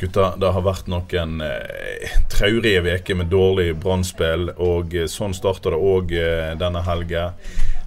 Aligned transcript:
Gutta, 0.00 0.30
det 0.40 0.48
har 0.54 0.64
vært 0.64 0.86
noen 0.88 1.42
eh, 1.44 2.14
traurige 2.32 2.80
uker 2.96 3.18
med 3.20 3.28
dårlig 3.28 3.74
brannspill, 3.82 4.48
og 4.56 4.94
eh, 4.96 5.10
sånn 5.12 5.36
starter 5.36 5.76
det 5.76 5.80
òg 5.90 6.14
eh, 6.16 6.52
denne 6.60 6.80
helga. 6.86 7.26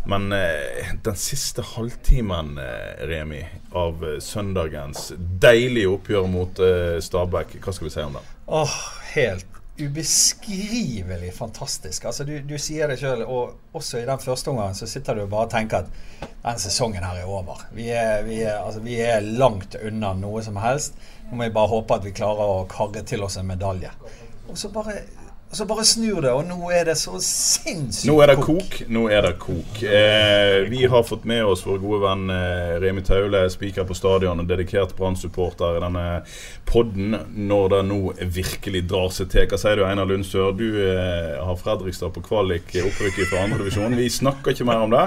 Men 0.06 0.32
eh, 0.36 0.92
den 1.02 1.16
siste 1.16 1.64
halvtimen, 1.74 2.58
eh, 2.62 3.06
Remi, 3.08 3.42
av 3.72 4.04
eh, 4.06 4.20
søndagens 4.22 5.14
deilige 5.18 5.90
oppgjør 5.96 6.30
mot 6.30 6.62
Stabæk, 7.02 7.58
hva 7.64 7.74
skal 7.74 7.88
vi 7.88 7.94
si 7.96 8.06
om 8.06 8.20
det? 8.20 8.24
Åh, 8.46 8.78
helt 9.16 9.50
ubeskrivelig 9.80 11.32
fantastisk. 11.34 12.06
Altså, 12.06 12.28
du, 12.28 12.36
du 12.46 12.58
sier 12.62 12.92
det 12.92 13.00
sjøl, 13.02 13.24
og 13.26 13.56
også 13.74 14.04
i 14.04 14.06
den 14.06 14.22
første 14.22 14.52
omgangen 14.52 14.78
så 14.78 14.86
sitter 14.92 15.18
du 15.18 15.24
og 15.24 15.32
bare 15.34 15.50
tenker 15.56 15.88
at 15.88 16.28
den 16.44 16.62
sesongen 16.62 17.02
her 17.02 17.24
er 17.24 17.32
over. 17.32 17.64
Vi 17.74 17.88
er, 17.90 18.22
vi 18.28 18.44
er, 18.44 18.60
altså, 18.60 18.84
vi 18.86 19.00
er 19.02 19.24
langt 19.24 19.80
unna 19.82 20.14
noe 20.20 20.44
som 20.46 20.60
helst. 20.62 21.00
Nå 21.30 21.38
må 21.38 21.44
vi 21.48 21.56
bare 21.56 21.72
håpe 21.72 21.98
at 21.98 22.06
vi 22.06 22.14
klarer 22.16 22.56
å 22.56 22.66
karre 22.70 23.04
til 23.08 23.24
oss 23.26 23.38
en 23.40 23.48
medalje. 23.50 23.92
Og 24.50 24.58
så 24.60 24.70
bare, 24.74 25.00
og 25.54 25.58
så 25.58 25.66
bare 25.70 25.84
snur 25.86 26.24
det, 26.26 26.32
og 26.34 26.48
nå 26.50 26.72
er 26.74 26.88
det 26.88 26.96
så 26.98 27.20
sinnssykt 27.22 28.08
Nå 28.10 28.16
er 28.24 28.32
det 28.32 28.40
kok. 28.42 28.78
Nå 28.90 29.04
er 29.14 29.22
det 29.22 29.36
kok. 29.38 29.84
Eh, 29.86 30.64
vi 30.66 30.88
har 30.90 31.06
fått 31.06 31.28
med 31.30 31.46
oss 31.46 31.62
vår 31.68 31.78
gode 31.78 32.00
venn 32.02 32.34
eh, 32.34 32.72
Remi 32.82 33.04
Taule, 33.06 33.44
spiker 33.54 33.86
på 33.86 33.94
stadion 33.94 34.42
og 34.42 34.50
dedikert 34.50 34.96
Brann-supporter 34.98 35.78
i 35.78 35.86
denne 35.86 36.08
podden 36.66 37.20
når 37.38 37.70
det 37.76 37.84
nå 37.92 38.02
virkelig 38.40 38.82
drar 38.90 39.14
seg 39.14 39.30
til. 39.30 39.46
Hva 39.52 39.62
sier 39.62 39.78
du, 39.78 39.86
Einar 39.86 40.10
Lundsør? 40.10 40.58
Du 40.58 40.66
eh, 40.74 41.38
har 41.38 41.62
Fredrikstad 41.62 42.18
på 42.18 42.26
kvalik 42.26 42.74
opprykket 42.82 43.30
fra 43.30 43.46
andredivisjon. 43.46 43.94
Vi 44.02 44.10
snakker 44.10 44.58
ikke 44.58 44.72
mer 44.74 44.88
om 44.88 44.98
det, 44.98 45.06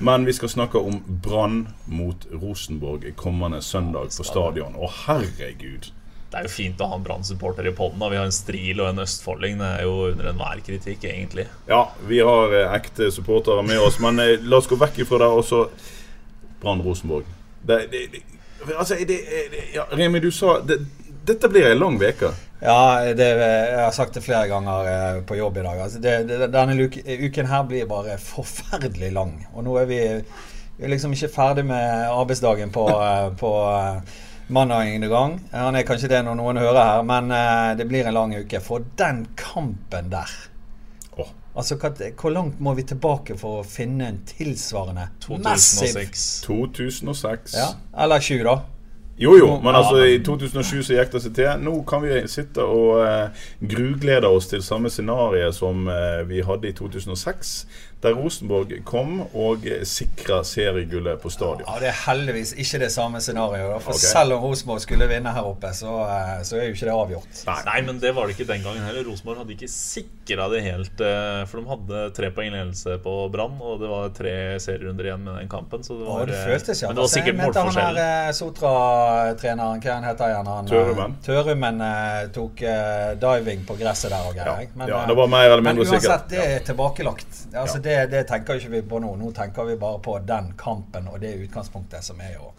men 0.00 0.24
vi 0.24 0.40
skal 0.40 0.56
snakke 0.56 0.80
om 0.80 1.02
Brann 1.04 1.66
mot 1.84 2.24
Rosenborg 2.32 3.12
kommende 3.20 3.60
søndag 3.60 4.16
på 4.16 4.24
stadion. 4.24 4.72
Å, 4.72 4.88
herregud. 5.04 5.92
Det 6.32 6.40
er 6.40 6.46
jo 6.46 6.52
fint 6.54 6.78
å 6.80 6.86
ha 6.88 6.96
en 6.96 7.02
Brann-supporter 7.04 7.66
i 7.68 7.74
poden. 7.76 8.00
Vi 8.08 8.16
har 8.16 8.24
en 8.24 8.32
Stril 8.32 8.78
og 8.80 8.86
en 8.88 9.02
østfolding. 9.04 9.58
Det 9.60 9.66
er 9.68 9.82
jo 9.84 10.06
under 10.06 10.30
enhver 10.30 10.62
kritikk, 10.64 11.04
egentlig. 11.04 11.44
Ja, 11.68 11.82
vi 12.08 12.22
har 12.24 12.54
eh, 12.56 12.72
ekte 12.78 13.10
supportere 13.12 13.60
med 13.68 13.80
oss, 13.84 13.98
men 14.00 14.16
eh, 14.22 14.38
la 14.40 14.62
oss 14.62 14.70
gå 14.70 14.78
vekk 14.80 15.02
ifra 15.04 15.20
det. 15.20 15.28
også. 15.42 15.66
Brann-Rosenborg. 16.62 17.28
Det, 17.68 17.78
det, 17.92 18.00
det, 18.14 18.22
altså, 18.78 18.94
det, 18.94 19.18
det, 19.52 19.66
ja, 19.74 19.84
Remi, 19.92 20.22
du 20.24 20.30
sa 20.32 20.56
det, 20.64 20.78
dette 21.26 21.52
blir 21.52 21.68
ei 21.68 21.76
lang 21.76 22.00
uke. 22.00 22.32
Ja, 22.62 23.12
det, 23.18 23.28
jeg 23.28 23.78
har 23.82 23.92
sagt 23.92 24.16
det 24.16 24.24
flere 24.24 24.48
ganger 24.48 24.88
eh, 24.88 25.20
på 25.28 25.36
jobb 25.36 25.60
i 25.60 25.66
dag. 25.66 25.84
Altså 25.84 26.00
det, 26.00 26.16
det, 26.30 26.48
denne 26.54 26.88
uken 26.88 27.52
her 27.52 27.68
blir 27.68 27.88
bare 27.90 28.16
forferdelig 28.22 29.12
lang. 29.12 29.36
Og 29.52 29.66
nå 29.66 29.76
er 29.82 29.88
vi, 29.90 30.02
vi 30.78 30.86
er 30.86 30.96
liksom 30.96 31.12
ikke 31.12 31.34
ferdig 31.34 31.68
med 31.68 32.08
arbeidsdagen 32.08 32.72
på, 32.72 32.88
på 33.36 33.56
mandagen 34.52 35.04
i 35.04 35.10
gang. 35.10 35.36
Han 35.52 35.76
er 35.78 35.86
kanskje 35.88 36.10
det 36.12 36.22
når 36.26 36.38
noen 36.38 36.60
hører 36.62 36.80
her, 36.80 37.04
men 37.08 37.32
uh, 37.32 37.72
det 37.78 37.86
blir 37.90 38.08
en 38.08 38.16
lang 38.16 38.34
uke. 38.36 38.60
For 38.64 38.84
den 38.98 39.24
kampen 39.38 40.10
der 40.12 40.32
oh. 41.16 41.30
Altså, 41.54 41.76
hva, 41.80 41.92
Hvor 42.18 42.32
langt 42.34 42.60
må 42.60 42.74
vi 42.78 42.86
tilbake 42.88 43.36
for 43.40 43.60
å 43.60 43.66
finne 43.66 44.08
en 44.12 44.20
tilsvarende 44.28 45.08
massiv 45.42 45.96
2006. 45.98 46.28
2006. 46.46 47.56
ja, 47.58 47.72
Eller 48.04 48.24
20, 48.24 48.44
da. 48.48 48.56
Jo 49.20 49.36
jo, 49.36 49.48
men 49.62 49.76
altså 49.76 50.00
i 50.08 50.18
2007 50.24 50.82
så 50.88 50.96
gikk 50.96 51.12
det 51.12 51.20
seg 51.26 51.34
til. 51.36 51.50
Nå 51.62 51.74
kan 51.86 52.02
vi 52.02 52.22
sitte 52.32 52.64
og 52.64 53.02
eh, 53.04 53.44
gruglede 53.60 54.26
oss 54.32 54.48
til 54.50 54.64
samme 54.64 54.90
scenario 54.90 55.52
som 55.54 55.86
eh, 55.92 56.22
vi 56.26 56.40
hadde 56.42 56.70
i 56.70 56.72
2006, 56.78 57.52
der 58.02 58.16
Rosenborg 58.18 58.72
kom 58.88 59.20
og 59.38 59.62
eh, 59.68 59.84
sikra 59.86 60.40
seriegullet 60.48 61.20
på 61.22 61.30
stadion. 61.30 61.68
Ja, 61.68 61.76
Det 61.84 61.90
er 61.92 61.98
heldigvis 62.08 62.54
ikke 62.58 62.80
det 62.82 62.88
samme 62.90 63.20
scenarioet. 63.22 63.76
For 63.84 63.94
okay. 63.94 64.08
selv 64.08 64.34
om 64.38 64.42
Rosenborg 64.48 64.80
skulle 64.82 65.06
vinne 65.12 65.30
her 65.36 65.46
oppe, 65.46 65.70
så, 65.76 65.92
eh, 66.08 66.40
så 66.48 66.56
er 66.58 66.64
jo 66.70 66.74
ikke 66.74 66.88
det 66.88 66.96
avgjort. 66.96 67.44
Nei, 67.68 67.76
men 67.86 68.00
det 68.02 68.10
var 68.16 68.26
det 68.26 68.34
ikke 68.38 68.48
den 68.50 68.64
gangen 68.66 68.82
heller. 68.88 69.06
Rosenborg 69.06 69.44
hadde 69.44 69.54
ikke 69.54 69.70
sikra 69.70 70.48
det 70.50 70.64
helt. 70.66 71.04
eh, 71.04 71.44
For 71.52 71.60
de 71.62 71.70
hadde 71.70 72.02
tre 72.16 72.32
poeng 72.34 72.50
ledelse 72.56 72.96
på 73.04 73.14
Brann, 73.36 73.54
og 73.60 73.78
det 73.84 73.92
var 73.92 74.10
tre 74.18 74.34
serierunder 74.66 75.12
igjen 75.12 75.22
med 75.28 75.38
den 75.44 75.52
kampen. 75.52 75.86
Så 75.86 76.00
det 76.00 76.08
var, 76.08 76.24
var, 76.24 76.32
det 76.32 76.42
føltes, 76.42 76.82
ja. 76.82 76.90
Men 76.90 76.98
det 76.98 77.04
var 77.04 77.10
Altså, 77.12 77.20
sikkert 77.20 77.40
målforskjell. 77.44 78.02
Sotra-treneren, 79.02 79.80
hva 79.80 79.92
han 79.94 80.04
heter 80.04 80.28
igjen? 80.30 80.46
Han, 80.46 80.64
eh, 80.64 80.70
Tørumen. 80.70 81.14
Tørumen 81.24 81.80
eh, 81.80 82.28
tok 82.32 82.62
eh, 82.62 83.10
diving 83.20 83.64
på 83.66 83.76
gresset 83.78 84.10
der 84.12 84.28
og 84.28 84.34
greier. 84.36 84.62
Ja, 84.62 84.68
Men, 84.74 84.88
ja, 84.88 85.00
det 85.08 85.16
var 85.18 85.26
mer 85.28 85.50
eller 85.50 85.62
men 85.62 85.78
uansett, 85.78 86.28
det 86.30 86.44
er 86.44 86.58
tilbakelagt. 86.66 87.26
Altså, 87.54 87.78
Ja. 87.78 87.82
det, 87.82 88.10
det 88.10 88.24
tenker 88.28 88.54
ikke 88.60 88.70
vi 88.76 88.82
på 88.82 89.00
nå. 89.02 89.14
Nå 89.16 89.32
tenker 89.32 89.64
vi 89.64 89.76
bare 89.76 89.98
på 89.98 90.18
den 90.26 90.52
kampen 90.56 91.08
og 91.08 91.20
det 91.20 91.34
utgangspunktet 91.46 92.04
som 92.04 92.20
er 92.20 92.34
jo 92.38 92.52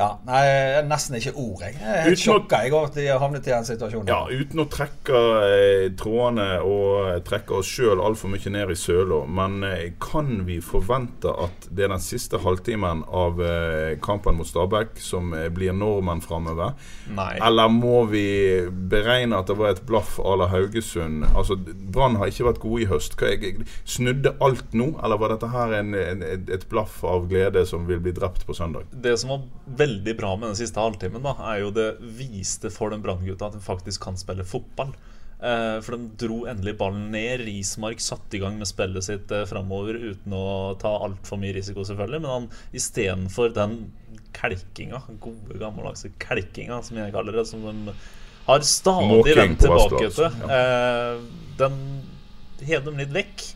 Ja, 0.00 0.14
nei, 0.24 0.80
nesten 0.88 1.18
ikke 1.18 1.34
ord, 1.36 1.60
jeg. 1.60 1.74
Jeg 1.76 1.92
er 1.92 2.06
helt 2.06 2.22
sjokka 2.22 2.62
i 2.64 2.70
går 2.72 2.86
at 2.88 2.94
de 2.96 3.04
har 3.10 3.20
havnet 3.20 3.44
i 3.44 3.52
den 3.52 3.66
situasjonen. 3.68 4.08
Ja, 4.08 4.22
uten 4.32 4.62
å 4.62 4.66
trekke 4.72 5.18
eh, 5.44 5.86
trådene 6.00 6.46
og 6.64 7.20
trekke 7.28 7.58
oss 7.58 7.68
sjøl 7.68 8.00
altfor 8.00 8.32
mye 8.32 8.52
ned 8.54 8.72
i 8.72 8.78
søla, 8.80 9.20
men 9.28 9.60
eh, 9.66 9.90
kan 10.00 10.46
vi 10.46 10.56
forvente 10.64 11.34
at 11.44 11.68
det 11.68 11.84
er 11.84 11.92
den 11.92 12.04
siste 12.04 12.40
halvtimen 12.40 13.02
av 13.04 13.42
eh, 13.44 13.98
kampen 14.00 14.38
mot 14.38 14.48
Stabæk 14.48 14.96
som 15.04 15.34
eh, 15.36 15.50
blir 15.52 15.76
normen 15.76 16.24
framover? 16.24 16.72
Eller 17.10 17.68
må 17.74 18.06
vi 18.08 18.24
beregne 18.70 19.36
at 19.36 19.52
det 19.52 19.58
var 19.60 19.74
et 19.74 19.84
blaff 19.84 20.16
à 20.22 20.36
la 20.40 20.48
Haugesund? 20.54 21.28
Altså, 21.34 21.58
Brann 21.60 22.16
har 22.22 22.32
ikke 22.32 22.48
vært 22.48 22.62
gode 22.64 22.86
i 22.86 22.88
høst. 22.88 23.18
Hva, 23.20 23.34
jeg, 23.34 23.44
jeg, 23.44 23.68
snudde 23.84 24.32
alt 24.40 24.72
nå, 24.72 24.94
eller 25.04 25.20
var 25.20 25.34
dette 25.34 25.52
her 25.52 25.76
en, 25.82 25.92
en, 25.98 26.24
et, 26.24 26.48
et 26.56 26.68
blaff 26.72 27.02
av 27.04 27.28
glede 27.28 27.66
som 27.68 27.84
vil 27.90 28.00
bli 28.00 28.16
drept 28.16 28.48
på 28.48 28.56
søndag? 28.56 28.88
Det 28.96 29.18
som 29.20 29.34
var 29.34 29.44
veldig 29.76 29.89
bra 30.16 30.34
med 30.36 30.50
den 30.50 30.58
siste 30.58 30.82
halvtimen, 30.82 31.22
da, 31.24 31.34
er 31.52 31.62
jo 31.64 31.70
det 31.74 31.88
viste 32.18 32.70
for 32.72 32.92
den 32.92 33.02
Brann-gutta 33.04 33.50
at 33.50 33.56
de 33.58 33.64
faktisk 33.64 34.04
kan 34.06 34.18
spille 34.20 34.46
fotball. 34.46 34.94
Eh, 35.40 35.78
for 35.80 35.96
de 35.96 36.08
dro 36.20 36.42
endelig 36.50 36.76
ballen 36.80 37.08
ned. 37.14 37.46
Rismark 37.46 38.02
satte 38.04 38.36
i 38.36 38.42
gang 38.42 38.58
med 38.60 38.68
spillet 38.68 39.06
sitt 39.06 39.32
eh, 39.32 39.46
framover 39.48 39.96
uten 39.96 40.34
å 40.36 40.74
ta 40.80 40.92
altfor 41.06 41.40
mye 41.40 41.54
risiko, 41.56 41.84
selvfølgelig. 41.88 42.20
Men 42.24 42.34
han 42.34 42.48
istedenfor 42.76 43.54
den 43.56 43.78
kelkinga, 44.36 45.00
gode 45.22 45.60
gammeldagse 45.60 46.12
kelkinga, 46.20 46.82
som 46.84 47.00
jeg 47.00 47.14
kaller 47.14 47.40
det, 47.40 47.46
som 47.48 47.64
de 47.64 47.96
har 48.46 48.66
stadig 48.66 49.36
vendt 49.36 49.64
tilbake 49.64 50.12
til, 50.12 50.44
eh, 50.52 51.24
den 51.60 51.80
hev 52.68 52.84
dem 52.84 53.00
litt 53.00 53.14
vekk. 53.14 53.48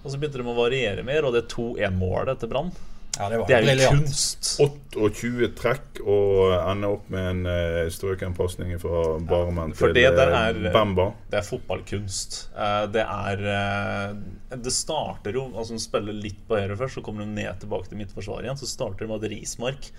Og 0.00 0.10
så 0.10 0.18
begynte 0.18 0.40
de 0.40 0.48
å 0.48 0.56
variere 0.56 1.04
mer, 1.06 1.26
og 1.28 1.36
det 1.36 1.46
2-1-målet 1.52 2.40
til 2.42 2.50
Brann 2.50 2.72
Ja, 3.18 3.26
det 3.28 3.38
var 3.40 3.48
det 3.50 3.56
er 3.58 3.80
jo 3.82 3.88
kunst. 3.90 4.50
28 4.60 5.48
trekk 5.58 5.98
og 6.06 6.52
ender 6.70 6.94
opp 6.94 7.08
med 7.12 7.26
en 7.32 7.40
uh, 7.50 7.88
strøken 7.92 8.36
pasning 8.38 8.70
fra 8.80 9.00
Barmen 9.28 9.74
for 9.76 9.90
til 9.90 9.98
det 9.98 10.04
eh, 10.14 10.36
er- 10.38 10.70
Bamba. 10.72 11.08
Det 11.32 11.40
er 11.40 11.46
fotballkunst. 11.48 12.38
Eh, 12.54 12.86
Det 12.94 13.02
er 13.04 13.42
eh, 13.56 14.14
Det 14.56 14.72
starter 14.72 15.36
jo 15.36 15.48
Altså 15.50 15.74
Hun 15.74 15.82
spiller 15.82 16.16
litt 16.16 16.40
på 16.48 16.56
høyre 16.60 16.78
først, 16.78 16.96
så 17.00 17.02
kommer 17.04 17.26
hun 17.26 17.34
ned 17.34 17.60
tilbake 17.60 17.90
til 17.90 17.98
midtforsvaret 18.00 18.46
igjen. 18.46 18.60
Så 18.62 18.70
starter 18.70 19.04
hun 19.06 19.12
med 19.16 19.24
at 19.26 19.30
Rismark 19.34 19.90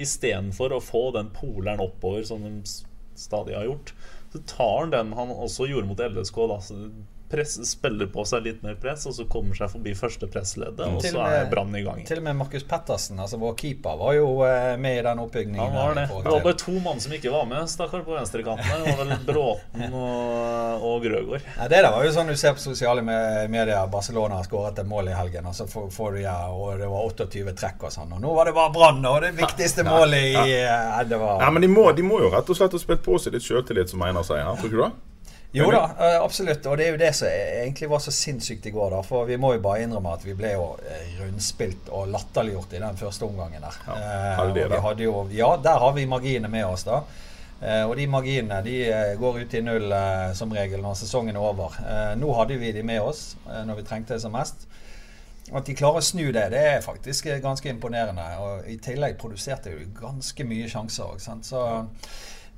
istedenfor 0.00 0.72
å 0.76 0.80
få 0.80 1.10
den 1.18 1.30
poleren 1.34 1.82
oppover, 1.82 2.22
som 2.24 2.42
de 2.46 2.54
stadig 3.18 3.56
har 3.58 3.66
gjort, 3.66 3.90
så 4.32 4.40
tar 4.46 4.76
han 4.84 4.92
den 4.94 5.10
han 5.18 5.32
også 5.34 5.66
gjorde 5.68 5.90
mot 5.90 5.98
LSK. 6.00 6.38
Da, 6.48 6.60
så 6.62 6.78
press, 7.30 7.56
spiller 7.70 8.08
på 8.10 8.24
seg 8.26 8.44
litt 8.44 8.62
mer 8.64 8.74
press, 8.80 9.06
og 9.06 9.14
så 9.14 9.24
kommer 9.30 9.56
seg 9.58 9.70
forbi 9.72 9.94
første 9.96 10.26
pressleddet, 10.30 10.82
og 10.82 11.04
så 11.04 11.22
er 11.26 11.46
Brann 11.50 11.74
i 11.78 11.82
gang. 11.86 12.02
Til 12.06 12.20
og 12.20 12.26
med 12.26 12.38
Markus 12.40 12.64
Pettersen, 12.66 13.20
altså 13.22 13.38
vår 13.40 13.54
keeper, 13.60 13.98
var 14.00 14.16
jo 14.16 14.28
eh, 14.46 14.74
med 14.80 14.98
i 14.98 15.04
den 15.06 15.22
oppbygningen. 15.22 15.60
Han 15.62 15.76
var 15.76 15.98
det. 15.98 16.06
Det 16.10 16.34
var 16.34 16.44
bare 16.46 16.58
to 16.62 16.74
mann 16.82 17.02
som 17.02 17.14
ikke 17.16 17.32
var 17.32 17.46
med, 17.50 17.68
stakkar, 17.70 18.02
på 18.06 18.16
venstrekanten. 18.16 18.70
Det 18.70 18.96
var 18.96 19.04
vel 19.04 19.14
Bråten 19.30 19.96
og, 20.00 20.86
og 20.90 21.04
Grøgaard. 21.04 21.46
Ja, 21.56 21.68
det 21.70 21.82
der 21.84 21.90
var 21.94 22.06
jo 22.06 22.14
sånn 22.14 22.32
du 22.32 22.36
ser 22.40 22.56
på 22.56 22.64
sosiale 22.64 23.04
medier. 23.04 23.86
Barcelona 23.92 24.40
har 24.40 24.48
skåret 24.48 24.80
et 24.82 24.90
mål 24.90 25.12
i 25.12 25.16
helgen, 25.16 25.46
og 25.50 25.56
så 25.56 25.68
får, 25.70 26.16
du 26.16 26.22
ja, 26.24 26.38
og 26.50 26.80
det 26.80 26.88
var 26.90 27.06
28 27.10 27.54
trekk 27.60 27.86
og 27.88 27.94
sånn. 27.94 28.16
Og 28.16 28.24
nå 28.24 28.34
var 28.36 28.50
det 28.50 28.56
bare 28.56 28.74
Brann, 28.74 29.04
og 29.06 29.20
det 29.24 29.34
viktigste 29.38 29.86
målet 29.90 30.32
i 30.32 30.50
ja, 30.60 31.02
Det 31.06 31.20
var 31.20 31.44
Ja, 31.44 31.52
men 31.54 31.64
de 31.64 31.70
må, 31.70 31.86
de 31.96 32.06
må 32.06 32.22
jo 32.24 32.32
rett 32.34 32.50
og 32.50 32.58
slett 32.58 32.74
ha 32.74 32.82
spilt 32.82 33.06
på 33.06 33.18
seg 33.22 33.36
litt 33.36 33.46
sjøltillit, 33.46 33.92
som 33.92 34.02
Einar 34.06 34.26
sier 34.26 34.44
her. 34.44 34.58
Tror 34.58 34.68
du 34.68 34.76
ikke 34.76 34.88
det? 34.88 35.09
Jo 35.52 35.70
da, 35.70 35.90
eh, 35.98 36.22
absolutt. 36.22 36.66
Og 36.66 36.76
det 36.78 36.84
er 36.86 36.92
jo 36.94 36.98
det 37.00 37.10
som 37.18 37.28
egentlig 37.28 37.88
var 37.90 38.02
så 38.04 38.12
sinnssykt 38.14 38.66
i 38.66 38.70
går, 38.74 38.92
da. 38.94 39.00
For 39.02 39.26
vi 39.26 39.38
må 39.40 39.54
jo 39.56 39.62
bare 39.64 39.82
innrømme 39.82 40.12
at 40.14 40.22
vi 40.26 40.34
ble 40.38 40.52
jo 40.54 40.66
eh, 40.86 41.16
rundspilt 41.18 41.90
og 41.90 42.12
latterliggjort 42.12 42.76
i 42.78 42.82
den 42.84 43.00
første 43.00 43.26
omgangen 43.26 43.66
der. 43.66 43.80
Ja, 43.86 43.96
Eh, 44.00 44.36
heldige 44.38 44.78
og 44.78 45.02
jo 45.02 45.26
Ja, 45.34 45.56
der 45.56 45.82
har 45.82 45.92
vi 45.92 46.06
marginene 46.06 46.48
med 46.48 46.66
oss, 46.66 46.86
da. 46.86 47.02
Og 47.60 47.90
de 47.96 48.06
marginene 48.08 48.62
de 48.64 48.74
går 49.20 49.42
ut 49.42 49.54
i 49.54 49.60
null 49.60 49.92
som 50.32 50.52
regel 50.56 50.80
når 50.80 50.94
sesongen 50.96 51.36
er 51.36 51.44
over. 51.44 51.74
Nå 52.16 52.30
hadde 52.38 52.56
vi 52.56 52.70
de 52.72 52.80
med 52.82 53.02
oss 53.04 53.34
når 53.44 53.76
vi 53.76 53.84
trengte 53.84 54.14
det 54.14 54.22
som 54.22 54.32
mest. 54.32 54.64
At 55.52 55.66
de 55.66 55.74
klarer 55.76 56.00
å 56.00 56.06
snu 56.06 56.32
det, 56.32 56.46
det 56.54 56.62
er 56.70 56.80
faktisk 56.80 57.28
ganske 57.42 57.68
imponerende. 57.68 58.24
Og 58.40 58.64
I 58.64 58.78
tillegg 58.80 59.18
produserte 59.20 59.74
de 59.76 59.90
ganske 59.92 60.46
mye 60.48 60.70
sjanser 60.72 61.12
òg. 61.12 61.20
Så 61.44 61.66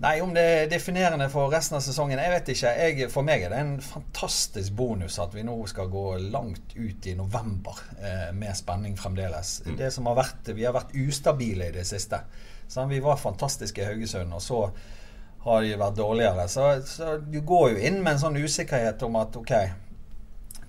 Nei, 0.03 0.17
om 0.25 0.33
det 0.35 0.43
er 0.43 0.71
definerende 0.71 1.29
for 1.31 1.53
resten 1.53 1.77
av 1.79 1.83
sesongen, 1.85 2.19
jeg 2.19 2.33
vet 2.33 2.49
ikke. 2.55 2.71
Jeg, 2.75 3.11
for 3.12 3.27
meg 3.27 3.44
er 3.44 3.53
det 3.53 3.61
en 3.62 3.77
fantastisk 3.85 4.75
bonus 4.75 5.19
at 5.23 5.35
vi 5.37 5.44
nå 5.47 5.55
skal 5.71 5.93
gå 5.93 6.06
langt 6.33 6.75
ut 6.75 7.06
i 7.06 7.15
november 7.19 7.79
eh, 8.00 8.33
med 8.35 8.56
spenning 8.59 8.97
fremdeles. 8.99 9.61
Det 9.79 9.93
som 9.94 10.09
har 10.11 10.19
vært, 10.19 10.50
Vi 10.56 10.67
har 10.67 10.75
vært 10.75 10.97
ustabile 10.99 11.69
i 11.71 11.77
det 11.77 11.87
siste. 11.87 12.19
Sånn, 12.67 12.91
vi 12.91 13.03
var 13.05 13.21
fantastiske 13.21 13.83
i 13.83 13.87
Haugesund, 13.93 14.33
og 14.35 14.43
så 14.43 14.65
har 15.44 15.62
de 15.62 15.79
vært 15.79 15.97
dårligere. 15.99 16.49
Så, 16.49 16.67
så 16.87 17.17
du 17.23 17.41
går 17.47 17.75
jo 17.75 17.87
inn 17.87 18.03
med 18.03 18.17
en 18.17 18.23
sånn 18.25 18.43
usikkerhet 18.43 19.03
om 19.06 19.19
at 19.21 19.39
ok, 19.39 19.55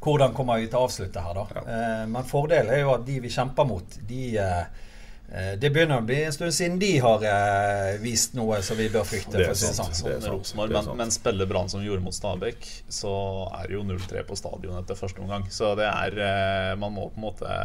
hvordan 0.03 0.33
kommer 0.35 0.59
vi 0.59 0.67
til 0.67 0.81
å 0.81 0.87
avslutte 0.87 1.21
her, 1.23 1.37
da? 1.37 1.63
Eh, 1.63 2.05
men 2.11 2.27
fordelen 2.27 2.73
er 2.73 2.83
jo 2.83 2.93
at 2.97 3.05
de 3.07 3.19
vi 3.23 3.31
kjemper 3.31 3.67
mot, 3.69 3.99
de 4.09 4.23
eh, 4.41 4.82
det 5.57 5.71
begynner 5.73 6.01
å 6.01 6.05
bli 6.05 6.19
en 6.27 6.33
stund 6.35 6.53
siden 6.53 6.75
de 6.81 6.91
har 7.01 7.23
eh, 7.25 7.95
vist 8.03 8.35
noe 8.37 8.59
som 8.65 8.77
vi 8.77 8.85
bør 8.93 9.05
frykte. 9.07 9.33
Det 9.39 9.47
er 9.49 9.57
si 9.57 9.65
det 9.71 9.77
sant. 9.79 9.95
sånn. 9.97 10.11
Det 10.11 10.17
er 10.19 10.25
Sånn 10.27 10.43
sant. 10.45 10.57
Det 10.59 10.65
er 10.67 10.75
men, 10.75 10.85
sant. 10.85 10.99
men 10.99 11.13
spiller 11.15 11.49
Brann 11.49 11.71
som 11.73 11.81
gjorde 11.81 12.05
mot 12.05 12.13
Stabæk, 12.13 12.67
så 12.93 13.13
er 13.57 13.71
det 13.71 13.79
jo 13.79 13.85
0-3 13.87 14.25
på 14.29 14.37
stadion 14.37 14.77
etter 14.77 14.99
første 14.99 15.23
omgang. 15.25 15.47
Så 15.49 15.73
det 15.79 15.89
er 15.89 16.19
eh, 16.21 16.75
Man 16.77 16.93
må 16.93 17.09
på 17.09 17.17
en 17.21 17.25
måte 17.31 17.55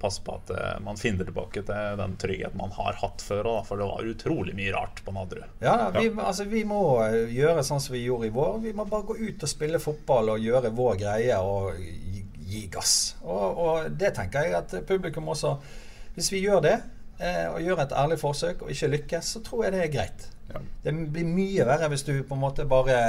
passe 0.00 0.22
på 0.24 0.32
at 0.38 0.50
eh, 0.50 0.78
man 0.80 0.96
finner 0.96 1.28
tilbake 1.28 1.62
til 1.68 1.98
den 2.00 2.14
tryggheten 2.20 2.56
man 2.58 2.72
har 2.72 2.96
hatt 3.02 3.20
før. 3.24 3.42
da, 3.44 3.56
For 3.68 3.80
det 3.80 3.88
var 3.90 4.08
utrolig 4.14 4.56
mye 4.56 4.72
rart 4.72 5.02
på 5.04 5.12
Nadderud. 5.12 5.60
Ja, 5.60 5.90
vi, 5.92 6.06
altså, 6.16 6.48
vi 6.48 6.64
må 6.68 6.80
eh, 7.04 7.28
gjøre 7.36 7.64
sånn 7.66 7.82
som 7.84 7.96
vi 7.96 8.06
gjorde 8.06 8.30
i 8.30 8.34
vår. 8.34 8.56
Vi 8.64 8.72
må 8.76 8.88
bare 8.88 9.08
gå 9.10 9.18
ut 9.20 9.44
og 9.44 9.52
spille 9.52 9.82
fotball 9.82 10.32
og 10.36 10.48
gjøre 10.48 10.72
vår 10.80 10.98
greie 11.04 11.38
og 11.44 11.76
gi, 11.76 12.24
gi 12.54 12.64
gass. 12.72 12.96
Og, 13.20 13.62
og 13.66 14.00
det 14.00 14.14
tenker 14.16 14.48
jeg 14.48 14.58
at 14.62 14.76
publikum 14.88 15.28
også 15.36 15.58
Hvis 16.14 16.32
vi 16.32 16.42
gjør 16.44 16.60
det, 16.64 16.76
eh, 17.20 17.46
og 17.52 17.62
gjør 17.64 17.84
et 17.84 17.96
ærlig 17.96 18.20
forsøk 18.20 18.62
og 18.66 18.70
ikke 18.74 18.92
lykkes, 18.96 19.32
så 19.36 19.42
tror 19.46 19.64
jeg 19.64 19.76
det 19.76 19.82
er 19.84 19.94
greit. 19.94 20.28
Ja. 20.50 20.60
Det 20.84 20.94
blir 21.12 21.26
mye 21.28 21.66
verre 21.66 21.90
hvis 21.92 22.02
du 22.06 22.14
på 22.26 22.34
en 22.34 22.42
måte 22.42 22.66
bare 22.68 23.00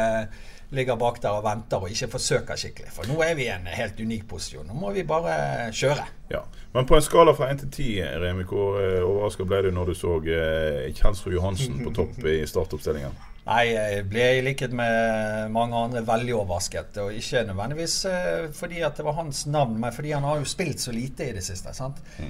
ligger 0.71 0.95
bak 0.95 1.18
der 1.24 1.36
og 1.36 1.44
venter 1.44 1.83
og 1.83 1.92
ikke 1.92 2.07
forsøker 2.13 2.59
skikkelig. 2.59 2.92
For 2.95 3.09
nå 3.09 3.18
er 3.25 3.33
vi 3.36 3.48
i 3.48 3.51
en 3.51 3.68
helt 3.68 4.00
unik 4.00 4.27
posisjon. 4.30 4.68
Nå 4.69 4.77
må 4.77 4.94
vi 4.95 5.03
bare 5.07 5.71
kjøre. 5.75 6.06
Ja. 6.31 6.45
Men 6.71 6.88
på 6.88 6.95
en 6.95 7.03
skala 7.03 7.33
fra 7.36 7.50
1 7.51 7.65
til 7.65 7.71
10, 7.71 7.89
Remi, 8.24 8.45
hvor 8.48 8.80
eh, 8.80 9.01
overraska 9.03 9.44
ble 9.48 9.65
du 9.65 9.74
når 9.75 9.92
du 9.92 9.98
så 9.98 10.15
eh, 10.24 10.88
Kjelsrud 10.95 11.36
Johansen 11.36 11.81
på 11.83 11.92
topp 11.98 12.24
i 12.24 12.39
startoppstillingen? 12.48 13.18
Nei, 13.41 13.61
jeg 13.73 14.03
ble 14.05 14.25
i 14.38 14.41
likhet 14.45 14.73
med 14.77 15.47
mange 15.53 15.77
andre 15.77 16.03
veldig 16.05 16.35
overrasket. 16.38 16.99
Og 17.01 17.15
ikke 17.17 17.41
nødvendigvis 17.47 17.95
eh, 18.05 18.43
fordi 18.53 18.83
at 18.85 18.99
det 18.99 19.05
var 19.07 19.17
hans 19.17 19.47
navn, 19.49 19.79
men 19.81 19.95
fordi 19.95 20.13
han 20.13 20.27
har 20.27 20.38
jo 20.41 20.49
spilt 20.49 20.83
så 20.83 20.93
lite 20.93 21.29
i 21.29 21.33
det 21.38 21.43
siste. 21.45 21.73
sant? 21.73 21.97
Mm. 22.19 22.29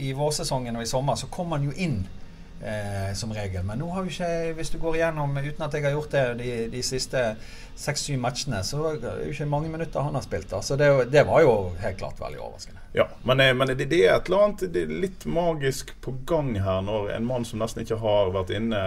I 0.00 0.14
vårsesongen 0.16 0.80
og 0.80 0.86
i 0.86 0.88
sommer 0.88 1.18
så 1.20 1.28
kom 1.32 1.52
han 1.52 1.68
jo 1.68 1.76
inn 1.76 2.00
eh, 2.64 3.14
som 3.14 3.32
regel. 3.32 3.64
Men 3.64 3.80
nå 3.80 3.88
har 3.94 4.04
jo 4.04 4.12
ikke, 4.12 4.52
hvis 4.58 4.70
du 4.70 4.78
går 4.82 5.00
igjennom 5.00 5.36
uten 5.36 5.66
at 5.66 5.74
jeg 5.74 5.86
har 5.86 5.96
gjort 5.96 6.14
det 6.14 6.24
de, 6.42 6.52
de 6.72 6.82
siste 6.84 7.24
seks-syv 7.80 8.18
matchene, 8.20 8.60
så 8.66 8.82
er 8.90 8.98
det 9.00 9.12
jo 9.24 9.32
ikke 9.32 9.48
mange 9.48 9.70
minutter 9.72 10.04
han 10.04 10.16
har 10.18 10.24
spilt. 10.24 10.50
da. 10.50 10.60
Så 10.62 10.76
det, 10.76 10.90
det 11.12 11.24
var 11.28 11.40
jo 11.44 11.54
helt 11.80 11.98
klart 11.98 12.20
veldig 12.20 12.40
overraskende. 12.40 12.80
Ja, 12.92 13.06
men, 13.22 13.40
eh, 13.40 13.54
men 13.54 13.70
det, 13.70 13.86
det 13.88 14.02
er 14.04 14.16
et 14.18 14.28
eller 14.28 14.44
annet 14.44 14.64
det 14.74 14.82
er 14.82 14.94
litt 15.06 15.24
magisk 15.30 15.94
på 16.04 16.14
gang 16.28 16.52
her 16.60 16.80
når 16.84 17.12
en 17.16 17.28
mann 17.28 17.46
som 17.48 17.62
nesten 17.62 17.84
ikke 17.84 18.00
har 18.02 18.32
vært 18.34 18.52
inne, 18.56 18.80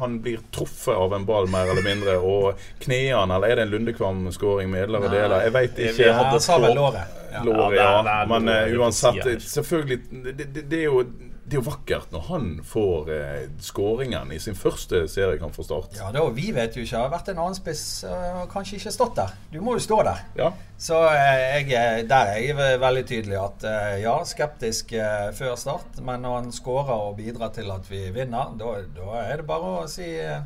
han 0.00 0.18
blir 0.22 0.44
truffet 0.54 0.94
av 0.94 1.14
en 1.16 1.26
ball 1.26 1.48
mer 1.50 1.72
eller 1.72 1.86
mindre, 1.86 2.18
og 2.20 2.60
kneene, 2.84 3.26
eller 3.26 3.48
er 3.48 3.58
det 3.60 3.66
en 3.66 3.74
Lundekvam-skåring 3.74 4.70
med 4.70 4.86
edlere 4.86 5.10
deler? 5.10 5.46
Jeg 5.48 5.56
veit 5.56 5.80
ikke. 5.88 6.10
Ja, 6.10 6.18
han 6.20 6.42
sa 6.44 6.60
vel 6.62 6.76
låret. 6.76 7.22
Ja. 7.32 7.42
Låret, 7.44 7.76
Ja, 7.76 7.88
ja. 7.90 8.02
det 8.02 8.12
det 8.20 8.28
Men 8.30 8.80
uansett, 8.80 9.42
selvfølgelig 9.42 9.98
det, 10.24 10.32
det, 10.38 10.62
det, 10.70 10.78
er 10.78 10.84
jo, 10.84 11.02
det 11.46 11.54
er 11.54 11.60
jo 11.60 11.66
vakkert 11.70 12.10
når 12.10 12.22
han 12.26 12.46
får 12.66 13.10
eh, 13.14 13.42
skåringen 13.62 14.32
i 14.34 14.38
sin 14.42 14.56
første 14.58 15.04
seriekamp 15.08 15.54
for 15.54 15.62
Start. 15.62 15.92
Ja, 15.94 16.08
da, 16.10 16.24
Vi 16.34 16.48
vet 16.56 16.74
jo 16.74 16.82
ikke. 16.82 16.96
Det 16.96 17.02
har 17.04 17.12
vært 17.12 17.28
en 17.30 17.38
annen 17.44 17.54
spiss 17.54 17.84
og 18.10 18.48
kanskje 18.50 18.80
ikke 18.80 18.92
stått 18.96 19.14
der. 19.20 19.36
Du 19.52 19.60
må 19.62 19.76
jo 19.78 19.84
stå 19.84 20.00
der. 20.08 20.24
Ja. 20.40 20.48
Så 20.78 20.98
eh, 21.12 21.60
jeg, 21.60 21.70
er- 21.78 22.02
der 22.10 22.32
er 22.34 22.42
jeg 22.42 22.80
veldig 22.82 23.04
tydelig 23.06 23.38
at 23.44 23.68
eh, 23.70 23.94
ja, 24.02 24.16
skeptisk 24.26 24.92
eh, 24.98 25.30
før 25.38 25.54
start. 25.60 26.02
Men 26.02 26.26
når 26.26 26.34
han 26.40 26.50
skårer 26.52 26.92
og 27.10 27.16
bidrar 27.22 27.54
til 27.54 27.70
at 27.70 27.86
vi 27.90 28.02
vinner, 28.10 28.50
da, 28.58 28.74
da 28.98 29.22
er 29.22 29.40
det 29.44 29.46
bare 29.46 29.72
å 29.84 29.86
si 29.90 30.10
eh, 30.18 30.42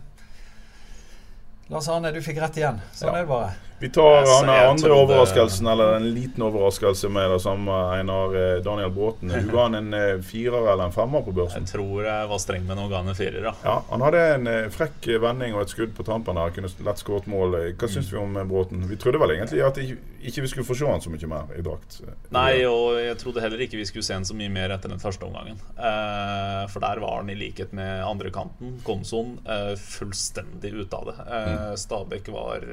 Lars 1.70 1.88
Arne, 1.88 2.10
du 2.12 2.20
fikk 2.22 2.40
rett 2.42 2.56
igjen. 2.60 2.80
Sånn 2.92 3.12
Ja. 3.12 3.16
er 3.20 3.24
det 3.24 3.30
bare. 3.30 3.50
Vi 3.80 3.88
tar 3.90 4.42
den 4.46 4.50
andre 4.50 4.92
overraskelsen, 4.92 5.66
eller 5.66 5.94
en 5.96 6.14
liten 6.14 6.42
overraskelse 6.44 7.08
med 7.08 7.30
det 7.30 7.38
samme, 7.40 7.72
Einar 7.96 8.34
eh, 8.36 8.58
Daniel 8.62 8.90
Bråten. 8.92 9.32
Du 9.40 9.48
ga 9.54 9.62
han 9.62 9.74
en 9.74 9.94
eh, 9.94 10.18
firer 10.20 10.72
eller 10.72 10.84
en 10.84 10.92
femmer 10.92 11.22
på 11.24 11.32
børsen? 11.32 11.64
Jeg 11.64 11.72
tror 11.78 12.04
jeg 12.04 12.28
var 12.28 12.42
streng 12.42 12.66
med 12.68 12.76
noen 12.76 12.92
ganger 12.92 13.16
firer. 13.16 13.40
da. 13.46 13.54
Ja, 13.64 13.78
Han 13.88 14.04
hadde 14.04 14.20
en 14.34 14.50
eh, 14.52 14.68
frekk 14.74 15.08
vending 15.22 15.56
og 15.56 15.64
et 15.64 15.72
skudd 15.72 15.94
på 15.96 16.04
tampen 16.04 16.36
der. 16.36 16.52
Kunne 16.52 16.68
lett 16.84 17.00
skåret 17.00 17.28
mål. 17.30 17.56
Hva 17.80 17.88
syns 17.88 18.12
vi 18.12 18.20
om 18.20 18.36
eh, 18.36 18.44
Bråten? 18.50 18.84
Vi 18.90 19.00
trodde 19.00 19.22
vel 19.22 19.32
egentlig 19.38 19.64
at 19.64 19.80
ikke, 19.80 20.42
vi 20.44 20.50
skulle 20.52 20.68
få 20.68 20.76
se 20.76 20.84
han 20.84 21.00
så 21.00 21.08
mye 21.14 21.30
mer 21.32 21.56
i 21.56 21.64
drakt. 21.64 22.02
Nei, 22.36 22.60
og 22.68 22.98
jeg 23.00 23.16
trodde 23.22 23.40
heller 23.40 23.64
ikke 23.64 23.80
vi 23.80 23.86
skulle 23.88 24.04
se 24.04 24.12
han 24.12 24.28
så 24.28 24.36
mye 24.36 24.52
mer 24.52 24.74
etter 24.76 24.92
den 24.92 25.00
første 25.00 25.24
omgangen. 25.24 25.56
Eh, 25.80 26.66
for 26.68 26.84
der 26.84 27.00
var 27.00 27.22
han 27.22 27.32
i 27.32 27.38
likhet 27.40 27.72
med 27.76 28.04
andrekanten, 28.04 28.76
Komson, 28.84 29.38
eh, 29.48 29.72
fullstendig 29.80 30.74
ute 30.82 31.00
av 31.00 31.08
det. 31.08 31.16
Eh, 31.24 31.72
Stabæk 31.80 32.28
var 32.36 32.68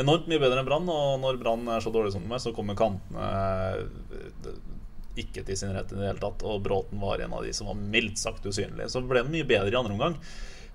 enormt 0.00 0.24
mye 0.30 0.40
bedre 0.40 0.45
enn 0.54 0.66
Brann, 0.68 0.88
og 0.92 1.20
når 1.22 1.38
Brann 1.42 1.68
er 1.74 1.82
så 1.82 1.92
dårlig 1.94 2.14
som 2.14 2.26
er, 2.30 2.42
så 2.42 2.54
kommer 2.56 2.78
kantene 2.78 3.26
eh, 3.26 4.50
ikke 5.20 5.44
til 5.46 5.58
sin 5.58 5.72
rett 5.74 5.92
i 5.92 5.98
det 5.98 6.10
hele 6.10 6.22
tatt. 6.22 6.44
Og 6.46 6.60
Bråten 6.64 7.00
var 7.02 7.22
en 7.24 7.34
av 7.36 7.44
de 7.46 7.54
som 7.56 7.70
var 7.70 7.78
mildt 7.80 8.20
sagt 8.20 8.46
usynlig. 8.46 8.90
Så 8.92 9.02
ble 9.02 9.24
det 9.24 9.32
mye 9.32 9.48
bedre 9.48 9.72
i 9.72 9.78
andre 9.78 9.96
omgang. 9.96 10.18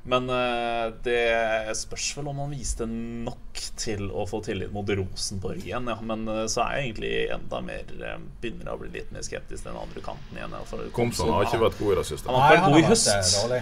Men 0.04 0.30
eh, 0.34 0.88
det 1.06 1.76
spørs 1.78 2.08
vel 2.18 2.32
om 2.32 2.40
han 2.42 2.54
viste 2.56 2.88
nok 2.90 3.60
til 3.78 4.08
å 4.10 4.26
få 4.30 4.40
tillit 4.46 4.72
mot 4.74 4.88
Rosenborg 4.90 5.62
igjen. 5.62 5.90
Ja. 5.92 6.00
Men 6.02 6.26
eh, 6.32 6.46
så 6.50 6.64
er 6.66 6.80
jeg 6.80 6.88
egentlig 6.88 7.12
enda 7.36 7.60
mer 7.66 7.92
eh, 8.00 8.18
begynner 8.42 8.74
å 8.74 8.80
bli 8.82 8.90
litt 8.96 9.12
mer 9.14 9.26
skeptisk 9.28 9.62
til 9.62 9.70
den 9.70 9.82
andre 9.82 10.02
kanten 10.06 10.40
igjen. 10.40 10.56
Ja. 10.58 10.64
For 10.70 10.90
Komson 10.96 11.30
har 11.36 11.46
ikke 11.46 11.62
vært 11.68 11.78
god 11.84 11.94
i 11.94 12.00
det 12.02 12.08
siste. 12.10 12.34
Han 12.34 12.42
har 12.42 12.58
ikke 12.58 12.64
vært 12.64 12.74
god 12.74 12.80
i 12.80 12.86
eh, 12.86 12.90
høst. 12.96 13.38
dårlig. 13.44 13.62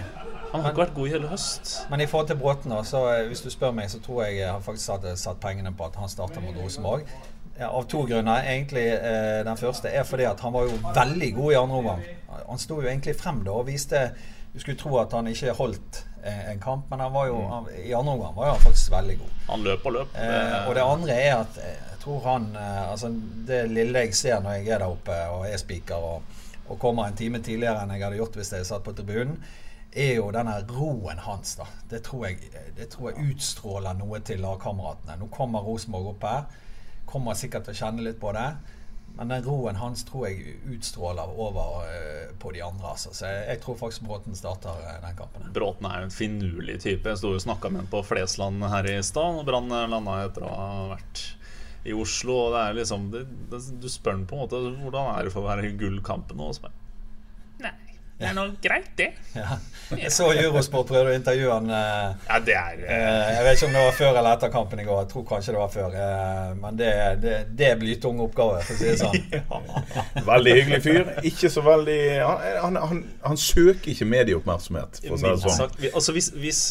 Han 0.50 0.64
har 0.64 0.72
ikke 0.72 0.82
vært 0.82 0.96
god 0.96 1.10
i 1.10 1.12
hele 1.14 1.28
høst. 1.30 1.74
Men 1.92 2.00
i 2.00 2.08
forhold 2.10 2.32
til 2.32 2.40
Bråten, 2.40 2.78
så 2.88 3.04
eh, 3.12 3.26
hvis 3.28 3.44
du 3.44 3.50
spør 3.52 3.76
meg, 3.76 3.92
så 3.92 4.00
tror 4.02 4.24
jeg 4.24 4.40
jeg 4.40 4.64
faktisk 4.64 4.96
hadde 4.96 5.14
satt 5.20 5.44
pengene 5.44 5.74
på 5.76 5.86
at 5.86 6.00
han 6.00 6.10
starter 6.10 6.42
mot 6.42 6.56
Rosenborg. 6.56 7.04
Ja, 7.60 7.68
av 7.68 7.84
to 7.92 8.06
grunner. 8.08 8.40
Egentlig 8.48 8.86
eh, 8.96 9.44
Den 9.44 9.60
første 9.60 9.92
er 9.92 10.08
fordi 10.08 10.24
at 10.24 10.40
han 10.40 10.56
var 10.56 10.70
jo 10.70 10.80
veldig 10.88 11.34
god 11.36 11.52
i 11.52 11.60
andre 11.60 11.80
omgang. 11.84 12.04
Han 12.48 12.62
sto 12.62 12.80
jo 12.80 12.88
egentlig 12.88 13.18
frem 13.20 13.44
da 13.44 13.52
og 13.60 13.68
viste 13.68 14.06
Du 14.52 14.58
skulle 14.60 14.78
tro 14.78 14.96
at 14.98 15.12
han 15.14 15.28
ikke 15.30 15.52
holdt 15.54 16.00
eh, 16.24 16.50
en 16.50 16.60
kamp, 16.60 16.88
men 16.90 17.00
han 17.00 17.12
var 17.14 17.28
jo, 17.30 17.38
han, 17.46 17.68
i 17.84 17.92
andre 17.94 18.16
omgang 18.16 18.34
var 18.34 18.50
han 18.50 18.64
faktisk 18.64 18.90
veldig 18.92 19.16
god. 19.20 19.36
Han 19.46 19.62
løp 19.66 19.86
og 19.86 19.94
løp. 19.94 20.18
Eh, 20.18 20.56
og 20.66 20.74
det 20.74 20.82
andre 20.84 21.16
er 21.22 21.34
at 21.36 21.60
eh, 21.62 21.78
jeg 21.92 22.02
tror 22.02 22.20
han 22.24 22.46
eh, 22.56 22.84
Altså 22.90 23.10
det 23.46 23.64
lille 23.70 24.06
jeg 24.06 24.14
ser 24.16 24.40
når 24.40 24.58
jeg 24.58 24.68
er 24.74 24.82
der 24.82 24.90
oppe 24.90 25.16
og 25.34 25.46
er 25.46 25.60
speaker 25.60 26.06
og, 26.10 26.38
og 26.66 26.78
kommer 26.82 27.06
en 27.06 27.18
time 27.18 27.42
tidligere 27.44 27.82
enn 27.84 27.94
jeg 27.94 28.06
hadde 28.06 28.18
gjort 28.18 28.38
hvis 28.40 28.52
jeg 28.56 28.66
satt 28.66 28.86
på 28.86 28.94
tribunen, 28.96 29.38
er 29.92 30.14
jo 30.16 30.30
denne 30.34 30.54
roen 30.70 31.18
hans. 31.18 31.56
da 31.58 31.66
Det 31.90 32.02
tror 32.06 32.26
jeg, 32.26 32.50
det 32.76 32.88
tror 32.90 33.10
jeg 33.10 33.30
utstråler 33.30 33.94
noe 33.98 34.20
til 34.26 34.42
lagkameratene. 34.42 35.18
Nå 35.18 35.30
kommer 35.34 35.66
Rosenborg 35.66 36.12
opp 36.14 36.26
her. 36.26 36.44
Kommer 37.10 37.34
sikkert 37.34 37.66
til 37.66 37.74
å 37.74 37.80
kjenne 37.84 38.06
litt 38.06 38.20
på 38.22 38.30
det. 38.34 38.48
Men 39.16 39.32
den 39.32 39.42
roen 39.44 39.76
hans 39.76 40.04
tror 40.08 40.28
jeg 40.28 40.54
utstråler 40.72 41.32
over 41.34 41.82
eh, 41.88 42.30
på 42.40 42.52
de 42.54 42.62
andre. 42.64 42.94
Altså. 42.94 43.12
Så 43.16 43.26
jeg, 43.28 43.42
jeg 43.50 43.62
tror 43.64 43.76
faktisk 43.80 44.06
Bråten 44.08 44.38
starter 44.38 44.80
eh, 44.86 45.00
den 45.02 45.18
kampen. 45.18 45.50
Bråten 45.56 45.90
er 45.90 46.06
en 46.06 46.14
finurlig 46.14 46.78
type. 46.84 47.08
Jeg 47.08 47.20
sto 47.20 47.34
og 47.34 47.42
snakka 47.44 47.72
med 47.72 47.84
ham 47.84 47.90
på 47.92 48.04
Flesland 48.06 48.64
her 48.72 48.88
i 48.88 48.96
stad. 49.04 49.42
Brann 49.48 49.68
landa 49.68 50.22
etter 50.24 50.46
å 50.46 50.54
ha 50.54 50.70
vært 50.94 51.24
i 51.84 51.96
Oslo. 51.96 52.36
Og 52.46 52.54
det 52.54 52.62
er 52.62 52.78
liksom 52.80 53.08
det, 53.12 53.24
det, 53.52 53.62
Du 53.82 53.88
spør 53.92 54.18
ham 54.18 54.28
på 54.28 54.38
en 54.38 54.44
måte 54.46 54.62
hvordan 54.82 55.12
er 55.14 55.26
det 55.26 55.34
for 55.34 55.44
å 55.44 55.50
være 55.50 55.74
gullkampen 55.80 56.40
nå. 56.40 56.52
Og 56.52 56.79
det 58.20 58.28
er 58.28 58.34
nå 58.36 58.42
greit, 58.62 58.90
det. 59.00 59.06
Ja. 59.34 59.56
Jeg 59.98 60.12
så 60.14 60.28
Eurosport 60.30 60.86
prøvde 60.86 61.10
å 61.10 61.14
intervjue 61.16 61.50
han. 61.50 61.70
Eh, 61.74 62.26
Ja, 62.28 62.36
det 62.46 62.54
er 62.54 62.82
eh, 62.84 62.98
Eh, 63.00 63.30
jeg 63.34 63.44
vet 63.46 63.56
ikke 63.56 63.66
om 63.66 63.72
det 63.74 63.84
var 63.86 63.96
før 63.96 64.18
eller 64.20 64.36
etter 64.36 64.50
kampen 64.54 64.82
i 64.82 64.84
går. 64.86 64.98
Jeg 65.02 65.08
tror 65.10 65.24
kanskje 65.30 65.54
det 65.56 65.60
var 65.60 65.72
før. 65.72 65.96
Eh, 66.04 66.52
men 66.60 66.76
det, 66.78 66.90
det, 67.24 67.34
det 67.58 67.66
er 67.72 67.80
blytung 67.80 68.20
oppgave, 68.22 68.60
for 68.68 68.76
å 68.76 68.78
si 68.78 68.90
det 68.90 68.98
sånn. 69.00 69.66
Veldig 70.30 70.54
hyggelig 70.58 70.80
fyr. 70.84 71.10
Ikke 71.32 71.50
så 71.50 71.64
veldig 71.66 71.98
Han, 72.20 72.44
han, 72.66 72.78
han, 72.92 73.02
han 73.24 73.40
søker 73.40 73.90
ikke 73.94 74.06
medieoppmerksomhet, 74.12 75.00
for 75.02 75.16
å 75.16 75.20
si 75.24 75.26
det 75.30 75.34
sånn. 75.46 75.56
sagt, 75.64 75.82
altså 75.90 76.14
hvis, 76.16 76.30
hvis, 76.38 76.62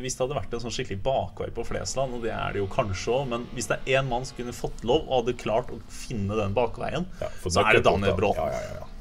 hvis 0.00 0.18
det 0.18 0.24
hadde 0.24 0.38
vært 0.40 0.56
en 0.58 0.64
sånn 0.66 0.74
skikkelig 0.74 1.00
bakvei 1.06 1.50
på 1.54 1.66
Flesland, 1.68 2.16
og 2.18 2.26
det 2.26 2.32
er 2.34 2.56
det 2.56 2.62
jo 2.64 2.68
kanskje 2.72 3.14
òg, 3.20 3.28
men 3.36 3.46
hvis 3.54 3.70
det 3.70 3.78
er 3.84 4.00
én 4.00 4.08
mann 4.10 4.26
som 4.28 4.40
kunne 4.40 4.56
fått 4.56 4.82
lov 4.88 5.04
og 5.06 5.20
hadde 5.20 5.36
klart 5.40 5.70
å 5.74 5.78
finne 5.92 6.34
den 6.38 6.56
bakveien, 6.56 7.06
Ja, 7.22 7.30
så 7.44 7.62
er 7.62 7.78
det 7.78 7.84
Daniel. 7.86 8.16
Bråten. 8.18 8.48
Ja, 8.50 8.62
ja, 8.64 8.80
ja, 8.80 8.94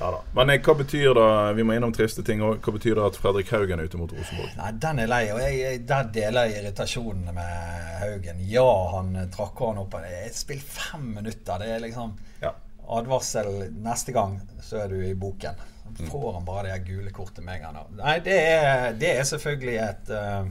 ja. 0.00 0.10
Da. 0.12 0.20
Men 0.36 0.50
eh, 0.52 0.58
hva 0.60 0.74
betyr 0.76 1.14
det 1.16 1.28
Vi 1.56 1.64
må 1.64 1.76
innom 1.76 1.92
triste 1.96 2.22
ting 2.26 2.42
òg. 2.44 2.58
Hva 2.64 2.74
betyr 2.76 2.98
det 2.98 3.06
at 3.06 3.16
Fredrik 3.20 3.50
Haugen 3.54 3.80
er 3.80 3.88
ute 3.88 4.00
mot 4.00 4.12
Rosenborg? 4.12 4.50
Nei, 4.58 4.72
den 4.86 4.98
er 5.04 5.10
lei, 5.12 5.22
og 5.32 5.40
jeg, 5.40 5.80
der 5.88 6.10
deler 6.14 6.50
jeg 6.50 6.62
irritasjonen 6.64 7.30
med 7.36 7.94
Haugen. 8.02 8.42
Ja, 8.50 8.66
han 8.96 9.14
eh, 9.22 9.30
trakk 9.34 9.62
han 9.64 9.80
opp. 9.84 9.96
Spill 10.36 10.60
fem 10.60 11.08
minutter. 11.20 11.62
Det 11.64 11.70
er 11.78 11.82
liksom 11.86 12.16
Ja. 12.42 12.52
advarsel 12.88 13.70
neste 13.82 14.12
gang, 14.12 14.36
så 14.62 14.84
er 14.84 14.92
du 14.92 15.00
i 15.02 15.14
boken. 15.14 15.56
Mm. 15.86 16.10
Får 16.10 16.32
han 16.34 16.44
bare 16.44 16.72
det 16.74 16.84
gule 16.88 17.10
kortet 17.14 17.44
med 17.46 17.60
en 17.60 17.62
gang. 17.62 17.92
Nei, 17.96 18.18
det 18.20 18.36
er, 18.36 18.92
det 18.98 19.12
er 19.16 19.24
selvfølgelig 19.24 19.76
et 19.84 20.10
eh, 20.12 20.48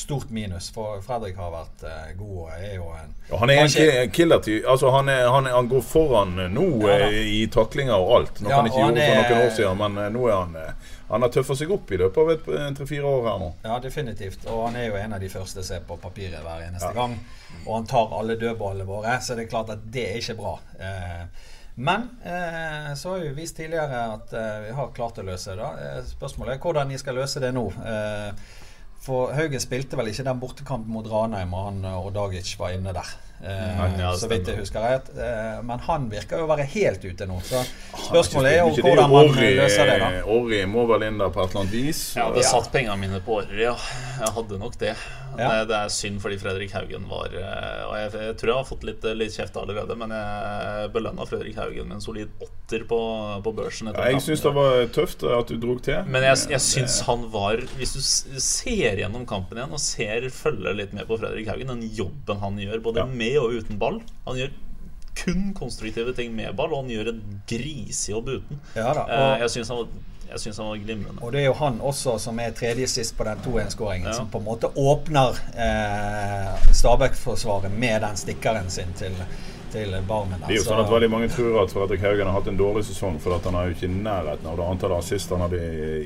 stort 0.00 0.30
minus, 0.34 0.70
for 0.74 1.00
Fredrik 1.04 1.36
har 1.40 1.50
vært 1.52 1.82
uh, 1.84 2.10
god 2.18 2.36
og 2.42 2.50
er 2.56 2.74
jo 2.78 2.86
en 2.96 3.12
Ja, 3.30 3.36
han 3.42 3.50
er 3.54 3.60
Kanskje- 3.60 3.88
en 4.02 4.10
killertyv. 4.16 4.64
Altså, 4.72 4.90
han, 4.94 5.08
er, 5.12 5.26
han, 5.30 5.46
er, 5.46 5.54
han 5.58 5.68
går 5.70 5.84
foran 5.86 6.32
eh, 6.44 6.48
nå 6.50 6.64
Ja 6.88 6.96
eh, 7.10 7.20
i 7.36 7.42
taklinger 7.52 7.94
og 8.00 8.14
alt. 8.20 8.40
Nå 8.42 8.50
Ja, 8.50 8.56
han 8.62 8.70
ikke 8.70 8.80
gjøre 8.80 8.96
det 8.96 9.04
for 9.10 9.34
noen 9.34 9.44
år 9.46 9.54
siden, 9.58 9.78
men 9.84 10.00
nå 10.16 10.24
er 10.30 10.34
han 10.40 10.56
Han 11.10 11.22
har 11.26 11.30
tøffa 11.34 11.54
seg 11.58 11.70
opp 11.74 11.90
i 11.90 11.96
løpet 11.98 12.18
av 12.22 12.28
et- 12.36 12.76
tre-fire 12.78 13.02
år 13.10 13.24
her 13.28 13.38
nå. 13.42 13.52
Ja, 13.66 13.78
definitivt. 13.82 14.44
Og 14.46 14.60
han 14.68 14.76
er 14.78 14.84
jo 14.88 14.98
en 15.00 15.12
av 15.16 15.20
de 15.20 15.28
første 15.32 15.62
som 15.66 15.76
er 15.76 15.86
på 15.88 15.96
papiret 15.98 16.38
hver 16.44 16.66
eneste 16.68 16.86
Ja. 16.92 16.94
gang. 17.00 17.16
Og 17.66 17.72
han 17.74 17.86
tar 17.90 18.12
alle 18.18 18.36
dødballene 18.38 18.86
våre, 18.86 19.16
så 19.20 19.34
det 19.34 19.46
er 19.46 19.50
klart 19.50 19.70
at 19.74 19.82
det 19.90 20.04
er 20.12 20.20
ikke 20.22 20.36
bra. 20.38 20.52
Eh, 20.78 21.24
men 21.80 22.06
eh, 22.26 22.94
så 22.94 23.10
har 23.16 23.20
vi 23.24 23.28
vist 23.40 23.56
tidligere 23.56 24.00
at 24.14 24.32
eh, 24.38 24.56
vi 24.68 24.72
har 24.78 24.90
klart 24.94 25.18
å 25.18 25.26
løse 25.26 25.54
det. 25.58 25.68
Spørsmålet 26.14 26.54
er 26.54 26.62
hvordan 26.62 26.88
de 26.94 26.98
skal 27.02 27.14
løse 27.18 27.40
det 27.42 27.50
nå. 27.56 27.66
Eh, 27.82 28.30
for 29.00 29.32
Haugen 29.36 29.62
spilte 29.62 29.96
vel 29.96 30.10
ikke 30.12 30.26
den 30.26 30.40
bortekampen 30.42 30.92
mot 30.92 31.08
Ranheim, 31.08 31.54
og 31.56 31.70
han 31.70 31.84
og 31.94 32.12
Dagic 32.14 32.54
var 32.60 32.76
inne 32.76 32.92
der. 32.96 33.08
Eh, 33.40 34.00
ja, 34.00 34.10
så 34.20 34.28
vidt 34.28 34.48
jeg 34.50 34.58
husker 34.60 34.82
rett. 34.84 35.06
Eh, 35.16 35.62
men 35.64 35.80
han 35.86 36.10
virker 36.12 36.42
jo 36.42 36.44
å 36.44 36.50
være 36.50 36.66
helt 36.74 37.04
ute 37.08 37.24
nå. 37.30 37.38
Så 37.46 37.62
spørsmålet 38.10 38.52
er 38.52 38.58
jo 38.66 38.74
hvordan 38.84 39.08
man 39.14 39.32
løser 39.32 39.88
det, 39.88 39.96
da. 40.02 40.10
Orri 40.28 40.60
må 40.68 40.84
vel 40.90 41.06
inn 41.08 41.16
der 41.22 41.32
på 41.32 41.40
et 41.44 41.54
eller 41.54 41.62
annet 41.64 41.72
vis. 41.78 42.02
Jeg 42.18 42.26
hadde 42.26 42.44
Ja. 42.44 42.50
satt 42.50 42.68
pengene 42.74 42.98
mine 43.00 43.22
på 43.24 43.38
Orri, 43.40 43.62
ja. 43.64 43.76
Jeg 44.20 44.34
hadde 44.36 44.58
nok 44.60 44.76
det. 44.78 44.94
Ja. 45.38 45.46
Det, 45.62 45.68
det 45.70 45.76
er 45.78 45.90
synd 45.94 46.18
fordi 46.20 46.36
Fredrik 46.42 46.72
Haugen 46.74 47.04
var 47.06 47.30
eh, 47.38 47.82
Og 47.86 47.92
jeg, 47.94 48.08
jeg 48.18 48.32
tror 48.40 48.50
jeg 48.50 48.56
har 48.58 48.64
fått 48.66 48.82
litt, 48.88 49.04
litt 49.14 49.30
kjeft 49.36 49.54
allerede, 49.60 49.94
men 49.96 50.10
jeg 50.10 50.88
belønna 50.92 51.22
Fredrik 51.30 51.54
Haugen 51.56 51.86
med 51.86 52.00
en 52.00 52.02
solid 52.02 52.32
åtter 52.42 52.82
på, 52.90 52.98
på 53.46 53.52
børsen. 53.54 53.92
Ja, 53.94 54.08
jeg 54.10 54.24
syns 54.26 54.42
det 54.42 54.52
var 54.56 54.82
tøft 54.92 55.22
at 55.22 55.52
du 55.52 55.54
drog 55.62 55.80
til. 55.86 56.02
Men 56.10 56.26
jeg, 56.26 56.36
jeg 56.50 56.60
syns 56.66 56.98
han 57.06 57.22
var 57.32 57.62
Hvis 57.78 57.94
du 57.94 58.02
ser 58.42 58.98
gjennom 59.00 59.22
kampen 59.30 59.56
igjen 59.62 59.70
og 59.78 59.80
ser 59.80 60.26
følger 60.34 60.74
litt 60.76 60.92
med 60.98 61.06
på 61.08 61.16
Fredrik 61.22 61.48
Haugen, 61.54 61.70
den 61.78 61.86
jobben 61.94 62.42
han 62.42 62.58
gjør 62.60 62.82
både 62.90 63.06
Ja. 63.06 63.06
Med 63.30 63.38
og 63.40 63.56
uten 63.62 63.78
ball 63.78 64.02
Han 64.26 64.36
gjør 64.42 64.52
kun 65.24 65.50
konstruktive 65.54 66.12
ting 66.16 66.30
med 66.34 66.54
ball, 66.56 66.72
og 66.72 66.84
han 66.84 66.90
gjør 66.94 67.08
en 67.14 67.22
grisejobb 67.50 68.28
uten. 68.38 68.60
Ja 68.76 68.92
da, 68.94 69.02
Eh, 69.08 69.18
og- 69.32 69.40
Jeg 69.40 69.50
syns 69.50 69.68
han, 69.68 69.76
var- 69.76 70.30
jeg 70.30 70.38
syns 70.40 70.56
han 70.56 70.66
var 70.66 70.76
glimrende. 70.84 71.22
Og 71.22 71.32
det 71.32 71.40
er 71.40 71.44
jo 71.46 71.52
han 71.58 71.80
også 71.80 72.18
som 72.18 72.38
er 72.40 72.50
tredje 72.56 72.86
sist 72.86 73.16
på 73.18 73.24
den 73.24 73.38
2-1-skåringen, 73.44 74.06
Ja. 74.06 74.12
som 74.12 74.28
på 74.30 74.38
en 74.38 74.44
måte 74.44 74.70
åpner 74.76 75.34
eh, 75.58 76.72
Stabæk-forsvaret 76.72 77.70
med 77.78 78.00
den 78.00 78.16
stikkeren 78.16 78.70
sin 78.70 78.92
til, 78.96 79.12
til 79.72 79.94
Barmen. 80.08 80.42
Det 80.46 80.54
er 80.54 80.60
jo 80.60 80.66
sånn 80.66 80.82
at 80.82 80.90
Veldig 80.90 81.10
mange 81.12 81.30
tror 81.32 81.60
at 81.62 81.72
Fredrik 81.74 82.02
Haugen 82.04 82.28
har 82.28 82.36
hatt 82.36 82.50
en 82.50 82.58
dårlig 82.58 82.84
sesong, 82.88 83.18
for 83.22 83.36
at 83.36 83.46
han 83.48 83.56
er 83.58 83.68
jo 83.68 83.76
ikke 83.76 83.88
i 83.88 83.94
nærheten 83.94 84.48
av 84.50 84.58
det 84.58 84.68
antallet 84.74 85.04
assister 85.04 85.38
han 85.38 85.46
hadde 85.46 85.60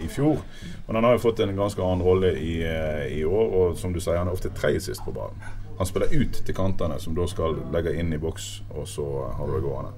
i, 0.04 0.08
fjor. 0.12 0.42
Men 0.86 1.00
han 1.00 1.08
har 1.08 1.16
jo 1.16 1.24
fått 1.24 1.40
en 1.44 1.56
ganske 1.56 1.82
annen 1.82 2.04
rolle 2.04 2.34
i, 2.38 2.54
eh, 2.62 3.06
i 3.18 3.24
år, 3.24 3.54
og 3.60 3.78
som 3.80 3.94
du 3.94 4.00
sier, 4.00 4.20
han 4.20 4.28
er 4.28 4.36
ofte 4.36 4.52
tredje 4.54 4.86
sist 4.88 5.04
på 5.04 5.14
ballen. 5.16 5.40
Han 5.78 5.88
spiller 5.88 6.12
ut 6.12 6.42
til 6.46 6.54
kantene, 6.54 7.00
som 7.02 7.16
da 7.16 7.26
skal 7.26 7.56
legge 7.74 7.96
inn 7.98 8.12
i 8.14 8.20
boks, 8.22 8.50
og 8.76 8.86
så 8.88 9.06
har 9.38 9.48
du 9.48 9.56
det 9.56 9.64
gående. 9.64 9.94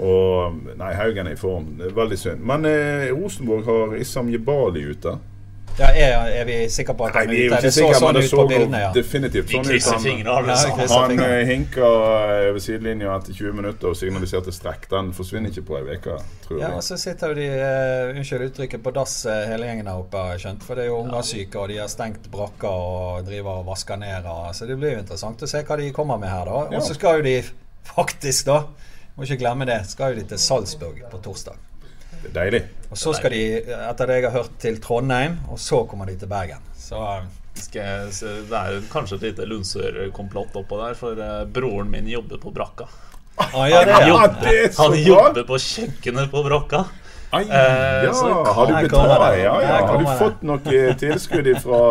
Og 0.00 0.76
Nei, 0.80 0.94
Haugen 0.96 1.28
er 1.28 1.36
i 1.36 1.40
form. 1.40 1.74
Det 1.78 1.90
er 1.90 1.98
veldig 1.98 2.18
synd. 2.18 2.46
Men 2.46 2.64
eh, 2.66 3.10
Rosenborg 3.14 3.68
har 3.68 3.98
Issam 4.00 4.30
Jebali 4.32 4.86
ute. 4.90 5.18
Ja, 5.80 5.86
er, 5.96 6.26
er 6.42 6.44
vi 6.44 6.56
sikre 6.68 6.92
på 6.92 7.06
at 7.08 7.14
Nei, 7.16 7.20
han 7.24 7.30
vi 7.32 7.36
er 7.40 7.46
ute? 7.46 7.56
ikke 7.56 7.62
Det 7.62 7.72
så 7.72 7.86
sånn 7.96 8.16
ut 8.20 8.26
så 8.28 8.36
på 8.36 8.44
bildene, 8.50 8.80
ja. 8.82 8.90
definitivt 8.92 9.48
sånn 9.48 9.64
ut. 9.64 9.86
Han- 9.88 10.48
Ja, 10.50 10.96
Han 11.00 11.20
eh, 11.24 11.44
hinka 11.48 11.80
eh, 11.80 12.48
over 12.50 12.60
sidelinja 12.60 13.14
etter 13.16 13.32
20 13.38 13.52
minutter 13.56 13.88
og 13.88 13.96
signaliserte 13.96 14.52
strekk. 14.52 14.84
Den 14.90 15.08
forsvinner 15.16 15.48
ikke 15.54 15.64
på 15.70 15.78
ei 15.78 15.96
uke, 15.96 16.18
tror 16.44 16.58
jeg. 16.58 16.60
Ja, 16.66 16.74
og 16.76 16.84
så 16.84 16.98
sitter 17.00 17.32
jo 17.32 17.38
de 17.40 17.48
uh, 17.48 18.12
unnskyld 18.18 18.44
uttrykket, 18.50 18.82
på 18.84 18.92
dass 18.98 19.14
hele 19.24 19.70
gjengen 19.70 19.88
der 19.88 20.02
oppe, 20.04 20.20
har 20.20 20.36
jeg 20.36 20.44
skjønt. 20.44 20.66
For 20.68 20.74
det 20.76 20.84
er 20.84 20.90
jo 20.92 20.98
ungdomssyke, 21.00 21.56
og 21.64 21.72
de 21.72 21.80
har 21.80 21.88
stengt 21.88 22.28
brakker 22.30 22.68
og 22.68 23.24
driver 23.30 23.62
og 23.62 23.66
vasker 23.72 23.96
ned. 24.04 24.28
Og, 24.28 24.52
så 24.54 24.68
det 24.68 24.76
blir 24.76 24.98
jo 24.98 25.00
interessant 25.06 25.42
å 25.42 25.48
se 25.48 25.64
hva 25.64 25.80
de 25.80 25.88
kommer 25.96 26.20
med 26.20 26.28
her, 26.28 26.44
da. 26.44 26.66
Og 26.76 26.84
så 26.84 26.94
skal 27.00 27.22
jo 27.22 27.26
de 27.30 27.38
faktisk, 27.94 28.46
da, 28.52 28.60
må 29.16 29.24
ikke 29.24 29.40
glemme 29.46 29.64
det, 29.68 29.80
skal 29.88 30.12
jo 30.12 30.20
de 30.20 30.28
til 30.34 30.38
Salzburg 30.44 31.00
på 31.10 31.18
torsdag. 31.24 31.56
Det 32.22 32.30
er 32.30 32.34
deilig. 32.36 32.62
Og 32.90 32.98
så 32.98 33.12
skal 33.14 33.30
de, 33.30 33.42
etter 33.88 34.06
det 34.10 34.16
jeg 34.20 34.24
har 34.30 34.34
hørt, 34.42 34.54
til 34.62 34.80
Trondheim, 34.82 35.36
og 35.50 35.58
så 35.62 35.84
kommer 35.88 36.06
de 36.10 36.16
til 36.18 36.28
Bergen. 36.30 36.62
Så 36.76 36.98
eh, 36.98 37.28
Skal 37.60 37.82
jeg, 37.82 38.12
se- 38.16 38.34
det 38.50 38.56
er 38.60 38.80
kanskje 38.92 39.16
et 39.20 39.22
lite 39.28 39.46
Lundsør-komplott 39.50 40.54
oppå 40.60 40.78
der, 40.82 40.94
for 40.98 41.18
eh, 41.20 41.44
broren 41.46 41.90
min 41.92 42.08
jobber 42.10 42.38
på 42.42 42.50
brakka. 42.54 42.88
ah, 43.40 43.66
ja, 43.70 43.84
det, 43.84 43.94
Ja, 44.08 44.24
ja. 44.44 44.68
Han 44.78 44.96
jobber 44.98 45.44
på 45.48 45.58
kjøkkenet 45.58 46.30
på 46.32 46.42
brakka. 46.46 46.84
Ai, 47.32 47.44
Eh, 47.46 48.04
ja, 48.08 48.12
har 48.54 48.66
du 48.66 48.74
betalt? 48.88 49.38
Ja, 49.38 49.52
ja. 49.62 49.74
Har 49.86 49.98
du 50.02 50.06
fått 50.18 50.40
noe 50.42 50.58
tilskudd 50.98 51.46
fra 51.62 51.82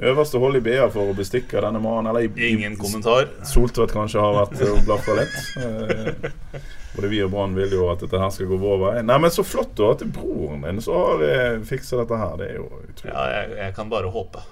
øverste 0.00 0.38
hold 0.38 0.56
i 0.56 0.60
BA 0.60 0.88
for 0.94 1.10
å 1.10 1.14
bestikke 1.16 1.60
denne 1.64 1.80
mannen? 1.82 2.06
Eller 2.10 2.28
i- 2.28 2.52
Ingen 2.52 2.76
kommentar. 2.78 3.28
Soltvedt 3.44 3.92
kanskje 3.92 4.20
har 4.20 4.34
vært 4.46 4.62
og 4.68 4.84
blafra 4.86 5.16
litt. 5.20 5.38
Eh, 5.62 6.60
Både 6.96 7.08
vi 7.12 7.20
og 7.22 7.30
Brann 7.30 7.54
vil 7.54 7.70
jo 7.70 7.84
at 7.92 8.00
dette 8.00 8.18
her 8.18 8.30
skal 8.34 8.46
gå 8.50 8.56
vår 8.58 8.78
vei. 8.82 9.02
Nei, 9.02 9.18
men 9.18 9.30
Så 9.30 9.44
flott 9.46 9.74
da 9.78 9.90
at 9.92 10.00
broren 10.12 10.62
din 10.64 10.80
så 10.82 10.94
har 10.98 11.22
eh, 11.22 11.58
fiksa 11.68 12.00
dette 12.00 12.16
her. 12.18 12.36
Det 12.40 12.48
er 12.50 12.56
jo 12.56 12.68
utrolig. 12.88 13.12
Ja, 13.12 13.26
jeg, 13.36 13.56
jeg 13.58 13.74
kan 13.76 13.90
bare 13.92 14.10
håpe. 14.10 14.42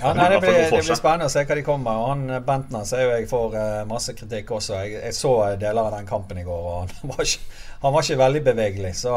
Ja, 0.00 0.10
nei, 0.16 0.24
det, 0.32 0.40
blir, 0.42 0.56
det 0.58 0.70
blir 0.82 0.96
spennende 0.98 1.28
å 1.28 1.32
se 1.32 1.44
hva 1.46 1.54
de 1.56 1.62
kommer 1.64 1.84
med. 1.92 2.00
Han 2.08 2.22
eh, 2.34 2.40
Bentner 2.44 2.82
ser 2.88 3.04
jo 3.04 3.12
jeg 3.14 3.28
får 3.30 3.54
eh, 3.60 3.76
masse 3.88 4.14
kritikk 4.18 4.50
også. 4.56 4.74
Jeg, 4.82 4.96
jeg 5.06 5.14
så 5.16 5.30
eh, 5.46 5.54
deler 5.60 5.86
av 5.86 5.94
den 5.94 6.08
kampen 6.08 6.40
i 6.40 6.44
går, 6.46 6.66
og 6.72 6.90
han 7.00 7.12
var 7.12 7.22
ikke, 7.28 7.60
han 7.84 7.94
var 7.94 8.06
ikke 8.08 8.18
veldig 8.20 8.42
bevegelig. 8.48 8.90
Så, 8.98 9.14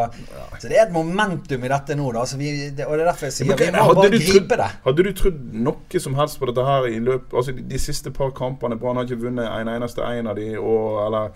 så 0.62 0.70
det 0.70 0.78
er 0.78 0.86
et 0.86 0.94
momentum 0.96 1.66
i 1.66 1.72
dette 1.74 1.98
nå, 1.98 2.12
da. 2.16 2.26
Så 2.30 2.38
vi, 2.40 2.52
det, 2.78 2.86
og 2.86 2.94
det 2.94 3.06
er 3.08 3.10
derfor 3.12 3.30
jeg 3.32 3.38
sier 3.40 3.50
vi 3.58 3.72
må 3.74 3.88
bare 3.98 4.12
du 4.14 4.20
gripe 4.20 4.44
trodd- 4.54 4.62
det. 4.64 4.70
Hadde 4.86 5.08
du 5.08 5.12
trodd 5.24 5.42
noe 5.68 6.04
som 6.08 6.20
helst 6.22 6.40
på 6.44 6.52
dette 6.52 6.68
her 6.70 6.88
i 6.94 7.00
løpet 7.04 7.34
Altså 7.42 7.56
de, 7.58 7.66
de 7.74 7.80
siste 7.82 8.14
par 8.14 8.30
kampene 8.38 8.78
Brann 8.80 9.00
har 9.02 9.08
ikke 9.10 9.24
vunnet 9.26 9.50
en 9.50 9.72
eneste 9.74 10.06
en 10.06 10.30
av 10.32 10.38
de, 10.38 10.52
og 10.62 11.02
eller 11.08 11.34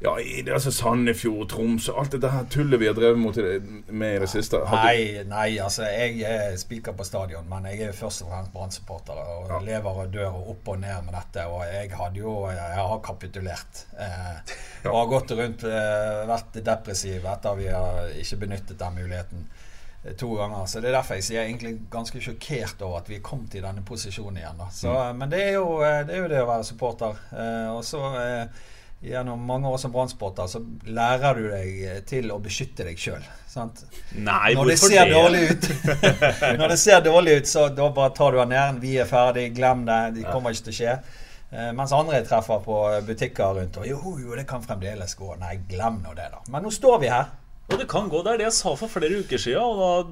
ja, 0.00 0.12
i 0.20 0.42
det, 0.46 0.52
altså 0.54 0.70
Sandefjord, 0.70 1.48
Tromsø 1.50 1.92
Alt 1.98 2.12
dette 2.14 2.28
her 2.30 2.44
tullet 2.50 2.78
vi 2.78 2.86
har 2.86 2.94
drevet 2.94 3.18
mot 3.18 3.36
i 3.36 3.42
med 3.90 4.14
i 4.14 4.20
det 4.22 4.28
siste. 4.30 4.60
Nei, 4.70 5.24
nei, 5.26 5.48
altså 5.58 5.88
jeg 5.90 6.20
er 6.22 6.54
spiker 6.60 6.94
på 6.94 7.06
stadion, 7.08 7.48
men 7.50 7.66
jeg 7.66 7.88
er 7.88 7.96
først 7.98 8.22
og 8.22 8.30
fremst 8.30 8.52
Brann-supporter 8.54 9.18
og 9.18 9.50
Ja. 9.50 9.58
lever 9.72 9.98
og 10.04 10.12
dør 10.14 10.36
og 10.38 10.52
opp 10.54 10.68
og 10.74 10.78
ned 10.84 11.02
med 11.08 11.16
dette. 11.18 11.46
Og 11.50 11.64
jeg 11.66 11.90
hadde 11.98 12.22
jo 12.22 12.36
Jeg 12.50 12.78
har 12.78 13.00
kapitulert. 13.02 13.82
Eh, 13.98 14.54
og 14.86 14.98
har 15.00 15.10
gått 15.16 15.34
rundt 15.40 15.64
eh, 15.66 16.22
vært 16.30 16.60
depressiv 16.64 17.26
etter 17.26 17.58
vi 17.58 17.66
har 17.66 18.08
ikke 18.22 18.36
benyttet 18.46 18.78
den 18.78 18.94
muligheten 19.02 19.48
eh, 20.04 20.14
to 20.14 20.30
ganger. 20.38 20.66
Så 20.66 20.80
det 20.80 20.92
er 20.92 20.98
derfor 21.00 21.18
jeg 21.18 21.24
sier 21.26 21.40
jeg 21.40 21.44
er 21.44 21.50
egentlig 21.56 21.74
ganske 21.90 22.20
sjokkert 22.22 22.82
over 22.86 23.02
at 23.02 23.10
vi 23.10 23.18
kom 23.18 23.48
til 23.50 23.66
denne 23.66 23.82
posisjonen 23.82 24.38
igjen. 24.44 24.62
Så, 24.70 24.94
mm. 24.94 25.18
Men 25.18 25.30
det 25.34 25.42
er, 25.42 25.52
jo, 25.58 25.80
eh, 25.82 26.04
det 26.06 26.14
er 26.14 26.22
jo 26.22 26.28
det 26.36 26.42
å 26.46 26.50
være 26.54 26.64
supporter. 26.70 27.18
Eh, 27.34 27.70
og 27.74 27.82
så 27.84 28.04
eh, 28.22 28.66
Gjennom 29.00 29.44
mange 29.46 29.68
år 29.70 29.76
som 29.78 29.92
Brann-supporter 29.94 30.48
så 30.50 30.58
lærer 30.90 31.38
du 31.38 31.44
deg 31.52 32.06
til 32.08 32.32
å 32.34 32.40
beskytte 32.42 32.82
deg 32.88 32.98
sjøl. 32.98 33.22
Når 34.58 34.72
det 34.72 34.76
ser 34.80 35.04
det? 35.06 35.14
dårlig 35.14 35.42
ut, 35.52 35.68
Når 36.58 36.74
det 36.74 36.78
ser 36.82 37.04
dårlig 37.06 37.36
ut, 37.38 37.48
så 37.48 37.68
da 37.70 37.86
bare 37.94 38.10
tar 38.16 38.34
du 38.34 38.40
av 38.42 38.50
næren. 38.50 38.80
Vi 38.82 38.96
er 38.98 39.06
ferdig, 39.06 39.52
glem 39.54 39.86
det. 39.86 40.00
Det 40.18 40.26
kommer 40.32 40.50
ikke 40.50 40.66
til 40.70 40.74
å 40.74 40.78
skje. 40.80 40.96
Eh, 41.48 41.70
mens 41.78 41.94
andre 41.96 42.24
treffer 42.26 42.58
på 42.64 42.78
butikker 43.06 43.54
rundt 43.56 43.78
og 43.80 43.86
jo, 43.88 44.00
jo, 44.20 44.34
det 44.36 44.48
kan 44.50 44.66
fremdeles 44.66 45.14
gå. 45.16 45.30
Nei, 45.40 45.54
glem 45.70 46.02
nå 46.02 46.18
det, 46.18 46.26
da. 46.34 46.42
Men 46.50 46.66
nå 46.66 46.74
står 46.74 46.98
vi 47.04 47.12
her. 47.14 47.30
Og 47.68 47.78
det 47.78 47.84
kan 47.88 48.08
gå. 48.08 48.22
Det 48.24 48.32
er 48.32 48.40
det 48.40 48.46
jeg 48.48 48.56
sa 48.56 48.70
for 48.80 48.88
flere 48.88 49.20
uker 49.20 49.40
siden, 49.40 49.60
og 49.60 50.08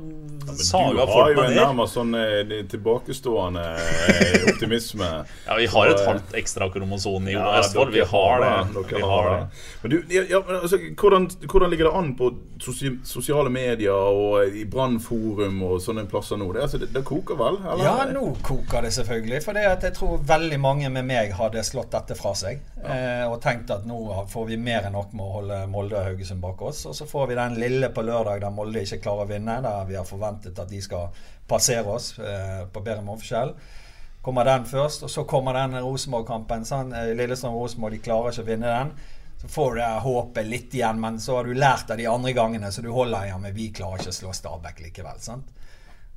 da 0.46 0.52
ja, 0.52 0.56
saga 0.62 1.06
du 1.06 1.12
har 1.12 1.30
jo 1.32 1.42
en 1.42 1.54
nærmest 1.56 1.96
sånn 1.96 2.12
eh, 2.14 2.50
tilbakestående 2.70 3.62
eh, 3.80 4.50
optimisme. 4.52 5.08
Ja, 5.46 5.54
vi 5.58 5.66
har 5.70 5.88
et 5.88 6.00
eh, 6.00 6.06
halvt 6.08 6.34
ekstra 6.36 6.66
kromosom 6.74 7.28
i 7.30 7.34
Ja, 7.36 7.46
Oslo 7.46 7.86
Østfold. 7.86 7.94
Vi 7.94 8.04
har 8.10 8.42
det. 8.42 8.52
Dere 8.74 9.00
Vi 9.00 9.08
har 9.10 9.28
det. 9.30 9.38
Men 9.82 9.92
du, 9.92 9.96
ja, 10.12 10.40
men 10.46 10.56
altså, 10.58 10.80
hvordan, 11.00 11.28
hvordan 11.46 11.72
ligger 11.72 11.88
det 11.88 11.92
an 12.00 12.12
på 12.18 12.30
sosiale 13.06 13.52
medier 13.52 13.94
og 13.94 14.56
i 14.58 14.64
Brannforum 14.68 15.60
og 15.66 15.80
sånne 15.84 16.04
plasser 16.10 16.40
nå? 16.40 16.50
Det, 16.52 16.64
altså, 16.66 16.80
det, 16.82 16.90
det 16.94 17.04
koker 17.06 17.38
vel? 17.40 17.60
Eller? 17.62 17.84
Ja, 17.86 18.06
nå 18.10 18.34
koker 18.46 18.84
det 18.84 18.92
selvfølgelig. 18.98 19.42
For 19.46 19.56
det 19.56 19.64
at 19.70 19.86
jeg 19.86 19.96
tror 19.96 20.20
veldig 20.26 20.60
mange 20.60 20.90
med 20.92 21.06
meg 21.08 21.32
hadde 21.38 21.64
slått 21.66 21.94
dette 21.94 22.18
fra 22.18 22.34
seg. 22.36 22.60
Eh, 22.84 23.24
og 23.26 23.38
tenkt 23.42 23.70
at 23.74 23.86
nå 23.88 24.00
får 24.30 24.50
vi 24.50 24.58
mer 24.60 24.86
enn 24.86 24.94
nok 24.98 25.14
med 25.16 25.24
å 25.24 25.32
holde 25.38 25.62
Molde 25.70 25.98
og 25.98 26.10
Haugesund 26.10 26.42
bak 26.42 26.60
oss. 26.66 26.84
Og 26.90 26.94
så 26.98 27.06
får 27.08 27.30
vi 27.30 27.38
den 27.38 27.45
lille 27.54 27.88
på 27.94 28.02
lørdag 28.02 28.40
der 28.42 28.50
Molde 28.50 28.82
ikke 28.82 28.98
klarer 29.04 29.24
å 29.24 29.30
vinne. 29.30 29.60
Der 29.62 29.88
vi 29.88 29.96
har 29.98 30.04
forventet 30.08 30.58
at 30.58 30.70
de 30.70 30.80
skal 30.82 31.08
passere 31.46 31.86
oss 31.86 32.16
eh, 32.18 32.64
på 32.66 32.82
bedre 32.82 33.04
målforskjell. 33.06 33.54
Kommer 34.26 34.44
den 34.44 34.64
først, 34.66 35.04
og 35.06 35.10
så 35.10 35.22
kommer 35.24 35.54
den 35.54 35.78
Rosenborg-kampen. 35.78 36.64
Sånn, 36.66 36.90
Lillestrøm-Rosenborg, 36.90 37.94
de 37.94 38.02
klarer 38.02 38.34
ikke 38.34 38.42
å 38.42 38.48
vinne 38.48 38.72
den. 38.72 38.90
Så 39.38 39.50
får 39.52 39.76
du 39.76 39.82
håpet 40.02 40.48
litt 40.48 40.74
igjen, 40.74 40.98
men 40.98 41.20
så 41.22 41.36
har 41.36 41.46
du 41.46 41.54
lært 41.54 41.92
av 41.94 42.00
de 42.00 42.08
andre 42.10 42.32
gangene, 42.34 42.72
så 42.74 42.82
du 42.82 42.88
holder 42.90 43.28
igjen 43.28 43.44
med 43.44 43.54
'vi 43.54 43.68
klarer 43.70 44.02
ikke 44.02 44.14
å 44.14 44.18
slå 44.18 44.32
Stabæk 44.34 44.82
likevel'. 44.88 45.20
sant? 45.20 45.52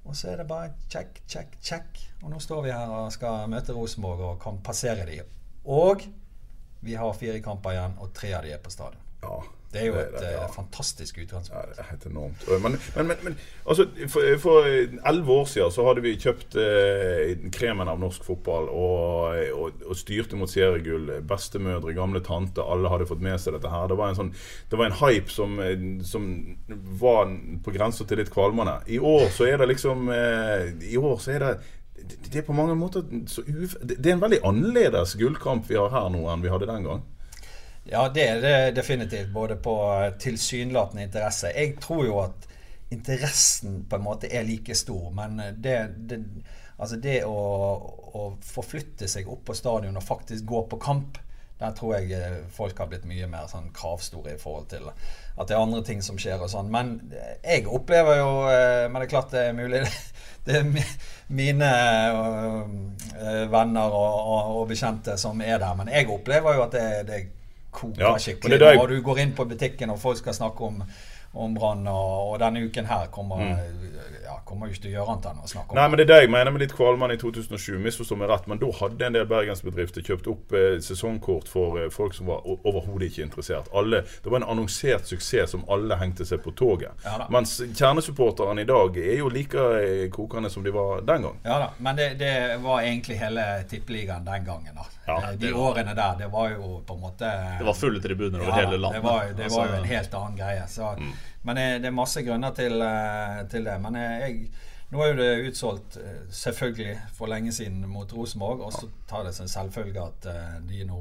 Og 0.05 0.15
så 0.15 0.31
er 0.31 0.37
det 0.37 0.47
bare 0.47 0.71
check, 0.89 1.21
check, 1.27 1.59
check. 1.61 1.99
Og 2.23 2.31
nå 2.31 2.39
står 2.39 2.63
vi 2.63 2.71
her 2.71 2.89
og 2.89 3.11
skal 3.13 3.49
møte 3.51 3.73
Rosenborg 3.73 4.19
og 4.19 4.41
kan 4.41 4.57
passere 4.63 5.05
de. 5.05 5.21
Og 5.65 6.01
vi 6.81 6.95
har 6.95 7.13
fire 7.13 7.39
kamper 7.43 7.75
igjen, 7.75 7.97
og 7.99 8.13
tre 8.13 8.33
av 8.33 8.43
de 8.43 8.53
er 8.55 8.63
på 8.63 8.71
stadion. 8.71 9.01
Ja, 9.21 9.43
Det 9.69 9.83
er 9.83 9.85
jo 9.85 9.97
et 10.01 10.15
ja. 10.17 10.29
eh, 10.43 10.51
fantastisk 10.55 11.17
Ja, 11.19 11.23
utgangspunkt. 11.27 11.75
det 11.75 11.83
er 11.83 11.89
helt 11.91 12.05
enormt. 12.09 12.45
Men, 12.63 12.77
men, 12.95 13.07
men, 13.07 13.17
men 13.27 13.35
altså, 13.69 13.85
for, 14.09 14.25
for 14.41 14.65
elleve 14.65 15.35
år 15.35 15.45
siden 15.51 15.71
så 15.75 15.85
hadde 15.85 16.01
vi 16.01 16.15
kjøpt 16.17 16.57
eh, 16.57 17.35
kremen 17.53 17.91
av 17.91 17.99
norsk 18.01 18.25
fotball 18.25 18.65
og, 18.73 19.37
og, 19.53 19.83
og 19.85 19.99
styrte 19.99 20.39
mot 20.39 20.49
seriegull. 20.49 21.11
Bestemødre, 21.29 21.93
gamle 21.93 22.23
tanter, 22.25 22.65
alle 22.65 22.89
hadde 22.89 23.05
fått 23.11 23.21
med 23.21 23.37
seg 23.43 23.53
dette 23.59 23.69
her. 23.69 23.85
Det 23.91 23.99
var 23.99 24.09
en, 24.09 24.17
sånn, 24.23 24.31
det 24.71 24.79
var 24.81 24.89
en 24.89 24.97
hype 25.03 25.33
som, 25.33 25.59
eh, 25.61 25.85
som 26.09 26.25
var 27.03 27.29
på 27.65 27.75
grensa 27.77 28.09
til 28.09 28.23
litt 28.23 28.33
kvalmende. 28.33 28.79
I 28.89 28.97
år 28.97 29.29
så 29.37 29.45
er 29.51 29.61
det 29.61 29.69
liksom 29.75 30.09
eh, 30.15 30.71
I 30.89 30.97
år 30.97 31.21
så 31.21 31.35
er 31.37 31.45
det 31.45 31.53
det 31.99 32.17
det 32.31 32.37
er 32.39 32.45
på 32.47 32.53
mange 32.55 32.77
måter 32.79 33.03
så 33.27 33.43
Det 33.43 33.97
det 33.99 34.07
er 34.07 34.13
en 34.15 34.21
veldig 34.21 34.37
annerledes 34.47 35.17
gullkamp 35.19 35.65
vi 35.67 35.75
har 35.75 35.91
her 35.91 36.05
nå 36.13 36.21
enn 36.31 36.41
vi 36.45 36.51
hadde 36.51 36.69
den 36.69 36.85
gang. 36.87 37.01
Ja, 37.91 38.03
det 38.13 38.25
er 38.27 38.41
det 38.41 38.75
definitivt. 38.77 39.31
Både 39.33 39.55
på 39.55 39.75
tilsynelatende 40.19 41.03
interesse. 41.03 41.53
Jeg 41.55 41.79
tror 41.81 42.05
jo 42.05 42.19
at 42.21 42.45
interessen 42.89 43.83
på 43.89 43.97
en 43.97 44.03
måte 44.05 44.29
er 44.33 44.45
like 44.45 44.75
stor, 44.75 45.09
men 45.13 45.41
det, 45.57 45.77
det, 46.09 46.19
altså 46.77 46.97
det 47.01 47.23
å, 47.25 47.33
å 48.13 48.23
forflytte 48.45 49.09
seg 49.09 49.29
opp 49.29 49.43
på 49.49 49.57
stadion 49.57 49.97
og 49.97 50.05
faktisk 50.05 50.45
gå 50.49 50.63
på 50.69 50.79
kamp, 50.81 51.19
der 51.59 51.73
tror 51.75 51.97
jeg 51.97 52.13
eh, 52.15 52.37
folk 52.55 52.77
har 52.79 52.87
blitt 52.89 53.05
mye 53.09 53.27
mer 53.27 53.49
sånn 53.51 53.67
kravstore 53.75 54.37
i 54.37 54.39
forhold 54.39 54.69
til 54.71 54.85
at 54.89 55.49
det 55.49 55.57
er 55.57 55.59
andre 55.59 55.81
ting 55.85 56.01
som 56.01 56.17
skjer 56.17 56.39
og 56.39 56.49
sånn. 56.49 56.69
Men 56.71 56.93
jeg 57.43 57.65
opplever 57.67 58.21
jo 58.21 58.29
eh, 58.47 58.85
Men 58.87 59.01
det 59.01 59.09
er 59.09 59.11
klart 59.11 59.33
det 59.33 59.43
er 59.49 59.57
mulig 59.57 59.81
det 60.47 60.61
er 60.61 60.69
mine 61.27 61.73
venner 63.51 63.91
og, 63.91 64.15
og, 64.23 64.55
og 64.61 64.71
bekjente 64.71 65.17
som 65.19 65.43
er 65.43 65.59
der. 65.59 65.75
Men 65.77 65.91
jeg 65.91 66.07
opplever 66.09 66.57
jo 66.57 66.63
at 66.69 66.77
det, 66.77 66.87
det 67.11 67.19
koker 67.71 68.01
Ja, 68.01 68.17
skikkelig. 68.17 68.51
det 68.51 68.59
det 68.59 68.67
jeg- 68.67 68.77
når 68.77 68.87
du 68.87 69.01
går 69.01 69.17
inn 69.19 69.33
på 69.33 69.45
butikken, 69.45 69.89
og 69.89 69.99
folk 69.99 70.17
skal 70.17 70.33
snakke 70.33 70.61
om, 70.61 70.83
om 71.33 71.53
Brann. 71.53 71.87
Og, 71.87 72.33
og 72.33 72.39
denne 72.41 72.63
uken 72.65 72.85
her 72.89 73.07
kommer, 73.13 73.43
ja, 74.25 74.39
kommer 74.45 74.67
jo 74.67 74.73
ikke 74.73 74.81
til 74.87 74.91
å 74.91 74.95
gjøre 74.97 75.13
annet 75.13 75.25
enn 75.29 75.43
å 75.43 75.47
snakke 75.49 75.69
om 75.71 75.75
Mm. 75.77 75.81
Nei, 75.81 75.87
men 75.89 75.97
Det 75.99 76.03
er 76.05 76.09
det 76.13 76.21
jeg 76.23 76.29
mener 76.33 76.51
med 76.51 76.61
litt 76.61 76.73
kvalmende 76.75 77.13
i 77.15 77.19
2007. 77.21 77.77
Misforstå 77.79 78.17
meg 78.17 78.29
rett, 78.29 78.47
men 78.47 78.57
da 78.61 78.69
hadde 78.79 79.05
en 79.05 79.13
del 79.13 79.25
bergensbedrifter 79.29 80.01
kjøpt 80.01 80.27
opp 80.31 80.53
eh, 80.57 80.79
sesongkort 80.81 81.47
for 81.47 81.77
eh, 81.83 81.89
folk 81.93 82.13
som 82.17 82.25
var 82.31 82.41
overhodet 82.45 83.09
ikke 83.11 83.23
interessert. 83.27 83.69
Alle, 83.73 84.01
det 84.23 84.29
var 84.33 84.41
en 84.41 84.47
annonsert 84.55 85.05
suksess 85.05 85.51
som 85.53 85.63
alle 85.69 85.95
hengte 86.01 86.25
seg 86.25 86.41
på 86.43 86.51
toget. 86.57 86.91
Ja. 87.05 87.27
Mens 87.29 87.59
kjernesupporterne 87.61 88.61
i 88.61 88.69
dag 88.69 88.97
er 88.97 89.17
jo 89.21 89.29
like 89.29 89.57
eh, 89.81 90.09
kokende 90.13 90.49
som 90.49 90.63
de 90.65 90.71
var 90.75 91.01
den 91.01 91.21
gang. 91.27 91.37
Ja 91.45 91.59
da, 91.59 91.69
men 91.77 91.95
det, 91.95 92.09
det 92.19 92.33
var 92.63 92.81
egentlig 92.81 93.17
hele 93.21 93.45
tippeligaen 93.69 94.25
den 94.25 94.45
gangen. 94.45 94.75
da. 94.75 94.87
Ja, 95.07 95.17
Eh, 95.29 95.35
De 95.41 95.49
årene 95.57 95.95
der, 95.97 96.15
det 96.19 96.27
var 96.31 96.49
jo 96.51 96.81
på 96.85 96.93
en 96.93 96.99
måte 97.01 97.29
Det 97.59 97.65
var 97.65 97.73
fulle 97.73 98.01
tribuner 98.01 98.39
over 98.43 98.51
Ja, 98.51 98.59
hele 98.61 98.77
landet. 98.77 99.01
Det 99.01 99.09
var, 99.09 99.23
det 99.37 99.47
var 99.49 99.65
jo 99.65 99.71
Altså, 99.73 99.79
en 99.81 99.89
helt 99.89 100.13
annen 100.13 100.37
greie. 100.37 100.67
Så, 100.69 100.89
Mm. 100.99 101.13
Men 101.43 101.55
det, 101.55 101.87
er 101.87 101.95
masse 101.95 102.23
grunner 102.25 102.51
til, 102.57 102.81
eh, 102.81 103.43
til 103.51 103.63
det. 103.67 103.77
Men 103.81 103.95
eh, 103.95 104.17
jeg, 104.25 104.51
nå 104.91 105.01
er 105.05 105.11
jo 105.13 105.19
det 105.19 105.51
utsolgt 105.51 105.97
eh, 106.01 106.23
selvfølgelig 106.33 106.97
for 107.15 107.27
lenge 107.31 107.51
siden 107.55 107.85
mot 107.87 108.11
Rosenborg. 108.13 108.65
Og 108.67 108.73
så 108.73 108.89
tar 109.07 109.23
det 109.29 109.35
som 109.37 109.47
selvfølge 109.47 110.03
at 110.03 110.27
de 110.67 110.83
nå 110.89 110.99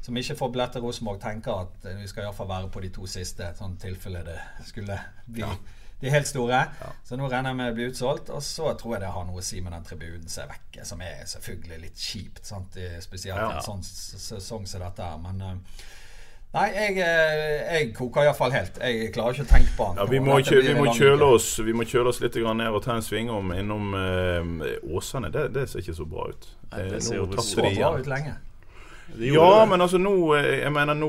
som 0.00 0.16
ikke 0.16 0.34
får 0.38 0.48
billett 0.54 0.72
til 0.72 0.80
Rosenborg, 0.86 1.18
tenker 1.20 1.58
at 1.66 1.84
vi 1.98 2.06
skal 2.08 2.24
iallfall 2.24 2.48
være 2.48 2.70
på 2.72 2.80
de 2.80 2.88
to 2.94 3.04
siste, 3.10 3.50
sånn 3.58 3.74
tilfelle 3.82 4.22
det 4.24 4.38
skulle 4.64 4.96
bli 5.28 5.44
de 6.00 6.08
helt 6.08 6.24
store. 6.30 6.62
Så 7.04 7.18
nå 7.20 7.26
regner 7.28 7.52
jeg 7.52 7.58
med 7.58 7.66
det 7.68 7.74
blir 7.76 7.90
utsolgt. 7.92 8.30
Og 8.32 8.40
så 8.40 8.70
tror 8.80 8.94
jeg 8.96 9.02
det 9.04 9.10
har 9.12 9.26
noe 9.28 9.42
å 9.42 9.44
si 9.44 9.60
med 9.60 9.74
den 9.76 9.84
tribunen 9.84 10.24
som 10.32 10.46
er 10.46 10.54
vekke, 10.54 10.86
som 10.88 11.02
er 11.04 11.26
selvfølgelig 11.28 11.80
litt 11.82 12.00
kjipt. 12.00 12.40
Sant? 12.48 12.78
I- 12.80 13.02
Spesielt 13.04 13.36
Ja. 13.36 13.50
en 13.58 13.66
sånn 13.66 13.84
sesong 13.84 14.64
som 14.66 14.80
dette. 14.80 15.10
Men 15.20 15.60
Nei, 16.50 16.66
jeg, 16.74 16.96
eh, 16.98 17.74
jeg 17.76 17.90
koker 17.94 18.24
iallfall 18.26 18.50
helt. 18.50 18.78
Jeg 18.82 19.12
klarer 19.14 19.36
ikke 19.36 19.44
å 19.46 19.50
tenke 19.52 19.74
på 19.76 19.84
annet. 19.86 20.00
Ja, 20.02 20.06
vi, 20.10 20.18
må 20.18 20.38
kjø, 20.42 20.58
vi, 20.66 20.74
må 20.74 20.90
kjøle 20.96 21.28
oss, 21.36 21.50
vi 21.62 21.74
må 21.78 21.86
kjøle 21.86 22.10
oss 22.10 22.18
litt 22.24 22.34
grann 22.42 22.58
ned 22.58 22.74
og 22.74 22.82
ta 22.82 22.96
en 22.98 23.06
svingom 23.06 23.52
innom 23.54 23.94
eh, 23.94 24.80
Åsane. 24.90 25.30
Det, 25.30 25.44
det 25.54 25.68
ser 25.70 25.84
ikke 25.84 25.94
så 26.00 26.06
bra 26.10 26.26
ut. 26.32 26.48
Nei, 26.72 26.86
det 26.88 26.98
Eh, 26.98 27.04
ser 27.06 27.20
jo 27.20 27.28
Så 27.38 27.62
bra 27.62 27.92
ut 28.00 28.10
lenge. 28.10 28.34
Ja, 29.18 29.46
det. 29.60 29.68
men 29.70 29.80
altså 29.82 29.98
nå 29.98 30.12
eh, 30.38 30.60
Jeg 30.60 30.70
mener 30.74 30.94
nå, 30.94 31.08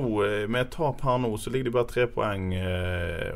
med 0.49 0.61
et 0.61 0.71
tap 0.73 1.01
her 1.05 1.19
nå, 1.21 1.35
så 1.37 1.51
ligger 1.53 1.69
de 1.69 1.75
bare 1.75 1.89
tre 1.89 2.07
poeng 2.09 2.47
eh, 2.57 3.29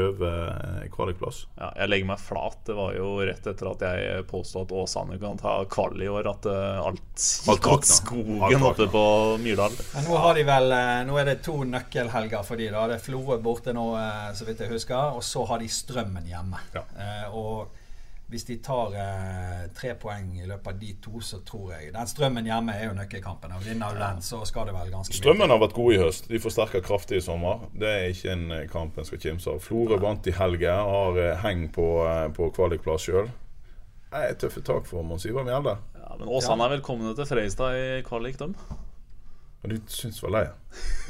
over 0.00 0.34
eh, 0.50 0.88
kvalikplass. 0.92 1.44
Ja, 1.58 1.70
jeg 1.80 1.90
legger 1.92 2.10
meg 2.12 2.22
flat. 2.22 2.58
Det 2.66 2.76
var 2.78 2.96
jo 2.96 3.10
rett 3.24 3.46
etter 3.50 3.70
at 3.70 3.84
jeg 3.86 4.24
påstod 4.30 4.66
at 4.66 4.74
Åsane 4.82 5.18
kan 5.22 5.40
ta 5.40 5.56
kvall 5.70 6.02
i 6.02 6.10
år, 6.10 6.30
at 6.32 6.48
eh, 6.50 6.80
alt 6.88 7.28
gikk 7.48 7.70
åt 7.74 7.88
skogen 7.88 8.66
oppe 8.70 8.88
på 8.90 9.04
Myrdal. 9.44 9.78
Men 9.94 10.08
nå 10.08 10.18
har 10.26 10.38
de 10.38 10.48
vel 10.48 10.76
eh, 10.78 10.98
Nå 11.04 11.20
er 11.20 11.30
det 11.30 11.38
to 11.46 11.56
nøkkelhelger 11.68 12.44
for 12.46 12.60
de 12.60 12.70
da. 12.74 12.88
Det 12.90 12.98
er 12.98 13.06
Florø 13.06 13.38
borte 13.44 13.74
nå, 13.76 13.86
så 14.34 14.46
vidt 14.48 14.62
jeg 14.64 14.72
husker. 14.72 15.16
Og 15.18 15.24
så 15.24 15.44
har 15.48 15.62
de 15.62 15.70
Strømmen 15.70 16.28
hjemme. 16.28 16.60
Ja. 16.74 16.84
Eh, 16.98 17.34
og 17.34 17.83
hvis 18.32 18.46
de 18.48 18.56
tar 18.64 18.94
eh, 18.96 19.64
tre 19.76 19.92
poeng 20.00 20.30
i 20.40 20.46
løpet 20.48 20.70
av 20.72 20.78
de 20.80 20.92
to, 21.04 21.20
så 21.20 21.42
tror 21.44 21.74
jeg 21.74 21.92
Den 21.92 22.08
Strømmen 22.08 22.46
hjemme 22.48 22.72
er 22.72 22.88
jo 22.88 22.94
nøkkelkampen. 22.96 23.52
Og 23.52 23.66
vinner 23.66 23.92
du 23.92 24.00
den, 24.00 24.22
så 24.24 24.40
skal 24.48 24.70
det 24.70 24.74
vel 24.76 24.88
ganske 24.94 25.12
mye 25.12 25.20
Strømmen 25.20 25.52
har 25.52 25.60
vært 25.60 25.76
god 25.76 25.92
i 25.92 25.98
høst. 26.00 26.28
De 26.32 26.40
forsterker 26.40 26.84
kraftig 26.84 27.20
i 27.20 27.24
sommer. 27.24 27.66
Det 27.76 27.90
er 27.90 28.06
ikke 28.14 28.32
en 28.32 28.46
eh, 28.56 28.64
kamp 28.72 28.96
en 28.98 29.08
skal 29.08 29.20
kimse 29.20 29.52
av. 29.52 29.60
Florø 29.64 30.00
vant 30.02 30.30
i 30.30 30.34
helga, 30.34 30.78
har 30.88 31.20
eh, 31.20 31.36
heng 31.44 31.68
på, 31.74 31.88
eh, 32.08 32.26
på 32.34 32.48
kvalikplass 32.56 33.10
sjøl. 33.10 33.28
Tøffe 34.40 34.62
tak 34.62 34.86
for 34.86 35.02
Mons 35.04 35.26
Ivar 35.26 35.44
Mjelde. 35.44 35.76
Ja, 35.98 36.16
men 36.18 36.28
Åsane 36.30 36.68
er 36.68 36.76
velkomne 36.76 37.12
til 37.18 37.26
Freistad 37.28 37.76
i 37.76 37.86
kvalik, 38.06 38.38
dem. 38.40 38.54
Og 39.64 39.70
du 39.72 39.78
syns 39.88 40.18
vel 40.22 40.34
det? 40.36 40.48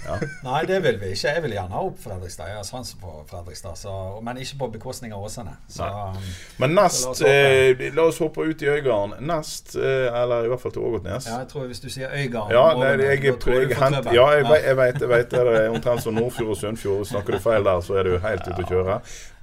Ja. 0.04 0.14
Nei, 0.46 0.60
det 0.68 0.76
vil 0.84 0.98
vi 1.00 1.08
ikke. 1.14 1.30
Jeg 1.34 1.42
vil 1.42 1.54
gjerne 1.56 1.72
ha 1.74 1.80
opp 1.88 1.96
Fredrikstad. 1.98 2.50
Jeg 2.52 2.58
har 2.60 2.66
svansen 2.68 3.00
på 3.00 3.14
Fredrikstad, 3.30 3.74
så, 3.80 3.94
men 4.22 4.38
ikke 4.38 4.58
på 4.60 4.68
bekostning 4.76 5.14
av 5.16 5.24
Åsane. 5.26 5.54
Så, 5.72 5.88
um, 5.88 6.18
Men 6.62 6.74
nest 6.76 7.02
la 7.06 7.10
oss 7.14 7.22
eh, 7.26 7.82
La 7.96 8.04
oss 8.12 8.20
hoppe 8.22 8.44
ut 8.46 8.62
i 8.62 8.68
Øygarden. 8.70 9.16
Nest, 9.26 9.72
eh, 9.80 10.06
eller 10.22 10.44
i 10.46 10.52
hvert 10.52 10.62
fall 10.62 10.74
til 10.76 10.84
Ågotnes. 10.86 11.26
ja, 11.26 11.40
jeg 11.40 11.48
tror 11.50 11.66
hvis 11.72 11.80
du 11.82 11.88
sier 11.90 12.12
Øygarden 12.14 12.54
Ja, 12.54 12.64
nei, 12.78 12.92
jeg, 12.92 13.24
jeg, 13.24 13.36
jeg 13.48 13.80
hent, 13.80 14.12
ja, 14.14 14.28
jeg, 14.36 14.46
ve- 14.52 14.62
jeg 14.68 14.76
vet, 14.82 15.00
jeg 15.02 15.12
vet 15.16 15.30
det. 15.34 15.42
Er 15.56 15.68
omtrent 15.74 16.04
som 16.06 16.14
Nordfjord 16.20 16.54
og 16.54 16.60
Sunnfjord. 16.62 17.04
Snakker 17.10 17.38
du 17.38 17.42
feil 17.48 17.66
der, 17.66 17.80
så 17.88 17.98
er 17.98 18.10
du 18.12 18.18
helt 18.28 18.46
ute 18.52 18.60
å 18.62 18.70
kjøre. 18.70 19.00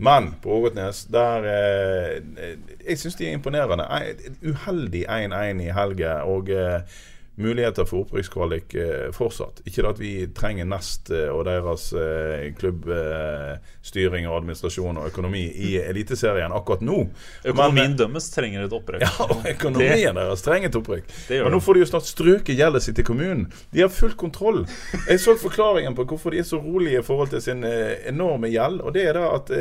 Men 0.07 0.31
på 0.45 0.55
Ågotnes, 0.61 1.03
der 1.11 1.51
eh, 1.51 2.57
Jeg 2.87 3.01
syns 3.03 3.17
de 3.19 3.27
er 3.27 3.35
imponerende. 3.41 3.89
Uheldig 4.45 5.03
1-1 5.09 5.65
i 5.67 5.73
helga 5.75 6.19
og 6.29 6.53
muligheter 7.35 7.85
for 7.85 8.03
opprykkskvalik 8.05 8.73
eh, 8.75 9.11
fortsatt. 9.15 9.61
Ikke 9.65 9.83
det 9.83 9.91
at 9.93 9.99
vi 10.01 10.11
trenger 10.35 10.67
Nest 10.67 11.11
eh, 11.13 11.29
og 11.31 11.45
deres 11.47 11.87
eh, 11.95 12.49
klubbstyring 12.57 14.27
og 14.27 14.41
administrasjon 14.41 14.99
og 14.99 15.07
økonomi 15.11 15.43
i 15.69 15.73
Eliteserien 15.81 16.53
akkurat 16.55 16.83
nå. 16.85 17.05
Økonomien 17.45 17.93
Men- 17.93 17.99
deres 18.01 18.29
trenger 18.33 18.65
et 18.67 18.75
opprykk. 18.75 19.03
ja, 19.07 19.11
og 19.27 19.47
økonomien 19.53 20.19
deres 20.19 20.45
trenger 20.45 20.71
et 20.71 20.79
opprykk. 20.81 21.07
Det 21.29 21.41
Men 21.45 21.55
nå 21.55 21.61
får 21.63 21.79
de 21.79 21.85
jo 21.85 21.91
snart 21.93 22.09
strøket 22.09 22.59
gjeldet 22.59 22.85
sitt 22.85 22.99
til 22.99 23.07
kommunen. 23.07 23.47
De 23.71 23.85
har 23.85 23.93
full 23.93 24.17
kontroll. 24.19 24.65
Jeg 25.07 25.23
så 25.23 25.37
forklaringen 25.39 25.95
på 25.97 26.05
hvorfor 26.11 26.35
de 26.35 26.43
er 26.43 26.47
så 26.47 26.59
rolige 26.61 26.99
i 26.99 27.05
forhold 27.05 27.31
til 27.31 27.41
sin 27.47 27.63
enorme 27.63 28.51
gjeld. 28.51 28.83
Og 28.83 28.93
det 28.95 29.07
er 29.07 29.17
da 29.17 29.31
at 29.37 29.51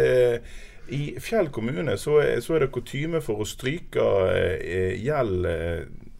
i 0.90 1.00
Fjell 1.22 1.52
kommune 1.54 1.94
så 2.02 2.18
så 2.42 2.56
er 2.56 2.64
det 2.64 2.72
kutyme 2.74 3.20
for 3.22 3.38
å 3.40 3.46
stryke 3.46 4.02
gjeld 4.98 5.46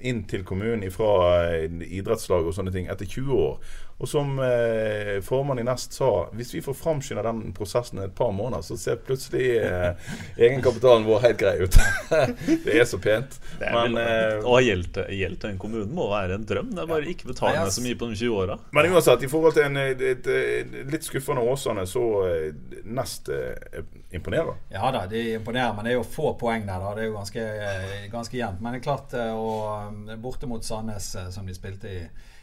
inn 0.06 0.24
til 0.30 0.44
kommunen 0.46 0.90
fra 0.94 1.12
eh, 1.52 1.68
idrettslag 2.00 2.46
og 2.46 2.56
sånne 2.56 2.72
ting 2.74 2.90
etter 2.90 3.08
20 3.08 3.32
år. 3.36 3.78
Og 4.00 4.08
som 4.08 4.38
eh, 4.40 5.18
formannen 5.24 5.60
i 5.60 5.68
Nest 5.68 5.92
sa, 5.92 6.10
hvis 6.32 6.54
vi 6.54 6.62
får 6.64 6.76
framskynda 6.78 7.24
den 7.26 7.52
prosessen 7.56 8.00
et 8.00 8.14
par 8.16 8.32
måneder, 8.32 8.64
så 8.64 8.78
ser 8.80 9.00
plutselig 9.04 9.50
eh, 9.60 10.12
egenkapitalen 10.40 11.04
vår 11.04 11.20
helt 11.26 11.40
grei 11.42 11.54
ut. 11.66 11.76
det 12.64 12.78
er 12.80 12.88
så 12.88 13.00
pent. 13.02 13.36
Er 13.60 13.76
Men, 13.76 13.98
eh, 14.00 14.38
å 14.40 14.56
ha 14.56 14.62
gjeld 14.64 14.94
til 14.96 15.50
en 15.50 15.60
kommune 15.60 15.90
må 15.92 16.08
være 16.10 16.38
en 16.38 16.46
drøm. 16.48 16.72
Det 16.72 16.84
er 16.84 16.90
bare 16.90 17.12
ikke 17.12 17.28
betale 17.28 17.60
Nei, 17.60 17.74
så 17.74 17.84
mye 17.84 17.98
på 18.00 18.08
de 18.08 18.16
20 18.22 18.40
åra. 18.40 18.56
Men 18.76 18.88
uansett, 18.94 19.26
i 19.26 19.30
forhold 19.30 19.58
til 19.58 19.68
en 19.68 19.80
et, 19.80 20.00
et, 20.00 20.30
et, 20.32 20.80
litt 20.90 21.06
skuffende 21.06 21.44
Åsane, 21.44 21.84
så 21.88 22.06
eh, 22.28 22.80
Nest 22.88 23.28
eh, 23.34 23.84
imponerer. 24.16 24.56
Ja 24.72 24.90
da, 24.94 25.04
de 25.10 25.34
imponerer, 25.34 25.74
men 25.76 25.86
det 25.86 25.94
er 25.94 26.00
jo 26.00 26.08
få 26.08 26.34
poeng 26.40 26.66
der. 26.66 26.80
da 26.80 26.94
Det 26.96 27.04
er 27.04 27.10
jo 27.10 27.18
ganske, 27.18 27.46
eh, 27.68 28.08
ganske 28.12 28.36
jevnt. 28.36 28.60
Men 28.60 28.74
det 28.74 28.80
er 28.80 28.88
klart, 28.88 29.14
eh, 29.14 29.32
og 29.36 30.08
eh, 30.08 30.18
borte 30.20 30.48
mot 30.50 30.64
Sandnes, 30.64 31.14
eh, 31.14 31.30
som 31.34 31.46
de 31.46 31.56
spilte 31.56 31.90
i, 31.90 32.02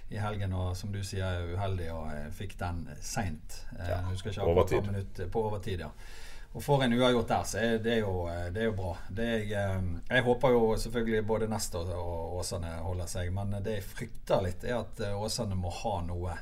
i 0.10 0.18
helgen, 0.18 0.54
og 0.56 0.72
som 0.78 0.92
du 0.92 1.02
sier 1.04 1.26
er 1.26 1.52
uheldig, 1.54 1.90
og 1.92 2.32
fikk 2.36 2.56
den 2.60 2.86
seint. 3.04 3.62
Eh, 3.78 3.90
jeg 3.90 4.04
akkurat 4.38 4.48
overtid. 4.48 4.88
minutt 4.88 5.22
på 5.32 5.44
overtid, 5.50 5.84
ja. 5.84 5.92
Og 6.54 6.64
får 6.64 6.86
en 6.86 6.94
uavgjort 6.96 7.28
der, 7.28 7.44
så 7.44 7.58
er 7.60 7.82
det, 7.84 7.98
jo, 8.00 8.14
eh, 8.32 8.48
det 8.56 8.62
er 8.64 8.70
jo 8.70 8.76
bra. 8.78 8.94
Det 9.10 9.26
er, 9.28 9.44
jeg, 9.52 9.96
eh, 10.10 10.24
håper 10.26 10.56
jo 10.56 10.62
selvfølgelig 10.80 11.26
både 11.28 11.50
Nest 11.52 11.76
og, 11.76 11.92
Åsane 12.40 12.78
holder 12.86 13.12
seg, 13.12 13.34
men 13.36 13.58
det 13.60 13.80
jeg 13.80 13.88
frykter 13.90 14.46
litt, 14.46 14.64
er 14.64 14.80
at 14.80 15.04
Åsane 15.12 15.60
må 15.60 15.74
ha 15.84 15.98
noe 16.08 16.38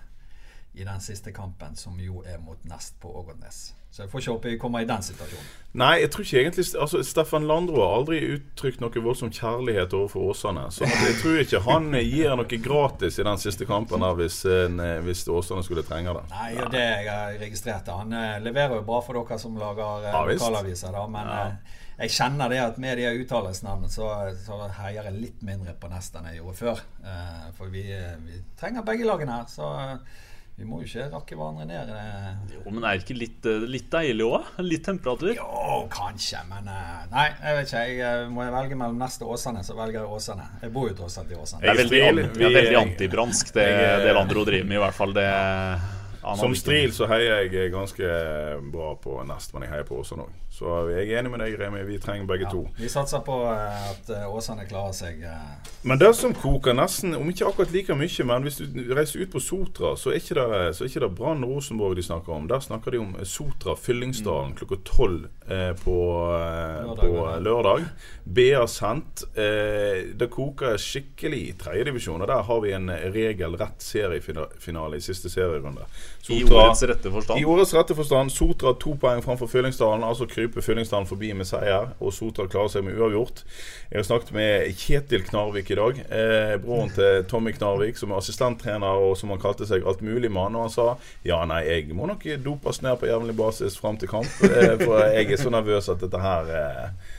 i 0.75 0.83
den 0.83 1.01
siste 1.01 1.31
kampen, 1.35 1.75
som 1.75 1.99
jo 1.99 2.21
er 2.27 2.37
mot 2.43 2.61
Nest 2.69 2.99
på 3.01 3.11
Ågotnes. 3.19 3.73
Så 3.95 4.03
jeg 4.03 4.09
får 4.11 4.19
ikke 4.19 4.31
håpe 4.33 4.49
vi 4.51 4.55
kommer 4.59 4.83
i 4.83 4.87
den 4.89 5.03
situasjonen. 5.07 5.51
Nei, 5.79 6.01
jeg 6.01 6.09
tror 6.11 6.25
ikke 6.25 6.39
egentlig 6.41 6.63
altså, 6.83 6.99
Steffen 7.07 7.45
Landro 7.47 7.77
har 7.79 7.93
aldri 8.01 8.17
uttrykt 8.33 8.81
noe 8.83 9.03
voldsom 9.05 9.31
kjærlighet 9.31 9.95
overfor 9.95 10.33
Åsane. 10.33 10.65
Så 10.75 10.83
jeg 10.83 11.13
tror 11.21 11.39
ikke 11.39 11.61
han 11.63 11.87
gir 12.01 12.35
noe 12.35 12.59
gratis 12.65 13.21
i 13.21 13.27
den 13.27 13.39
siste 13.39 13.67
kampen 13.69 14.03
der 14.03 14.19
hvis, 14.19 14.41
hvis 15.07 15.23
Åsane 15.31 15.63
skulle 15.63 15.85
trenge 15.87 16.11
det. 16.17 16.25
Nei, 16.33 16.49
og 16.59 16.75
det 16.75 16.83
jeg 17.07 17.39
registrert. 17.45 17.93
Han 17.95 18.11
eh, 18.19 18.35
leverer 18.43 18.81
jo 18.81 18.83
bra 18.91 18.99
for 19.05 19.15
dere 19.15 19.39
som 19.39 19.55
lager 19.63 20.09
eh, 20.09 20.11
Ja, 20.11 20.25
lokalaviser, 20.27 20.91
da, 20.99 21.07
men 21.15 21.31
ja. 21.31 21.47
jeg 22.03 22.15
kjenner 22.17 22.51
det 22.51 22.61
at 22.65 22.83
med 22.83 22.99
de 22.99 23.15
uttalelsene 23.23 23.93
så, 23.95 24.11
så 24.43 24.59
heier 24.81 25.07
jeg 25.07 25.21
litt 25.21 25.47
mindre 25.47 25.79
på 25.79 25.95
Nest 25.95 26.19
enn 26.19 26.27
jeg 26.33 26.41
gjorde 26.41 26.59
før. 26.59 26.83
Eh, 26.99 27.49
for 27.55 27.71
vi, 27.71 27.87
eh, 27.95 28.19
vi 28.27 28.43
trenger 28.59 28.83
begge 28.83 29.07
lagene 29.07 29.39
her, 29.39 29.47
så 29.55 29.71
eh, 29.87 30.23
vi 30.55 30.63
må 30.63 30.77
jo 30.79 30.85
ikke 30.87 31.09
rakke 31.11 31.35
hverandre 31.35 31.65
ned. 31.67 31.89
eh. 31.91 32.53
Jo, 32.55 32.61
men 32.71 32.85
er 32.87 32.95
det 32.95 33.03
ikke 33.03 33.17
litt, 33.19 33.47
eh, 33.51 33.65
litt 33.67 33.89
deilig 33.91 34.23
òg? 34.23 34.51
Litt 34.63 34.85
temperatur? 34.87 35.33
Jo, 35.35 35.81
kanskje, 35.91 36.39
men 36.47 36.69
eh, 36.71 37.01
Nei, 37.11 37.25
jeg 37.41 37.57
vet 37.57 37.67
ikke. 37.73 37.81
Jeg, 37.99 38.29
må 38.31 38.45
jeg 38.45 38.53
velge 38.55 38.77
mellom 38.79 39.01
neste 39.03 39.27
Åsane, 39.27 39.65
så 39.67 39.75
velger 39.75 39.99
jeg 39.99 40.13
Åsane. 40.15 40.47
Jeg 40.63 40.71
bor 40.77 40.87
jo 40.87 40.95
tross 41.01 41.17
alt 41.19 41.33
i 41.35 41.35
Åsane. 41.35 41.61
Det 41.65 41.73
er 41.73 41.81
veldig, 41.81 42.01
an, 42.07 42.21
det 42.39 42.47
er 42.47 42.55
veldig 42.55 42.79
antibransk, 42.85 43.51
det, 43.57 43.67
det 44.05 44.15
Landro 44.15 44.45
driver 44.47 44.71
med, 44.71 44.79
i 44.79 44.83
hvert 44.85 44.95
fall. 45.01 45.13
Det, 45.19 45.27
Som 46.39 46.55
stril 46.57 46.95
så 46.95 47.05
heier 47.11 47.43
jeg 47.51 47.73
ganske 47.75 48.13
bra 48.73 48.93
på 49.03 49.19
Nest, 49.27 49.51
men 49.53 49.67
jeg 49.67 49.75
heier 49.75 49.85
på 49.91 49.99
Åsane 50.01 50.23
òg. 50.25 50.39
Så 50.55 50.71
jeg 50.87 51.09
er 51.11 51.19
enig 51.19 51.33
med 51.33 51.41
deg, 51.43 51.57
Remi. 51.59 51.81
Vi 51.83 51.97
trenger 51.99 52.27
begge 52.29 52.47
to. 52.47 52.61
Vi 52.79 52.87
satser 52.87 53.19
på 53.27 53.35
eh, 53.51 53.89
at 53.91 54.11
eh, 54.15 54.27
Åsane 54.31 54.63
klarer 54.69 54.93
seg. 54.95 55.19
eh. 55.27 55.73
Men 55.83 55.99
det 55.99 56.13
som 56.15 56.31
koker 56.33 56.73
nesten, 56.77 57.11
om 57.17 57.27
ikke 57.29 57.49
akkurat 57.49 57.73
like 57.75 57.95
mye, 57.99 58.23
men 58.29 58.45
hvis 58.47 58.61
du 58.63 58.79
reiser 58.95 59.25
ut 59.25 59.33
på 59.33 59.41
Sotra, 59.43 59.91
så 59.99 60.13
er 60.13 60.21
ikke 60.21 60.37
det, 60.39 60.69
så 60.77 60.85
er 60.85 60.89
ikke 60.93 61.03
det 61.03 61.09
Brann 61.17 61.43
Rosenborg 61.45 61.97
de 61.99 62.05
snakker 62.07 62.31
om. 62.37 62.47
Der 62.47 62.63
snakker 62.63 62.95
de 62.95 63.01
om 63.03 63.11
Sotra 63.27 63.75
Fyllingsdalen 63.75 64.55
klokka 64.55 64.79
tolv 64.87 65.27
eh, 65.49 65.73
på, 65.83 65.97
eh, 66.39 66.79
Lørdag, 66.87 67.03
på 67.03 67.27
eller? 67.27 67.43
lørdag. 67.49 67.85
BA 68.39 68.63
sendt. 68.71 69.25
Eh, 69.35 70.07
det 70.15 70.29
koker 70.33 70.79
skikkelig 70.81 71.41
i 71.49 71.51
tredjedivisjon, 71.59 72.23
og 72.23 72.31
der 72.31 72.47
har 72.47 72.63
vi 72.63 72.71
en 72.79 72.87
regelrett 73.13 73.83
seriefinale 73.83 74.97
i 74.97 75.03
siste 75.03 75.29
serierunde. 75.29 75.83
I 76.31 76.39
årets 76.41 76.55
ordets 76.55 76.87
rette 76.89 77.11
forstand. 77.13 77.43
i 77.43 77.45
ordets 77.45 77.75
rette 77.75 77.99
forstand. 77.99 78.31
Sotra 78.33 78.71
to 78.81 78.95
poeng 79.03 79.21
framfor 79.21 79.51
Fyllingsdalen. 79.51 80.07
Altså 80.07 80.25
kryper 80.45 80.61
Fyllingsdalen 80.61 81.07
forbi 81.09 81.31
med 81.33 81.47
seier, 81.49 81.91
og 81.99 82.13
Sotra 82.13 82.45
klarer 82.49 82.71
seg 82.71 82.85
med 82.85 82.97
uavgjort. 82.99 83.43
Jeg 83.89 83.99
har 83.99 84.05
snakket 84.07 84.33
med 84.35 84.77
Kjetil 84.77 85.25
Knarvik 85.25 85.71
i 85.73 85.77
dag. 85.79 86.01
Eh, 86.05 86.55
broren 86.61 86.93
til 86.93 87.25
Tommy 87.29 87.53
Knarvik, 87.55 87.97
som 87.97 88.13
er 88.13 88.21
assistenttrener 88.21 89.01
og 89.01 89.15
som 89.17 89.33
han 89.33 89.41
kalte 89.41 89.67
seg 89.67 89.85
altmuligmann. 89.87 90.55
Og 90.55 90.67
han 90.67 90.73
sa 90.73 90.87
ja, 91.25 91.41
nei, 91.49 91.63
jeg 91.65 91.97
må 91.97 92.09
nok 92.09 92.27
dopes 92.45 92.81
ned 92.85 92.99
på 93.01 93.09
jevnlig 93.09 93.37
basis 93.37 93.77
fram 93.81 93.97
til 93.97 94.11
kamp. 94.11 94.29
Eh, 94.45 94.75
for 94.81 95.01
jeg 95.01 95.31
er 95.31 95.41
så 95.41 95.53
nervøs 95.53 95.89
at 95.91 96.03
dette 96.03 96.21
her 96.21 96.51
eh, 96.53 97.13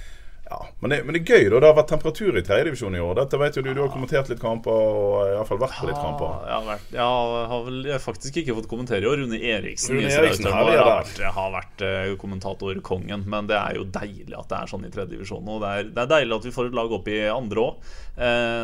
ja, 0.46 0.58
men 0.78 0.92
det, 0.92 1.00
men 1.02 1.16
det 1.16 1.20
er 1.24 1.40
gøy. 1.40 1.48
da 1.50 1.58
Det 1.58 1.68
har 1.68 1.74
vært 1.74 1.88
temperatur 1.90 2.36
i 2.38 2.42
tredjedivisjon 2.46 2.94
i 2.94 3.00
år. 3.02 3.16
Dette 3.18 3.38
vet 3.40 3.56
jo 3.58 3.64
du, 3.66 3.70
du 3.74 3.80
har 3.82 3.88
kommentert 3.90 4.28
litt 4.30 4.38
kamper 4.38 4.70
og 4.70 5.32
iallfall 5.32 5.58
vært 5.58 5.80
på 5.80 5.88
litt 5.88 5.98
kamper. 5.98 6.36
Ja, 6.36 6.44
jeg 6.46 6.54
har, 6.54 6.68
vært, 6.68 6.92
jeg 6.94 7.50
har 7.52 7.64
vel 7.66 7.80
jeg 7.82 7.94
har 7.96 8.04
faktisk 8.04 8.38
ikke 8.42 8.56
fått 8.60 8.68
kommentere 8.70 9.02
i 9.02 9.08
år. 9.10 9.18
Rune 9.24 9.40
Eriksen, 9.40 9.96
Rune 9.96 10.06
Eriksen, 10.06 10.46
Sørøysteren, 10.46 10.54
herlig, 10.54 10.76
har 10.78 10.92
vært, 10.92 11.22
har 11.38 11.50
vært 11.56 11.84
eh, 11.88 12.12
kommentatorkongen. 12.22 13.26
Men 13.34 13.50
det 13.50 13.58
er 13.58 13.80
jo 13.80 13.88
deilig 13.98 14.38
at 14.38 14.52
det 14.52 14.60
er 14.60 14.72
sånn 14.74 14.86
i 14.86 14.92
tredjedivisjon. 14.94 15.50
Og 15.56 15.64
det 15.64 15.72
er, 15.72 15.90
det 15.98 16.04
er 16.04 16.12
deilig 16.14 16.38
at 16.38 16.48
vi 16.48 16.54
får 16.54 16.70
et 16.70 16.78
lag 16.78 16.96
opp 17.00 17.10
i 17.10 17.20
andre 17.32 17.66
òg. 17.66 17.92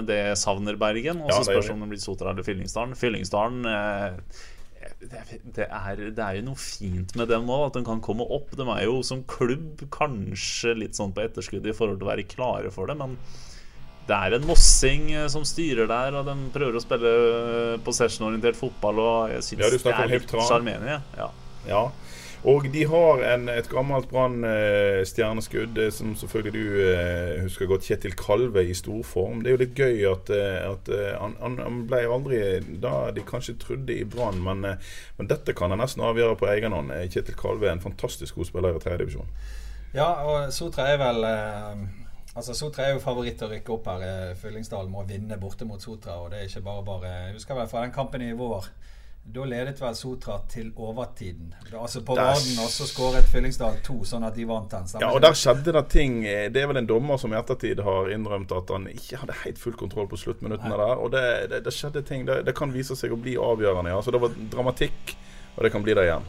det 0.06 0.22
savner 0.38 0.78
Bergen. 0.78 1.26
Og 1.26 1.34
så 1.34 1.42
ja, 1.42 1.48
spørs 1.50 1.74
om 1.74 1.82
det 1.82 1.90
blir 1.96 2.04
Sotra 2.06 2.30
eller 2.30 2.46
Fyllingsdalen. 2.46 2.94
Fyllingsdalen 3.02 3.66
eh, 3.72 4.46
det, 5.10 5.66
er, 5.66 6.02
det 6.14 6.22
er 6.22 6.36
jo 6.38 6.44
noe 6.46 6.60
fint 6.60 7.14
med 7.18 7.30
dem 7.32 7.48
òg, 7.50 7.68
at 7.68 7.78
de 7.78 7.84
kan 7.86 8.02
komme 8.04 8.26
opp. 8.30 8.52
De 8.58 8.66
er 8.74 8.84
jo 8.86 9.00
som 9.06 9.24
klubb 9.28 9.82
kanskje 9.94 10.76
litt 10.78 10.98
sånn 10.98 11.14
på 11.16 11.24
etterskudd 11.24 11.66
i 11.66 11.74
forhold 11.76 12.00
til 12.00 12.06
å 12.08 12.12
være 12.12 12.28
klare 12.30 12.70
for 12.74 12.90
det, 12.90 12.98
men 13.00 13.16
det 14.08 14.16
er 14.18 14.34
en 14.34 14.46
mossing 14.48 15.10
eh, 15.14 15.28
som 15.30 15.44
styrer 15.46 15.86
der, 15.90 16.16
og 16.18 16.26
de 16.26 16.34
prøver 16.54 16.78
å 16.78 16.82
spille 16.82 17.12
eh, 17.12 17.76
possession-orientert 17.86 18.58
fotball. 18.58 18.98
Og 19.02 19.34
jeg 19.36 19.46
syns 19.46 19.62
Ja, 19.62 19.70
det 19.70 19.92
er 19.94 20.12
litt 20.16 20.34
sjarmerende. 20.34 20.98
Ja. 21.18 21.28
Ja. 21.68 21.84
Og 22.42 22.64
de 22.74 22.81
har 22.90 23.20
en, 23.22 23.44
et 23.52 23.68
gammelt 23.70 24.09
Brann-stjerneskudd, 24.11 25.76
eh, 25.78 25.92
som 25.94 26.16
selvfølgelig 26.18 26.52
du 26.57 26.81
eh, 26.88 27.42
husker 27.44 27.68
godt, 27.70 27.87
Kjetil 27.87 28.16
Kalve 28.18 28.64
i 28.66 28.74
storform. 28.74 29.44
Det 29.44 29.52
er 29.52 29.55
jo 29.55 29.61
litt 29.61 29.78
gøy 29.78 30.02
at, 30.11 30.33
eh, 30.35 30.59
at 30.66 30.90
han, 31.20 31.37
han, 31.38 31.78
ble 31.87 32.00
aldri 32.11 32.40
da 32.83 33.12
de 33.14 33.22
kanskje 33.26 33.55
trodde 33.62 33.94
i 33.94 34.02
Brann, 34.02 34.42
men, 34.42 34.66
men 35.18 35.31
dette 35.31 35.55
kan 35.55 35.70
han 35.70 35.78
nesten 35.85 36.02
avgjøre 36.02 36.40
på 36.40 36.48
egen 36.50 36.74
hånd. 36.74 36.90
Kjetil 37.14 37.38
Kalve 37.38 37.70
er 37.70 37.76
en 37.76 37.85
fantastisk 37.85 38.40
god 38.40 38.50
spiller 38.50 38.74
i 38.74 38.83
tredjedivisjon. 38.83 39.31
Ja, 39.94 40.09
og 40.26 40.50
Sotra 40.55 40.88
er 40.90 40.98
vel 41.02 41.26
Altså 42.33 42.55
Sotra 42.57 42.87
er 42.87 42.94
jo 42.94 43.02
favoritt 43.05 43.42
å 43.44 43.50
rykke 43.50 43.74
opp 43.74 43.90
her. 43.92 44.33
Fyllingsdalen 44.40 44.90
må 44.90 45.05
vinne 45.05 45.37
borte 45.38 45.66
mot 45.68 45.83
Sotra, 45.85 46.16
og 46.24 46.33
det 46.33 46.40
er 46.40 46.48
ikke 46.48 46.64
bare 46.64 46.85
bare 46.87 47.11
Jeg 47.12 47.35
husker 47.37 47.59
vel 47.59 47.68
fra 47.68 47.85
den 47.85 47.92
kampen 47.94 48.24
i 48.24 48.33
vår. 48.35 48.70
Da 49.24 49.44
ledet 49.46 49.78
vel 49.80 49.94
Sotra 49.94 50.40
til 50.50 50.72
overtiden. 50.76 51.52
Altså 51.78 52.00
på 52.04 52.16
Der- 52.16 52.22
raden, 52.32 52.58
og 52.58 52.68
så 52.70 52.87
skåret 52.90 53.24
Fyllingsdal 53.30 53.76
to, 53.85 54.00
sånn 54.04 54.24
at 54.26 54.35
de 54.35 54.44
vant 54.44 54.70
den. 54.70 54.85
Ja, 55.00 55.12
og 55.14 55.20
der 55.22 55.32
skjedde 55.32 55.72
det 55.72 55.88
ting 55.88 56.22
Det 56.24 56.56
er 56.56 56.66
vel 56.66 56.76
en 56.76 56.87
dommer 56.87 57.16
som 57.16 57.32
i 57.32 57.37
ettertid 57.38 57.78
har 57.80 58.11
innrømt 58.11 58.50
at 58.52 58.68
han 58.74 58.88
ikke 58.90 59.16
hadde 59.22 59.32
helt 59.44 59.58
full 59.58 59.72
kontroll 59.78 60.08
på 60.08 60.16
sluttminuttene 60.18 60.76
der. 60.76 60.96
Og 60.98 61.12
det, 61.12 61.50
det, 61.50 61.62
det 61.64 61.72
skjedde 61.72 62.02
ting. 62.02 62.26
Det, 62.26 62.44
det 62.44 62.54
kan 62.58 62.72
vise 62.74 62.96
seg 62.98 63.12
å 63.12 63.16
bli 63.16 63.37
avgjørende. 63.38 63.90
Ja. 63.94 64.02
Så 64.02 64.11
det 64.11 64.20
var 64.20 64.35
dramatikk, 64.50 65.14
og 65.56 65.62
det 65.64 65.72
kan 65.72 65.82
bli 65.87 65.94
det 65.94 66.04
igjen. 66.11 66.26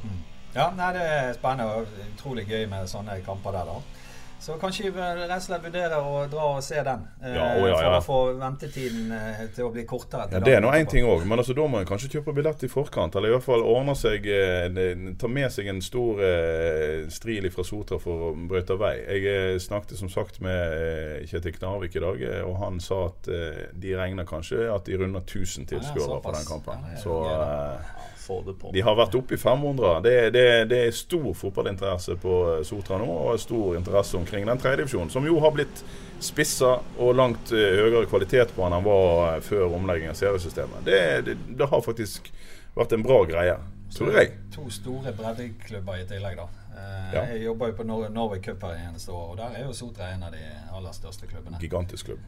Ja, 0.53 0.69
nei, 0.77 0.93
det 0.93 1.01
er 1.01 1.33
spennende 1.33 1.81
og 1.81 1.87
utrolig 2.13 2.45
gøy 2.47 2.67
med 2.69 2.85
sånne 2.87 3.17
kamper 3.25 3.51
der, 3.57 3.65
da. 3.73 4.02
Så 4.43 4.57
kanskje 4.59 4.89
vi 4.91 4.99
rett 4.99 5.31
og 5.37 5.43
slett 5.45 5.61
vurderer 5.63 6.03
å 6.03 6.25
dra 6.27 6.47
og 6.57 6.63
se 6.65 6.81
den. 6.83 7.05
eh, 7.23 7.31
Ja, 7.37 7.45
å, 7.55 7.67
ja, 7.69 7.77
For 7.79 7.93
å 7.95 8.01
få 8.03 8.17
ventetiden 8.41 9.11
eh, 9.15 9.45
til 9.55 9.69
å 9.69 9.71
bli 9.71 9.85
kortere. 9.87 10.25
Ja, 10.33 10.41
Det 10.43 10.57
er 10.57 10.59
nå 10.65 10.71
én 10.75 10.89
ting 10.91 11.05
òg, 11.07 11.23
men 11.25 11.39
altså, 11.39 11.55
da 11.55 11.63
må 11.71 11.79
en 11.79 11.87
kanskje 11.87 12.09
kjøpe 12.17 12.33
billett 12.35 12.65
i 12.67 12.67
forkant. 12.67 13.15
Eller 13.15 13.31
i 13.31 13.35
hvert 13.37 13.45
fall 13.47 13.63
ordne 13.63 13.95
seg 13.95 14.27
eh, 14.27 15.07
Ta 15.21 15.29
med 15.31 15.47
seg 15.55 15.69
en 15.71 15.79
stor 15.81 16.19
eh, 16.27 17.07
stril 17.13 17.47
fra 17.55 17.63
Sotra 17.63 18.01
for 18.03 18.27
å 18.31 18.35
brøyte 18.51 18.75
vei. 18.83 18.93
Jeg 18.99 19.31
eh, 19.31 19.59
snakket 19.63 19.95
som 20.03 20.11
sagt 20.11 20.41
med 20.43 20.75
eh, 20.75 21.23
Kjetil 21.31 21.55
Knarvik 21.55 21.95
i 21.95 22.03
dag, 22.03 22.21
eh, 22.27 22.41
og 22.43 22.59
han 22.65 22.81
sa 22.83 23.05
at 23.13 23.31
eh, 23.31 23.69
de 23.79 23.95
regner 23.95 24.27
kanskje 24.27 24.67
at 24.75 24.83
de 24.91 24.99
runder 24.99 25.23
1000 25.23 25.71
tilskuere 25.71 26.19
på 26.19 26.35
den 26.35 26.49
kampen. 26.51 26.83
Så 26.99 27.21
eh, 27.31 28.01
Få 28.23 28.37
det 28.45 28.53
på. 28.61 28.71
de 28.71 28.81
har 28.87 28.95
vært 28.95 29.15
oppe 29.19 29.35
i 29.35 29.37
500. 29.41 29.97
Det, 30.05 30.13
det, 30.31 30.43
det 30.71 30.77
er 30.87 30.95
stor 30.95 31.33
fotballinteresse 31.35 32.15
på 32.23 32.37
Sotra 32.63 32.97
nå, 33.01 33.07
og 33.11 33.39
stor 33.43 33.75
interesse 33.75 34.15
omkring 34.17 34.47
den 34.47 34.61
tredjedivisjonen, 34.63 35.11
som 35.11 35.27
jo 35.27 35.37
har 35.43 35.51
blitt 35.51 35.83
spissa 36.23 36.77
og 37.03 37.13
langt 37.19 37.51
eh, 37.51 37.75
høyere 37.83 38.05
kvalitet 38.07 38.53
på 38.55 38.63
enn 38.63 38.77
den 38.77 38.85
var 38.87 39.35
eh, 39.35 39.41
før 39.43 39.65
omleggingen 39.75 40.15
av 40.15 40.19
seriesystemet. 40.21 40.85
Det, 40.87 40.99
det, 41.27 41.37
det 41.59 41.67
har 41.73 41.83
faktisk 41.83 42.31
vært 42.77 42.95
en 42.95 43.03
bra 43.05 43.19
greie, 43.27 43.57
tror 43.93 44.15
jeg. 44.21 44.31
To 44.55 44.69
store 44.71 45.11
breddeklubber 45.19 45.99
i 45.99 46.07
tillegg, 46.09 46.39
da. 46.39 46.47
Eh, 46.73 46.89
Ja. 47.13 47.21
Jeg 47.29 47.43
jobber 47.43 47.69
jo 47.69 47.75
på 47.77 47.83
Nor 47.85 48.07
Norway 48.09 48.39
Cup 48.41 48.63
her 48.65 48.79
eneste 48.87 49.11
år, 49.13 49.27
og 49.33 49.37
der 49.37 49.59
er 49.59 49.67
jo 49.67 49.73
Sotra 49.77 50.07
en 50.15 50.23
av 50.25 50.31
de 50.33 50.39
aller 50.73 50.95
største 50.95 51.27
klubbene. 51.29 51.59
Gigantisk 51.61 52.07
klubb. 52.09 52.23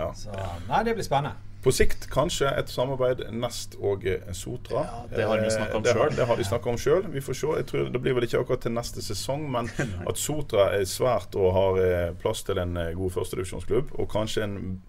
Ja. 0.00 0.10
Så 0.16 0.34
nei, 0.68 0.82
det 0.88 0.96
blir 0.98 1.06
spennende. 1.06 1.36
På 1.60 1.68
sikt 1.76 2.06
kanskje 2.08 2.48
et 2.56 2.70
samarbeid 2.72 3.18
Nest 3.36 3.74
og 3.84 4.06
Sotra. 4.32 4.80
Ja, 4.86 5.00
det 5.12 5.26
har 5.28 5.36
de 5.36 5.42
om 5.44 5.82
Eh, 5.82 5.82
det 5.82 5.92
har- 5.92 6.08
selv. 6.16 6.38
De 6.38 6.44
snakket 6.44 6.66
om 6.72 6.78
sjøl. 6.80 7.08
Vi 7.12 7.20
får 7.20 7.34
se. 7.36 7.46
Jeg 7.58 7.66
tror 7.66 7.92
Det 7.92 8.00
blir 8.02 8.14
vel 8.16 8.24
ikke 8.24 8.40
akkurat 8.40 8.60
til 8.64 8.72
neste 8.72 9.02
sesong, 9.04 9.44
men 9.50 9.68
at 10.08 10.16
Sotra 10.16 10.70
er 10.78 10.86
svært 10.88 11.36
og 11.36 11.52
har 11.52 11.82
eh, 11.84 12.14
plass 12.14 12.42
til 12.48 12.58
en 12.58 12.76
eh, 12.80 12.94
god 12.96 13.10
førstedivisjonsklubb, 13.18 13.92
og 13.98 14.08
kanskje 14.08 14.42
en 14.48 14.80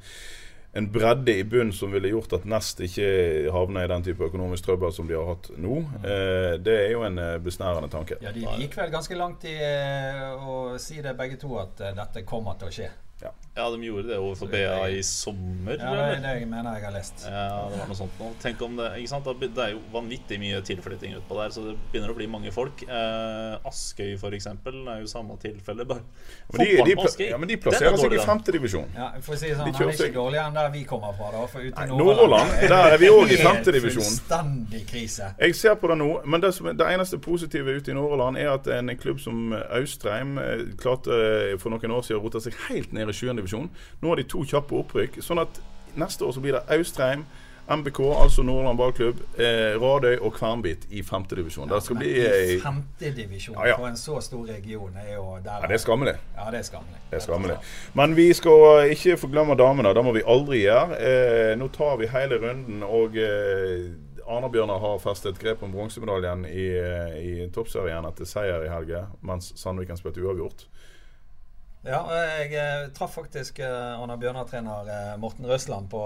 en 0.73 0.85
bredde 0.87 1.33
i 1.35 1.43
bunn 1.43 1.73
som 1.75 1.91
ville 1.91 2.07
gjort 2.07 2.31
at 2.31 2.45
Nest 2.47 2.79
ikke 2.79 3.51
havner 3.51 3.83
i 3.83 3.87
den 3.91 4.03
type 4.05 4.23
økonomisk 4.23 4.63
trøbbel 4.63 4.93
som 4.95 5.05
de 5.09 5.17
har 5.19 5.25
hatt 5.27 5.49
nå. 5.59 5.81
Eh, 6.07 6.55
det 6.63 6.75
er 6.85 6.91
jo 6.93 7.01
en 7.03 7.19
besnærende 7.43 7.89
tanke. 7.91 8.15
Ja, 8.23 8.31
De 8.31 8.45
gikk 8.61 8.77
vel 8.77 8.89
ganske 8.93 9.17
langt 9.19 9.43
i 9.43 9.57
å 10.47 10.77
si 10.79 11.01
det 11.01 11.17
begge 11.17 11.35
to, 11.41 11.57
at 11.59 11.75
dette 11.97 12.23
kommer 12.23 12.55
til 12.57 12.69
å 12.69 12.71
skje. 12.71 12.87
Ja, 13.21 13.33
de 13.53 13.83
gjorde 13.83 14.07
det 14.07 14.15
overfor 14.17 14.47
BA 14.47 14.75
i 14.95 15.01
sommer. 15.03 15.75
Ja, 15.75 15.91
Det 15.91 16.03
er 16.15 16.21
det 16.23 16.33
jeg 16.39 16.47
mener 16.47 16.77
jeg 16.77 16.85
har 16.85 16.93
lest. 16.95 17.25
Ja, 17.27 17.67
det 17.67 17.79
var 17.81 17.89
noe 17.89 17.97
sånt 17.99 18.19
nå. 18.21 18.29
Tenk 18.39 18.61
om 18.63 18.77
det 18.79 18.85
ikke 19.01 19.11
sant? 19.11 19.25
Det 19.41 19.49
er 19.59 19.73
jo 19.73 19.81
vanvittig 19.91 20.37
mye 20.39 20.61
tilflytting 20.63 21.17
utpå 21.19 21.35
der, 21.35 21.49
så 21.51 21.63
det 21.65 21.73
begynner 21.91 22.13
å 22.13 22.15
bli 22.15 22.27
mange 22.31 22.53
folk. 22.55 22.83
Eh, 22.87 23.67
Askøy, 23.67 24.13
for 24.21 24.31
eksempel, 24.37 24.77
er 24.87 25.01
jo 25.03 25.09
samme 25.11 25.35
tilfelle. 25.41 25.83
Bare 25.89 25.99
Men 26.53 26.63
de, 26.63 26.77
de, 26.87 26.95
Askøy, 27.03 27.25
ja, 27.27 27.37
men 27.41 27.51
de 27.51 27.57
er 27.57 27.63
plasserer 27.65 27.97
seg 27.99 28.15
i 28.15 28.21
femtedivisjon. 28.23 28.87
Ja, 28.95 29.09
for 29.19 29.35
å 29.35 29.41
si 29.41 29.49
det 29.51 29.57
sånn, 29.59 29.67
De 29.67 29.71
Han 29.75 29.81
kjører 29.81 29.91
er 29.91 29.99
seg- 29.99 30.13
ikke 30.13 30.19
dårligere 30.21 30.47
enn 30.47 30.53
der 30.61 30.71
vi 30.77 30.83
kommer 30.87 31.13
fra. 31.19 31.31
da 31.35 31.43
For 31.51 31.59
ute 31.67 31.83
i 31.83 31.91
Nordhordland, 31.91 32.55
der 32.71 32.95
er 32.95 32.97
vi 33.03 33.11
også 33.11 33.35
i 33.35 33.41
femtedivisjon. 33.43 34.07
Fullstendig 34.07 34.85
krise. 34.87 35.33
Jeg 35.43 35.55
ser 35.59 35.75
på 35.75 35.91
det 35.91 35.97
nå, 35.99 36.09
men 36.25 36.39
det, 36.41 36.53
som, 36.55 36.71
det 36.71 36.87
eneste 36.87 37.19
positive 37.19 37.75
ute 37.81 37.91
i 37.91 37.93
Nordland 37.99 38.37
er 38.39 38.53
at 38.55 38.67
en 38.79 38.95
klubb 38.97 39.19
som 39.19 39.51
Austrheim 39.75 40.37
eh, 40.39 40.65
klarte 40.79 41.11
eh, 41.11 41.57
for 41.59 41.69
noen 41.75 41.91
år 41.99 42.07
siden 42.07 42.21
å 42.21 42.23
rote 42.23 42.39
seg 42.47 42.55
helt 42.69 42.95
ned 42.95 43.09
i 43.11 43.13
7. 43.13 43.40
divisjon. 43.41 43.69
Nå 44.01 44.13
har 44.13 44.21
de 44.21 44.27
to 44.31 44.45
kjappe 44.47 44.77
opprykk. 44.79 45.21
Sånn 45.25 45.41
at 45.43 45.61
neste 45.99 46.23
år 46.27 46.35
så 46.37 46.43
blir 46.43 46.55
det 46.57 46.63
Austrheim, 46.71 47.25
MBK, 47.71 47.99
altså 48.19 48.43
Nordland 48.43 48.79
ballklubb, 48.79 49.19
eh, 49.39 49.77
Radøy 49.79 50.17
og 50.17 50.33
Kvernbit 50.35 50.87
i 50.91 51.03
femtedivisjon. 51.07 51.69
Det 51.69 51.77
skal 51.85 51.99
bli 52.01 52.09
I 52.09 52.23
eh, 52.25 52.53
femtedivisjon 52.59 53.55
Ja, 53.55 53.67
ja. 53.69 53.75
på 53.79 53.85
en 53.87 53.95
så 53.99 54.17
stor 54.21 54.49
region 54.49 54.97
er 54.97 55.13
jo 55.13 55.37
der 55.45 55.61
Ja, 55.61 55.69
det 55.69 55.77
er 55.77 55.83
skammelig. 55.83 56.15
Ja, 56.35 56.49
det 56.51 56.59
er 56.59 56.67
skammelig. 56.67 56.99
Det 57.11 57.19
er 57.19 57.23
skammelig. 57.23 57.57
Men 57.93 58.15
vi 58.17 58.27
skal 58.33 58.91
ikke 58.91 59.15
forglemme 59.21 59.55
damene. 59.55 59.93
Det 59.93 60.03
må 60.03 60.11
vi 60.17 60.25
aldri 60.27 60.63
gjøre. 60.65 60.99
Eh, 60.99 61.53
nå 61.61 61.69
tar 61.71 61.95
vi 62.01 62.09
hele 62.11 62.41
runden, 62.41 62.83
og 62.83 63.15
eh, 63.15 63.91
Arna-Bjørnar 64.27 64.79
har 64.79 64.99
festet 64.99 65.39
grep 65.39 65.63
om 65.63 65.71
bronsemedaljen 65.71 66.45
i, 66.49 66.67
eh, 66.81 67.15
i 67.21 67.49
toppserien 67.53 68.05
etter 68.09 68.27
seier 68.27 68.65
i 68.65 68.71
helga, 68.73 69.05
mens 69.21 69.53
Sandviken 69.59 69.97
spilte 69.99 70.23
uavgjort. 70.25 70.67
Ja, 71.81 72.01
jeg 72.13 72.53
eh, 72.53 72.87
traff 72.93 73.15
faktisk 73.17 73.59
Arna 73.65 74.03
Anna 74.03 74.17
Bjørnar-trener 74.21 74.89
eh, 74.93 75.13
Morten 75.17 75.47
Røsland 75.49 75.89
på, 75.89 76.03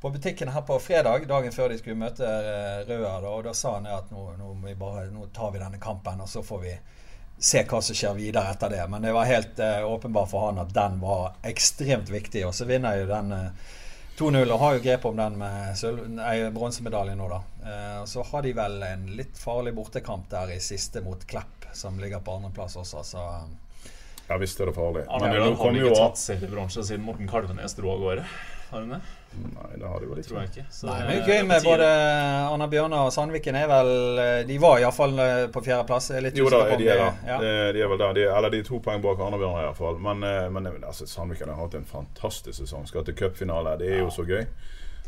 på 0.00 0.10
butikken 0.10 0.48
her 0.48 0.64
på 0.64 0.78
fredag, 0.80 1.26
dagen 1.28 1.52
før 1.52 1.68
de 1.68 1.78
skulle 1.78 2.00
møte 2.00 2.24
eh, 2.24 2.84
Røa. 2.88 3.18
Da, 3.20 3.32
og 3.34 3.44
da 3.44 3.52
sa 3.52 3.74
han 3.76 3.88
at 3.92 4.08
nå, 4.14 4.30
nå, 4.40 4.54
bare, 4.80 5.10
nå 5.12 5.28
tar 5.36 5.52
vi 5.52 5.60
denne 5.60 5.80
kampen, 5.82 6.24
og 6.24 6.30
så 6.30 6.40
får 6.42 6.62
vi 6.62 6.72
se 7.38 7.64
hva 7.68 7.80
som 7.82 7.96
skjer 7.98 8.16
videre 8.16 8.52
etter 8.54 8.72
det. 8.72 8.84
Men 8.88 9.04
det 9.04 9.12
var 9.12 9.28
helt 9.28 9.60
eh, 9.60 9.84
åpenbart 9.84 10.30
for 10.30 10.46
han 10.46 10.62
at 10.62 10.72
den 10.74 10.96
var 11.02 11.34
ekstremt 11.44 12.08
viktig. 12.08 12.46
Og 12.48 12.54
så 12.56 12.64
vinner 12.68 13.02
jo 13.02 13.10
den 13.10 13.34
eh, 13.36 13.74
2-0 14.16 14.40
og 14.46 14.60
har 14.62 14.76
jo 14.76 14.84
grep 14.86 15.04
om 15.10 15.16
den 15.18 15.36
med 15.40 16.54
bronsemedaljen 16.54 17.18
nå, 17.18 17.28
da. 17.28 17.42
Eh, 17.66 17.98
og 18.00 18.08
så 18.08 18.24
har 18.30 18.46
de 18.46 18.54
vel 18.56 18.80
en 18.88 19.04
litt 19.18 19.36
farlig 19.36 19.74
bortekamp 19.76 20.30
der 20.32 20.54
i 20.54 20.60
siste 20.62 21.02
mot 21.04 21.26
Klepp, 21.28 21.68
som 21.74 22.00
ligger 22.00 22.24
på 22.24 22.38
andreplass 22.38 22.78
også. 22.80 23.04
Så 23.04 23.26
Ja 24.28 24.38
visst 24.40 24.60
er 24.60 24.66
det 24.70 24.74
farlig. 24.76 25.04
Arne 25.08 25.26
Men 25.28 25.34
Bjørnar 25.34 25.44
har 25.44 25.54
ikke 25.54 25.68
vel 25.68 25.80
jo 25.82 25.88
ikke 25.92 26.00
tatt 26.06 26.18
seriebronse 26.22 26.84
siden 26.88 27.04
Morten 27.04 27.28
Kalvenes 27.28 27.74
dro 27.76 27.90
av 27.92 28.00
gårde? 28.06 28.24
Har 28.70 28.80
hun 28.80 28.94
det? 28.94 29.00
Nei, 29.34 29.68
det 29.78 29.86
har 29.90 30.00
de 30.00 30.06
vel 30.08 30.22
Tror 30.24 30.38
ikke. 30.40 30.40
jeg 30.40 30.64
ikke. 30.64 30.64
Så 30.74 30.86
Nei, 30.86 30.94
det 31.00 31.06
men 31.08 31.16
er 31.20 31.28
gøy 31.28 31.46
med 31.50 31.64
både 31.66 31.88
Anna 32.54 32.66
Bjørnar 32.70 33.08
og 33.08 33.12
Sandviken 33.14 33.56
er 33.58 33.66
vel 33.70 33.90
eh, 34.22 34.42
De 34.48 34.56
var 34.62 34.78
iallfall 34.82 35.14
på 35.54 35.62
fjerdeplass. 35.66 36.08
Er 36.14 36.28
Jo 36.38 36.48
da, 36.54 36.62
de 36.78 36.86
er 36.88 37.02
der. 37.02 37.18
ja. 37.28 37.36
Eh, 37.38 37.72
De 37.74 37.82
er 37.84 37.90
vel 37.92 37.98
der. 38.00 38.12
De, 38.16 38.24
eller 38.30 38.50
de 38.54 38.62
er 38.62 38.68
to 38.70 38.78
poeng 38.82 39.02
bak 39.04 39.18
Arne-Bjørnar 39.26 39.66
iallfall. 39.68 39.98
Men, 40.02 40.22
eh, 40.26 40.48
men 40.54 40.70
altså, 40.86 41.06
Sandviken 41.10 41.50
har 41.52 41.60
hatt 41.60 41.74
en 41.78 41.84
fantastisk 41.84 42.58
sesong. 42.62 42.86
Skal 42.90 43.04
til 43.04 43.14
cupfinale. 43.18 43.76
Det 43.82 43.90
er 43.92 44.02
jo 44.04 44.10
så 44.14 44.24
gøy. 44.26 44.46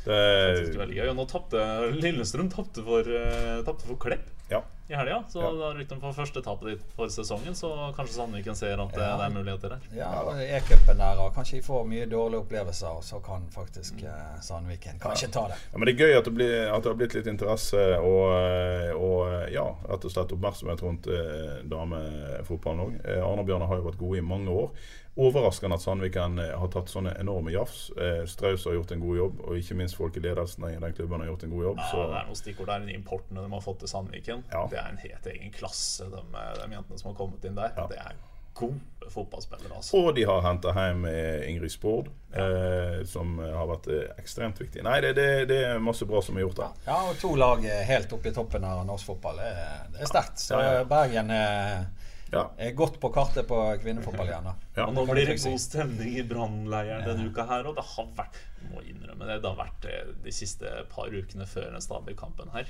Faktisk 0.07 0.73
Det, 0.73 0.81
veldig 0.85 0.97
gøy. 1.01 1.09
Og 1.11 1.19
nå 1.19 1.27
tapte 1.31 1.67
Lillestrøm 1.99 2.49
tapte 2.53 2.85
for, 2.87 3.11
uh, 3.11 3.61
tapte 3.67 3.89
for 3.89 3.99
Klepp 4.01 4.33
ja. 4.49 4.63
i 4.89 4.95
helga. 4.95 5.25
Så 5.29 5.41
Ja. 5.43 5.51
da 5.53 5.73
rykker 5.75 5.95
de 5.97 6.01
på 6.01 6.13
første 6.15 6.43
tapet 6.43 6.69
ditt 6.71 6.83
for 6.97 7.11
sesongen, 7.11 7.55
så 7.55 7.93
kanskje 7.97 8.15
Sandviken 8.15 8.55
ser 8.55 8.81
at 8.81 8.93
det, 8.93 9.01
Ja. 9.01 9.17
det 9.17 9.27
er 9.27 9.35
muligheter 9.35 9.69
der. 9.69 9.81
Ja, 9.93 10.23
E-cupen 10.39 10.97
der, 10.97 11.19
og 11.19 11.35
kanskje 11.35 11.57
de 11.57 11.63
får 11.63 11.87
mye 11.87 12.07
dårlige 12.07 12.41
opplevelser, 12.41 12.89
og 12.89 13.03
så 13.03 13.21
kan 13.25 13.43
faktisk 13.51 13.95
mm. 13.95 14.43
Sandviken 14.43 15.01
kanskje 15.01 15.33
ta 15.33 15.49
det. 15.49 15.59
Ja, 15.73 15.79
men 15.79 15.87
det 15.87 16.01
er 16.01 16.07
gøy 16.07 16.19
at 16.19 16.25
det, 16.25 16.35
blir, 16.35 16.75
at 16.75 16.83
det 16.83 16.93
har 16.93 16.95
blitt 16.95 17.15
litt 17.15 17.27
interesse 17.27 17.99
og, 17.99 18.31
eh, 18.39 18.93
og 18.95 19.51
ja, 19.51 19.67
rett 19.89 20.05
og 20.05 20.11
slett 20.11 20.33
oppmerksomhet 20.33 20.83
rundt 20.83 21.07
eh, 21.07 21.63
damefotballen 21.67 22.81
òg. 22.87 23.01
Eh, 23.05 23.27
Arne 23.27 23.43
og 23.43 23.47
Bjørnar 23.47 23.67
har 23.67 23.77
jo 23.77 23.91
vært 23.91 23.99
gode 23.99 24.19
i 24.19 24.21
mange 24.23 24.51
år. 24.51 24.71
Overraskende 25.17 25.79
at 25.79 25.81
Sandviken 25.85 26.39
eh, 26.43 26.53
har 26.61 26.69
tatt 26.75 26.91
sånne 26.93 27.15
enorme 27.21 27.55
jafs. 27.55 27.87
Eh, 27.97 28.23
Straus 28.29 28.67
har 28.69 28.77
gjort 28.77 28.91
en 28.93 29.01
god 29.01 29.17
jobb, 29.17 29.41
og 29.49 29.57
ikke 29.57 29.79
minst 29.79 29.97
folk 29.97 30.17
i 30.21 30.21
ledelsen 30.21 30.69
i 30.69 30.75
den 30.77 30.93
klubben 30.97 31.23
har 31.25 31.31
gjort 31.31 31.47
en 31.49 31.55
god 31.57 31.65
jobb. 31.71 31.81
Ja, 31.81 32.05
det 32.13 32.21
er 32.21 32.29
noen 32.31 32.41
stikkord 32.43 32.69
der. 32.73 32.85
De 32.85 32.97
importene 32.99 33.47
de 33.47 33.53
har 33.57 33.65
fått 33.65 33.81
til 33.85 33.93
Sandviken. 33.95 34.45
Ja. 34.53 34.67
Det 34.71 34.77
er 34.83 34.91
en 34.93 35.01
helt 35.01 35.29
egen 35.33 35.53
klasse, 35.57 36.11
de, 36.13 36.25
de 36.61 36.69
jentene 36.77 37.01
som 37.01 37.13
har 37.15 37.21
kommet 37.23 37.49
inn 37.49 37.57
der. 37.57 37.73
Ja. 37.81 37.87
Det 37.89 38.01
er 38.03 38.19
gode 38.57 39.11
fotballspillere, 39.13 39.75
altså. 39.77 39.99
Og 40.01 40.15
de 40.17 40.23
har 40.29 40.41
henta 40.45 40.73
hjem 40.73 41.03
eh, 41.11 41.43
Ingrid 41.51 41.73
Spord, 41.73 42.07
eh, 42.33 43.03
som 43.09 43.35
har 43.41 43.67
vært 43.69 43.89
eh, 43.93 44.07
ekstremt 44.21 44.61
viktig. 44.61 44.81
Nei, 44.85 44.95
det, 45.05 45.11
det, 45.19 45.27
det 45.51 45.59
er 45.71 45.83
masse 45.85 46.09
bra 46.09 46.23
som 46.25 46.37
er 46.41 46.45
gjort 46.47 46.61
der. 46.63 46.79
Ja, 46.89 46.97
og 47.11 47.19
to 47.21 47.35
lag 47.37 47.65
eh, 47.69 47.83
helt 47.89 48.13
oppe 48.17 48.33
i 48.33 48.37
toppen 48.37 48.65
av 48.65 48.81
norsk 48.89 49.13
fotball. 49.13 49.41
Det 49.41 49.53
er, 49.65 49.85
det 49.97 50.05
er 50.05 50.13
sterkt. 50.13 50.41
Så 50.45 50.57
Ja, 50.61 50.79
ja. 50.79 50.87
Bergen 50.89 51.33
er, 51.37 51.85
Ja. 52.33 52.51
er 52.59 52.73
godt 52.75 52.99
på 53.01 53.11
kartet 53.15 53.47
på 53.47 53.59
kvinnefotball 53.83 54.27
igjen. 54.27 54.49
Ja. 54.77 54.87
Og 54.87 54.95
nå 54.97 55.05
blir 55.07 55.29
det 55.31 55.39
god 55.45 55.61
stemning 55.63 56.17
i 56.19 56.25
Brannleiren 56.27 57.05
denne 57.07 57.29
uka 57.31 57.45
her. 57.47 57.67
Og 57.71 57.77
det 57.79 57.85
har 57.95 58.09
vært 58.19 58.41
må 58.73 58.83
innrømme 58.83 59.29
det, 59.29 59.41
det 59.45 59.51
har 59.53 59.61
vært 59.61 59.87
de 60.25 60.33
siste 60.35 60.73
par 60.91 61.13
ukene 61.15 61.47
før 61.47 61.71
den 61.71 61.85
Stabæk-kampen 61.85 62.51
her. 62.57 62.67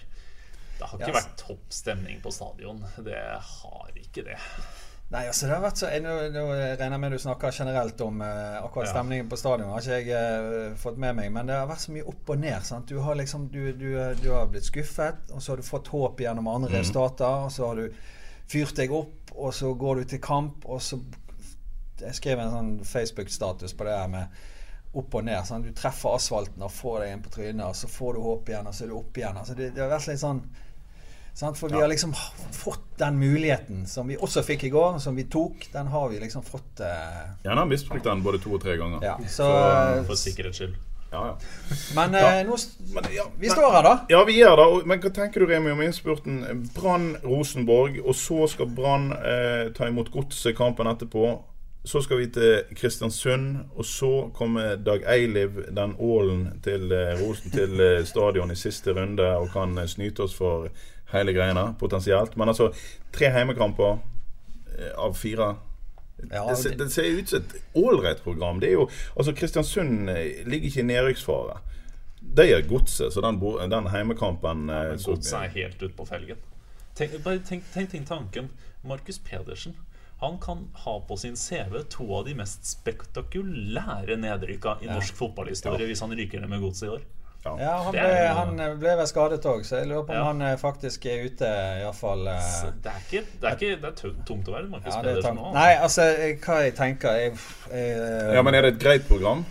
Det 0.77 0.85
har 0.91 0.99
ikke 1.01 1.09
Ja, 1.09 1.21
vært 1.23 1.39
topp 1.41 1.73
stemning 1.73 2.21
på 2.21 2.31
stadion. 2.37 2.83
Det 3.01 3.17
har 3.17 3.95
ikke 3.97 4.27
det. 4.27 4.37
Nei, 5.09 5.23
altså 5.31 5.47
det 5.47 5.55
har 5.55 5.63
vært 5.63 5.79
så 5.79 5.89
nå, 6.03 6.13
regner 6.51 6.91
jeg 6.97 7.01
med 7.01 7.13
du 7.15 7.19
snakker 7.23 7.55
generelt 7.55 8.01
om 8.03 8.21
eh, 8.27 8.57
akkurat 8.59 8.89
Ja. 8.89 8.93
stemningen 8.97 9.29
på 9.31 9.39
stadion. 9.39 9.71
har 9.71 9.79
ikke 9.81 10.11
jeg 10.11 10.49
eh, 10.67 10.75
fått 10.83 10.99
med 10.99 11.15
meg, 11.17 11.31
men 11.33 11.47
det 11.47 11.55
har 11.55 11.69
vært 11.71 11.85
så 11.87 11.93
mye 11.95 12.05
opp 12.11 12.29
og 12.35 12.39
ned. 12.43 12.63
sant? 12.67 12.89
Du 12.91 12.99
har 12.99 13.15
liksom, 13.15 13.47
du, 13.49 13.73
du, 13.73 13.89
du 14.21 14.29
har 14.35 14.47
blitt 14.51 14.67
skuffet, 14.67 15.31
og 15.33 15.41
så 15.41 15.53
har 15.53 15.63
du 15.63 15.63
fått 15.63 15.89
håp 15.95 16.21
gjennom 16.21 16.49
andre 16.51 16.75
resultater. 16.81 17.47
Og 17.47 17.53
så 17.55 17.71
har 17.71 17.77
du 17.77 17.87
fyrt 18.51 18.77
deg 18.79 18.93
opp, 18.95 19.33
og 19.37 19.55
så 19.55 19.73
går 19.75 20.03
du 20.03 20.11
til 20.13 20.23
kamp, 20.23 20.67
og 20.67 20.83
så 20.83 21.01
Jeg 21.97 22.13
skrev 22.13 22.39
en 22.43 22.51
sånn 22.53 22.73
Facebook-status 22.85 23.73
på 23.73 23.85
det 23.89 23.95
her 23.97 24.09
med 24.13 24.35
opp 25.01 25.15
og 25.17 25.25
ned. 25.25 25.41
Sånn. 25.49 25.63
Du 25.65 25.73
treffer 25.73 26.13
asfalten 26.13 26.61
og 26.67 26.73
får 26.73 26.99
deg 27.01 27.13
en 27.15 27.23
på 27.25 27.33
trynet, 27.33 27.65
og 27.65 27.77
så 27.79 27.89
får 27.89 28.19
du 28.19 28.21
håp 28.21 28.51
igjen, 28.53 28.69
og 28.69 28.77
så 28.77 28.85
er 28.85 28.91
du 28.91 28.97
opp 28.99 29.17
igjen. 29.17 29.39
altså 29.41 29.57
Det, 29.57 29.71
det 29.73 29.81
har 29.81 29.89
vært 29.95 30.11
litt 30.11 30.21
sånn 30.21 30.43
Sant? 31.37 31.59
For 31.61 31.69
vi 31.69 31.77
har 31.77 31.89
liksom 31.89 32.15
fått 32.53 32.95
den 32.97 33.19
muligheten 33.21 33.83
som 33.87 34.09
vi 34.09 34.17
også 34.17 34.41
fikk 34.41 34.63
i 34.65 34.71
går, 34.73 34.97
som 35.05 35.19
vi 35.19 35.27
tok. 35.29 35.67
Den 35.73 35.91
har 35.93 36.09
vi 36.09 36.21
liksom 36.23 36.45
fått 36.47 36.81
eh, 36.81 37.19
Gjerne 37.43 37.61
har 37.61 37.69
misbrukt 37.69 38.09
den 38.09 38.23
både 38.25 38.41
to 38.41 38.55
og 38.57 38.63
tre 38.63 38.79
ganger. 38.81 39.05
Ja, 39.05 39.19
så, 39.29 39.51
for, 39.51 40.07
For 40.15 40.21
sikkerhets 40.23 40.63
skyld. 40.63 40.79
Ja, 41.13 41.27
ja. 41.27 41.37
Men 41.95 42.13
Ja. 42.15 42.41
eh, 42.41 42.47
nå 42.47 42.57
Men, 42.95 43.05
ja, 43.15 43.25
Vi 43.39 43.49
står 43.51 43.73
her, 43.73 43.83
da. 43.83 43.99
Ja, 44.09 44.25
vi 44.25 44.41
er 44.43 44.57
da. 44.57 44.67
Men 44.87 45.01
hva 45.01 45.11
tenker 45.15 45.41
du, 45.41 45.47
Remi, 45.47 45.71
om 45.71 45.81
innspurten 45.83 46.41
Brann-Rosenborg, 46.75 48.01
og 48.05 48.15
så 48.15 48.47
skal 48.51 48.67
Brann 48.67 49.13
eh, 49.13 49.73
ta 49.77 49.87
imot 49.89 50.11
Godset 50.13 50.57
kampen 50.57 50.87
etterpå. 50.91 51.43
Så 51.87 52.01
skal 52.03 52.19
vi 52.19 52.27
til 52.35 52.65
Kristiansund, 52.75 53.57
og 53.77 53.85
så 53.87 54.31
kommer 54.35 54.77
Dag 54.77 55.05
Eiliv, 55.07 55.61
den 55.77 55.95
ålen, 56.03 56.61
til, 56.65 56.91
eh, 56.93 57.15
Rosen, 57.21 57.51
til 57.55 57.81
eh, 57.81 58.05
stadion 58.05 58.51
i 58.51 58.59
siste 58.59 58.91
runde 58.97 59.29
og 59.37 59.53
kan 59.53 59.79
eh, 59.79 59.87
snyte 59.87 60.25
oss 60.27 60.35
for 60.35 60.69
hele 61.13 61.33
greiene, 61.33 61.69
potensielt. 61.79 62.37
Men 62.37 62.49
altså, 62.49 62.73
tre 63.15 63.31
heimekamper 63.31 63.99
eh, 64.79 64.91
av 64.99 65.15
fire. 65.15 65.53
Ja, 66.31 66.47
det, 66.49 66.57
ser, 66.57 66.77
det 66.81 66.91
ser 66.91 67.09
ut 67.19 67.29
som 67.29 67.43
et 67.43 67.57
ålreit 67.77 68.23
program. 68.25 68.61
Det 68.61 68.71
er 68.71 68.79
jo, 68.79 68.89
altså 69.17 69.35
Kristiansund 69.37 70.11
eh, 70.11 70.43
ligger 70.49 70.71
ikke 70.71 70.81
i 70.81 70.91
nedrykksfare. 70.91 71.59
Det 72.37 72.47
gjør 72.49 72.69
Godset, 72.69 73.13
så 73.15 73.23
den, 73.23 73.41
den 73.71 73.91
heimekampen 73.93 74.71
ja, 74.73 74.97
Godset 74.97 75.35
er 75.39 75.53
helt 75.55 75.83
ute 75.83 75.93
på 75.97 76.09
felgen. 76.09 76.41
Tenk, 76.97 77.19
bare 77.25 77.43
tenk, 77.45 77.67
tenk, 77.75 77.91
tenk 77.93 78.09
tanken. 78.09 78.49
Markus 78.87 79.19
Pedersen. 79.19 79.77
Han 80.19 80.39
kan 80.41 80.69
ha 80.73 81.01
på 81.09 81.17
sin 81.17 81.37
CV 81.37 81.83
to 81.93 82.07
av 82.17 82.25
de 82.25 82.35
mest 82.39 82.65
spektakulære 82.65 84.17
nedrykka 84.17 84.79
i 84.81 84.89
norsk 84.89 85.19
fotballhistorie 85.19 85.89
hvis 85.91 86.01
han 86.01 86.15
ryker 86.17 86.41
ned 86.41 86.55
med 86.55 86.65
godset 86.65 86.87
i 86.89 86.93
år. 86.95 87.05
Ja, 87.61 87.73
han 87.87 87.93
ble, 87.97 88.13
han 88.41 88.79
ble 88.81 88.95
vel 89.01 89.07
skadet 89.11 89.45
òg, 89.49 89.65
så 89.69 89.81
jeg 89.81 89.89
lurer 89.91 90.05
på 90.09 90.15
om 90.15 90.19
Ja. 90.21 90.25
han 90.31 90.43
eh, 90.43 90.57
faktisk 90.61 91.07
er 91.07 91.25
ute, 91.31 91.51
iallfall. 91.83 92.25
Så 92.43 92.73
Det 92.83 92.93
er 92.93 93.03
ikke 93.07 93.25
Det 93.41 93.51
er, 93.51 93.57
ikke, 93.57 93.81
det 93.83 93.91
er 93.93 94.25
tomt 94.27 94.49
å 94.49 94.57
være 94.59 94.69
Markus 94.71 94.95
Ja, 94.95 95.03
det 95.03 95.35
nå. 95.35 95.53
Nei, 95.55 95.75
altså, 95.77 96.03
jeg- 96.19 96.41
hva 96.45 96.63
jeg 96.65 96.75
tenker 96.75 97.21
jeg, 97.21 97.37
jeg, 97.71 98.35
Ja, 98.35 98.43
men 98.43 98.55
er 98.55 98.63
det 98.63 98.75
et 98.75 98.83
greit 98.83 99.07
program? 99.09 99.45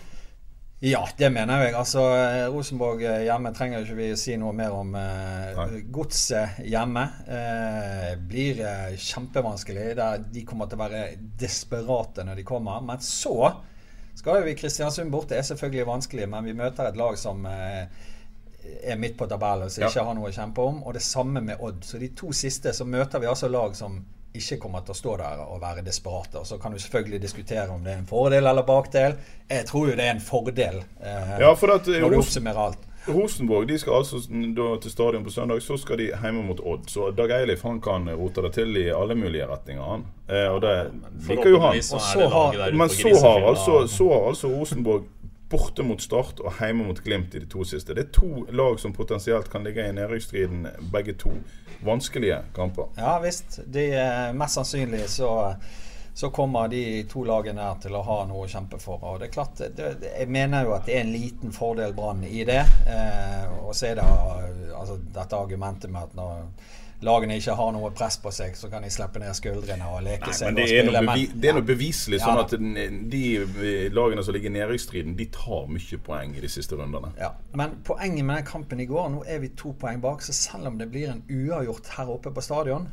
Ja, 0.86 1.00
det 1.18 1.32
mener 1.32 1.64
jeg. 1.64 1.74
Altså, 1.74 2.02
eh, 2.14 2.48
Rosenborg 2.52 3.02
eh, 3.02 3.24
hjemme 3.26 3.54
trenger 3.56 3.82
ikke 3.86 3.96
vi 3.96 4.10
si 4.20 4.36
noe 4.38 4.52
mer 4.54 4.74
om. 4.76 4.92
Eh, 5.00 5.80
Godset 5.90 6.60
hjemme 6.68 7.06
eh, 7.32 8.12
blir 8.20 8.60
eh, 8.60 8.92
kjempevanskelig. 9.00 9.96
Der 9.98 10.18
de 10.36 10.44
kommer 10.46 10.68
til 10.70 10.78
å 10.78 10.84
være 10.84 11.18
desperate 11.40 12.26
når 12.28 12.36
de 12.36 12.44
kommer. 12.44 12.84
Men 12.86 12.98
så 13.02 13.54
skal 14.16 14.40
jo 14.42 14.46
vi 14.48 14.56
Kristiansund 14.56 15.12
bort. 15.12 15.30
Det 15.30 15.38
er 15.38 15.48
selvfølgelig 15.48 15.86
vanskelig, 15.88 16.28
men 16.32 16.46
vi 16.48 16.54
møter 16.58 16.88
et 16.90 16.98
lag 17.00 17.18
som 17.20 17.46
eh, 17.46 17.86
er 18.84 18.98
midt 18.98 19.18
på 19.20 19.28
tabellen, 19.30 19.70
som 19.70 19.84
Ja. 19.84 19.90
ikke 19.92 20.04
har 20.08 20.16
noe 20.18 20.30
å 20.32 20.34
kjempe 20.36 20.62
om. 20.66 20.84
Og 20.84 20.94
det 20.98 21.02
samme 21.06 21.42
med 21.42 21.58
Odd. 21.62 21.84
Så 21.86 22.00
de 22.02 22.08
to 22.18 22.32
siste 22.34 22.74
så 22.74 22.86
møter 22.88 23.20
vi 23.22 23.28
altså 23.30 23.48
lag 23.52 23.76
som 23.76 24.00
ikke 24.36 24.58
kommer 24.60 24.82
til 24.84 24.92
å 24.92 24.98
stå 25.00 25.18
der 25.22 25.44
og 25.46 25.62
være 25.62 25.84
desperate. 25.86 26.42
Og 26.42 26.46
så 26.48 26.58
kan 26.60 26.74
du 26.74 26.80
selvfølgelig 26.80 27.22
diskutere 27.24 27.70
om 27.72 27.84
det 27.84 27.94
er 27.94 27.98
en 28.02 28.10
fordel 28.10 28.48
eller 28.50 28.64
bakdel. 28.68 29.16
Jeg 29.50 29.66
tror 29.70 29.90
jo 29.90 29.96
det 29.96 30.04
er 30.10 30.12
en 30.18 30.20
fordel, 30.26 30.82
eh, 31.02 31.38
Ja, 31.40 31.54
for 31.56 31.72
at 31.76 31.88
eh, 31.88 32.02
når 32.02 32.10
du 32.10 32.18
oppsummerer 32.20 32.60
alt. 32.66 32.84
Rosenborg 33.08 33.68
de 33.70 33.78
skal 33.80 33.94
altså 34.00 34.18
da 34.58 34.68
til 34.82 34.92
stadion 34.92 35.24
på 35.24 35.30
søndag, 35.34 35.62
så 35.62 35.78
skal 35.78 35.98
de 35.98 36.08
hjemme 36.10 36.44
mot 36.48 36.60
Odd. 36.64 36.88
Så 36.90 37.12
Dag 37.18 37.32
Eilif 37.40 37.62
han 37.64 37.82
kan 37.82 38.10
rote 38.18 38.42
det 38.42 38.54
til 38.54 38.78
i 38.78 38.88
alle 38.90 39.16
mulige 39.16 39.46
retninger, 39.50 39.84
han. 39.84 40.06
Eh, 40.30 40.48
og 40.54 40.62
det 40.62 40.76
liker 41.30 41.50
jo 41.50 41.60
han. 41.60 41.82
Så 41.82 41.98
har- 42.30 42.72
Men 42.72 42.90
så 42.90 43.10
har, 43.22 43.48
altså, 43.50 43.88
så 43.88 44.10
har 44.10 44.28
altså 44.30 44.48
Rosenborg 44.48 45.04
borte 45.50 45.84
mot 45.84 46.02
Start 46.02 46.40
og 46.40 46.54
hjemme 46.60 46.84
mot 46.88 47.04
Glimt 47.04 47.36
i 47.36 47.40
de 47.40 47.46
to 47.46 47.64
siste. 47.64 47.94
Det 47.94 48.04
er 48.08 48.12
to 48.12 48.46
lag 48.52 48.80
som 48.80 48.94
potensielt 48.94 49.50
kan 49.52 49.64
ligge 49.64 49.90
i 49.90 49.92
nedrykksstriden, 49.92 50.68
begge 50.92 51.14
to. 51.14 51.32
Vanskelige 51.86 52.38
kamper. 52.56 52.90
Ja 52.98 53.20
visst. 53.22 53.60
De, 53.74 53.84
mest 54.34 54.54
sannsynlig 54.58 55.04
så 55.10 55.54
så 56.16 56.30
kommer 56.30 56.68
de 56.72 57.04
to 57.12 57.26
lagene 57.28 57.60
her 57.60 57.80
til 57.84 57.96
å 57.98 58.02
ha 58.08 58.22
noe 58.30 58.46
å 58.46 58.48
kjempe 58.48 58.78
for. 58.80 59.02
Og 59.04 59.20
det 59.20 59.28
er 59.28 59.34
klart, 59.36 59.60
det, 59.76 59.90
Jeg 60.06 60.30
mener 60.32 60.64
jo 60.64 60.72
at 60.78 60.88
det 60.88 60.96
er 60.96 61.04
en 61.04 61.12
liten 61.12 61.52
fordel 61.52 61.92
Brann 61.94 62.24
i 62.24 62.46
det. 62.48 62.62
Eh, 62.88 63.52
og 63.60 63.76
så 63.76 63.90
er 63.90 64.00
det 64.00 64.06
altså, 64.72 64.96
dette 65.18 65.36
argumentet 65.36 65.92
med 65.92 66.08
at 66.08 66.16
når 66.16 66.48
lagene 67.04 67.36
ikke 67.36 67.58
har 67.60 67.74
noe 67.76 67.92
press 67.92 68.16
på 68.24 68.32
seg, 68.32 68.56
så 68.56 68.72
kan 68.72 68.88
de 68.88 68.94
slippe 68.96 69.20
ned 69.20 69.36
skuldrene 69.36 69.92
og 69.92 70.06
leke 70.08 70.32
Nei, 70.32 70.38
seg. 70.40 70.48
men 70.48 70.62
det 70.62 70.70
er, 70.72 70.88
noe 70.88 71.04
bevi 71.04 71.28
det 71.36 71.52
er 71.52 71.58
noe 71.60 71.68
beviselig 71.68 72.22
Ja 72.22 72.30
sånn 72.30 72.44
at 72.46 72.56
de 73.12 73.24
eh, 73.36 73.88
lagene 73.92 74.24
som 74.24 74.40
ligger 74.40 74.54
i 74.54 74.56
nedrykksstriden, 74.56 75.18
de 75.20 75.28
tar 75.36 75.68
mye 75.68 76.04
poeng 76.08 76.36
i 76.40 76.44
de 76.48 76.52
siste 76.56 76.80
rundene. 76.80 77.12
Ja, 77.20 77.34
Men 77.60 77.82
poenget 77.84 78.24
med 78.24 78.40
den 78.40 78.48
kampen 78.48 78.80
i 78.80 78.88
går 78.88 79.12
Nå 79.12 79.26
er 79.28 79.44
vi 79.44 79.52
to 79.60 79.76
poeng 79.76 80.00
bak, 80.00 80.24
så 80.24 80.32
selv 80.32 80.72
om 80.72 80.80
det 80.80 80.88
blir 80.96 81.12
en 81.12 81.26
uavgjort 81.28 81.98
her 81.98 82.16
oppe 82.16 82.32
på 82.32 82.44
stadion, 82.48 82.88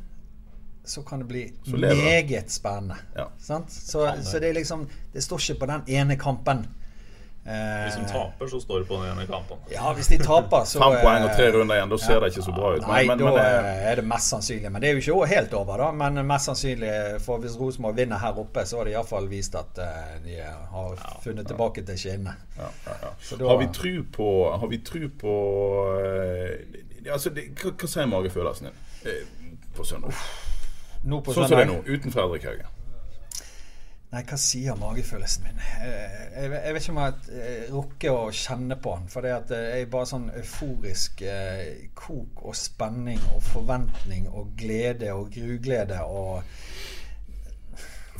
så 0.84 1.02
kan 1.02 1.18
det 1.22 1.28
bli 1.30 1.52
meget 1.64 2.50
spennende. 2.50 2.96
Ja. 3.16 3.28
Sant? 3.38 3.72
Så, 3.72 4.06
så 4.22 4.38
det 4.38 4.48
er 4.48 4.54
liksom 4.56 4.88
Det 5.12 5.22
står 5.22 5.38
ikke 5.38 5.60
på 5.60 5.66
den 5.66 5.82
ene 5.86 6.16
kampen. 6.18 6.66
Eh, 7.44 7.82
Hvis 7.84 7.94
de 7.98 8.04
taper, 8.12 8.46
så 8.46 8.60
står 8.60 8.78
det 8.78 8.86
på 8.86 8.94
den 8.94 9.12
ene 9.12 9.26
kampen. 9.26 9.56
ja, 9.70 9.92
hvis 9.92 10.06
de 10.08 10.18
taper, 10.18 10.64
så 10.64 10.78
Fem 10.78 10.92
poeng 11.02 11.24
og 11.26 11.32
tre 11.34 11.48
eh, 11.48 11.54
runder 11.56 11.74
igjen, 11.74 11.90
da 11.90 11.96
ser 11.98 12.20
det 12.22 12.28
ikke 12.30 12.44
så 12.46 12.52
bra 12.54 12.68
ut. 12.76 12.84
Nei, 12.86 13.00
Men, 13.06 13.18
men, 13.18 13.18
da 13.18 13.32
men, 13.34 13.66
eh, 13.66 13.80
er 13.90 13.98
det 13.98 14.04
mest 14.06 14.30
sannsynlig. 14.30 14.70
Men 14.70 14.82
det 14.82 14.90
er 14.90 14.94
jo 14.94 15.02
ikke 15.02 15.26
helt 15.32 15.56
over, 15.58 15.82
da. 15.82 15.88
Men 16.04 16.20
mest 16.26 16.46
sannsynlig, 16.50 16.92
for 17.24 17.42
hvis 17.42 17.56
Rosenborg 17.58 17.96
vinner 17.98 18.22
her 18.22 18.38
oppe, 18.38 18.62
så 18.66 18.78
har 18.78 18.86
de 18.86 18.94
iallfall 18.94 19.26
vist 19.30 19.58
at 19.58 19.82
eh, 19.82 20.14
de 20.22 20.38
har 20.44 21.02
funnet 21.24 21.50
tilbake 21.50 21.82
til 21.82 21.98
skinnene. 21.98 22.36
ja, 22.58 22.70
ja, 22.86 22.94
ja. 23.08 23.42
Har 23.48 23.58
vi 23.58 23.68
tru 23.74 24.04
på, 24.16 24.28
har 24.60 24.70
vi 24.70 24.78
tru 24.78 25.08
på 25.24 25.34
eh, 25.98 27.10
altså, 27.10 27.34
det, 27.34 27.48
hva, 27.58 27.74
hva 27.74 27.90
sier 27.90 28.06
magefølelsen 28.06 28.70
din 28.70 29.10
eh, 29.10 29.58
på 29.74 29.84
søndag? 29.84 30.14
Sånn 31.02 31.48
som 31.48 31.50
det 31.50 31.64
er 31.66 31.70
nå, 31.72 31.80
uten 31.88 32.14
Fredrik 32.14 32.46
Hauge. 32.46 32.68
Nei, 34.12 34.20
hva 34.28 34.36
sier 34.36 34.76
magefølelsen 34.76 35.46
min? 35.46 35.60
Eh, 35.80 36.16
Jeg, 36.36 36.50
jeg 36.52 36.74
vet 36.74 36.82
ikke 36.82 36.92
om 36.92 36.98
jeg 37.00 37.38
eh, 37.42 37.62
rukker 37.72 38.12
å 38.12 38.26
kjenne 38.36 38.76
på 38.76 38.92
den. 38.98 39.06
For 39.08 39.24
det 39.24 39.32
at 39.38 39.52
jeg 39.56 39.86
er 39.86 39.92
bare 39.94 40.08
sånn 40.10 40.26
euforisk 40.36 41.22
eh, 41.24 41.86
kok 41.96 42.42
og 42.44 42.56
spenning 42.58 43.20
og 43.32 43.40
forventning 43.46 44.28
og 44.28 44.52
glede 44.60 45.14
og 45.16 45.32
gruglede 45.32 46.02
og 46.04 46.42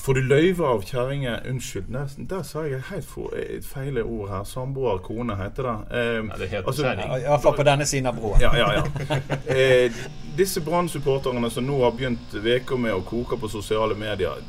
Får 0.03 0.15
du 0.15 0.21
løyve 0.27 0.67
av 0.67 0.81
kjerringa 0.83 1.37
Unnskyld, 1.47 1.87
nesten, 1.95 2.27
der 2.27 2.43
sa 2.43 2.65
jeg 2.67 2.81
helt 2.89 3.07
for, 3.07 3.31
et 3.39 3.63
feil 3.63 4.01
ord 4.03 4.33
her. 4.33 4.43
Samboer, 4.51 4.99
kone, 5.07 5.37
heter 5.39 5.69
det. 5.69 5.75
Eh, 5.95 6.17
ja, 6.17 6.39
det 6.41 6.49
heter 6.51 6.75
kjerring. 6.75 7.13
I 7.21 7.29
hvert 7.29 7.45
fall 7.45 7.55
på 7.61 7.67
denne 7.69 7.87
siden 7.87 8.11
av 8.11 8.19
broa. 8.19 8.41
Ja, 8.43 8.51
ja, 8.59 8.73
ja. 8.81 9.21
Eh, 9.53 9.95
disse 10.37 10.63
Brann-supporterne 10.65 11.51
som 11.55 11.67
nå 11.69 11.77
har 11.85 11.93
begynt 11.95 12.35
uka 12.35 12.77
med 12.81 12.95
å 12.97 13.03
koke 13.07 13.37
på 13.39 13.51
sosiale 13.53 13.95
medier, 13.99 14.41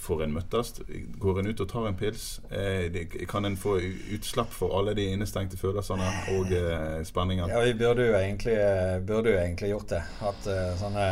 får 0.00 0.22
en 0.24 0.32
møttes? 0.38 0.72
Går 1.20 1.42
en 1.42 1.50
ut 1.50 1.60
og 1.60 1.68
tar 1.74 1.88
en 1.90 1.98
pils? 1.98 2.40
Eh, 2.50 2.88
det- 2.94 3.28
kan 3.28 3.44
en 3.44 3.56
få 3.56 3.76
utslipp 4.16 4.52
for 4.52 4.78
alle 4.78 4.94
de 4.94 5.10
innestengte 5.12 5.56
følelsene 5.60 6.08
og 6.38 6.52
eh, 6.56 7.02
spenningen? 7.04 7.48
Ja, 7.52 7.60
vi 7.66 7.74
burde 7.74 8.06
jo 8.08 8.16
egentlig, 8.16 8.56
eh, 8.56 8.96
burde 9.04 9.34
jo 9.34 9.38
egentlig 9.42 9.70
gjort 9.74 9.88
det. 9.92 10.02
Hatt 10.20 10.46
eh, 10.46 10.72
sånne 10.80 11.06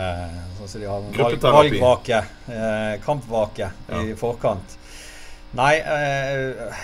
Sånn 0.57 0.69
som 0.69 0.81
de 0.81 0.87
har 0.89 1.01
valg, 1.01 1.43
valgvake, 1.43 2.23
eh, 2.49 2.97
i 3.91 4.15
forkant. 4.19 4.77
Nei 5.59 5.75
eh, 5.83 6.81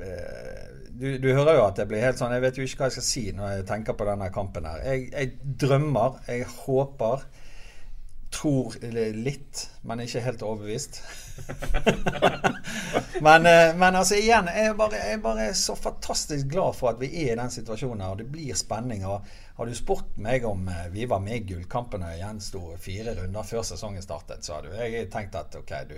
eh, 0.00 0.72
du, 0.96 1.18
du 1.18 1.28
hører 1.32 1.58
jo 1.58 1.66
at 1.66 1.80
jeg 1.80 1.90
blir 1.90 2.04
helt 2.04 2.20
sånn 2.20 2.32
Jeg 2.32 2.44
vet 2.44 2.58
jo 2.58 2.64
ikke 2.64 2.78
hva 2.78 2.88
jeg 2.88 2.96
skal 2.96 3.04
si 3.04 3.24
når 3.36 3.54
jeg 3.56 3.68
tenker 3.68 3.96
på 3.98 4.06
denne 4.08 4.28
kampen 4.32 4.68
her. 4.68 4.82
Jeg, 4.86 5.08
jeg 5.12 5.56
drømmer, 5.64 6.20
jeg 6.28 6.46
håper, 6.62 7.24
tror 8.32 8.78
litt, 9.12 9.66
men 9.84 10.00
ikke 10.04 10.22
helt 10.24 10.44
overbevist. 10.46 11.02
men, 13.26 13.48
eh, 13.48 13.74
men 13.76 13.98
altså 13.98 14.16
igjen, 14.16 14.48
jeg 14.48 14.76
bare, 14.78 15.00
jeg 15.02 15.18
er 15.18 15.24
bare 15.24 15.48
så 15.58 15.76
fantastisk 15.76 16.48
glad 16.52 16.78
for 16.78 16.94
at 16.94 17.00
vi 17.02 17.10
er 17.26 17.34
i 17.34 17.40
den 17.42 17.52
situasjonen 17.52 18.04
her, 18.04 18.14
og 18.14 18.22
det 18.22 18.30
blir 18.32 18.56
spenning. 18.56 19.04
og 19.04 19.26
Har 19.62 19.68
du 19.70 19.76
spurt 19.78 20.16
meg 20.18 20.42
om 20.42 20.64
eh, 20.66 20.88
vi 20.90 21.04
var 21.06 21.20
med 21.22 21.36
i 21.36 21.44
gullkampen 21.52 22.02
og 22.02 22.16
gjensto 22.18 22.62
fire 22.82 23.12
runder 23.14 23.46
før 23.46 23.62
sesongen 23.62 24.02
startet, 24.02 24.42
så 24.42 24.56
hadde 24.56 24.72
jeg 24.74 25.06
tenkt 25.12 25.36
at 25.38 25.54
OK, 25.54 25.70
du 25.86 25.94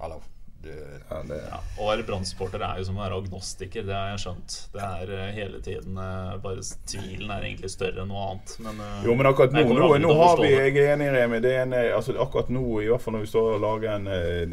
Hallo. 0.00 0.16
Du, 0.62 0.70
Ja, 1.10 1.18
det, 1.26 1.38
Å 1.78 1.86
være 1.88 2.04
Brann-supporter 2.06 2.62
er 2.62 2.78
jo 2.78 2.86
som 2.86 2.98
å 2.98 3.02
være 3.02 3.18
agnostiker, 3.18 3.84
det 3.86 3.94
har 3.96 4.12
jeg 4.12 4.22
skjønt. 4.24 4.56
Det 4.74 4.82
er 4.86 5.12
eh, 5.16 5.30
hele 5.34 5.60
tiden 5.64 5.98
eh, 5.98 6.34
Bare 6.42 6.62
tvilen 6.88 7.32
er 7.34 7.46
egentlig 7.48 7.72
større 7.72 8.04
enn 8.04 8.12
noe 8.12 8.28
annet. 8.28 8.54
Men, 8.62 8.82
eh, 8.84 9.06
Jo, 9.08 9.16
men 9.18 9.30
akkurat 9.32 9.56
nå, 9.56 9.64
nå, 9.74 9.88
nå 10.04 10.12
har 10.20 10.42
vi. 10.42 10.52
Jeg 10.52 10.76
er 10.78 10.94
enig 10.94 11.10
Remi, 11.16 11.42
det 11.42 11.54
er 11.56 11.64
en, 11.66 11.76
altså, 11.98 12.14
Akkurat 12.22 12.52
nå, 12.54 12.64
i 12.84 12.90
hvert 12.92 13.02
fall 13.02 13.16
når 13.18 13.26
vi 13.26 13.32
står 13.32 13.50
og 13.56 13.64
lager 13.66 13.96
en, 13.96 14.08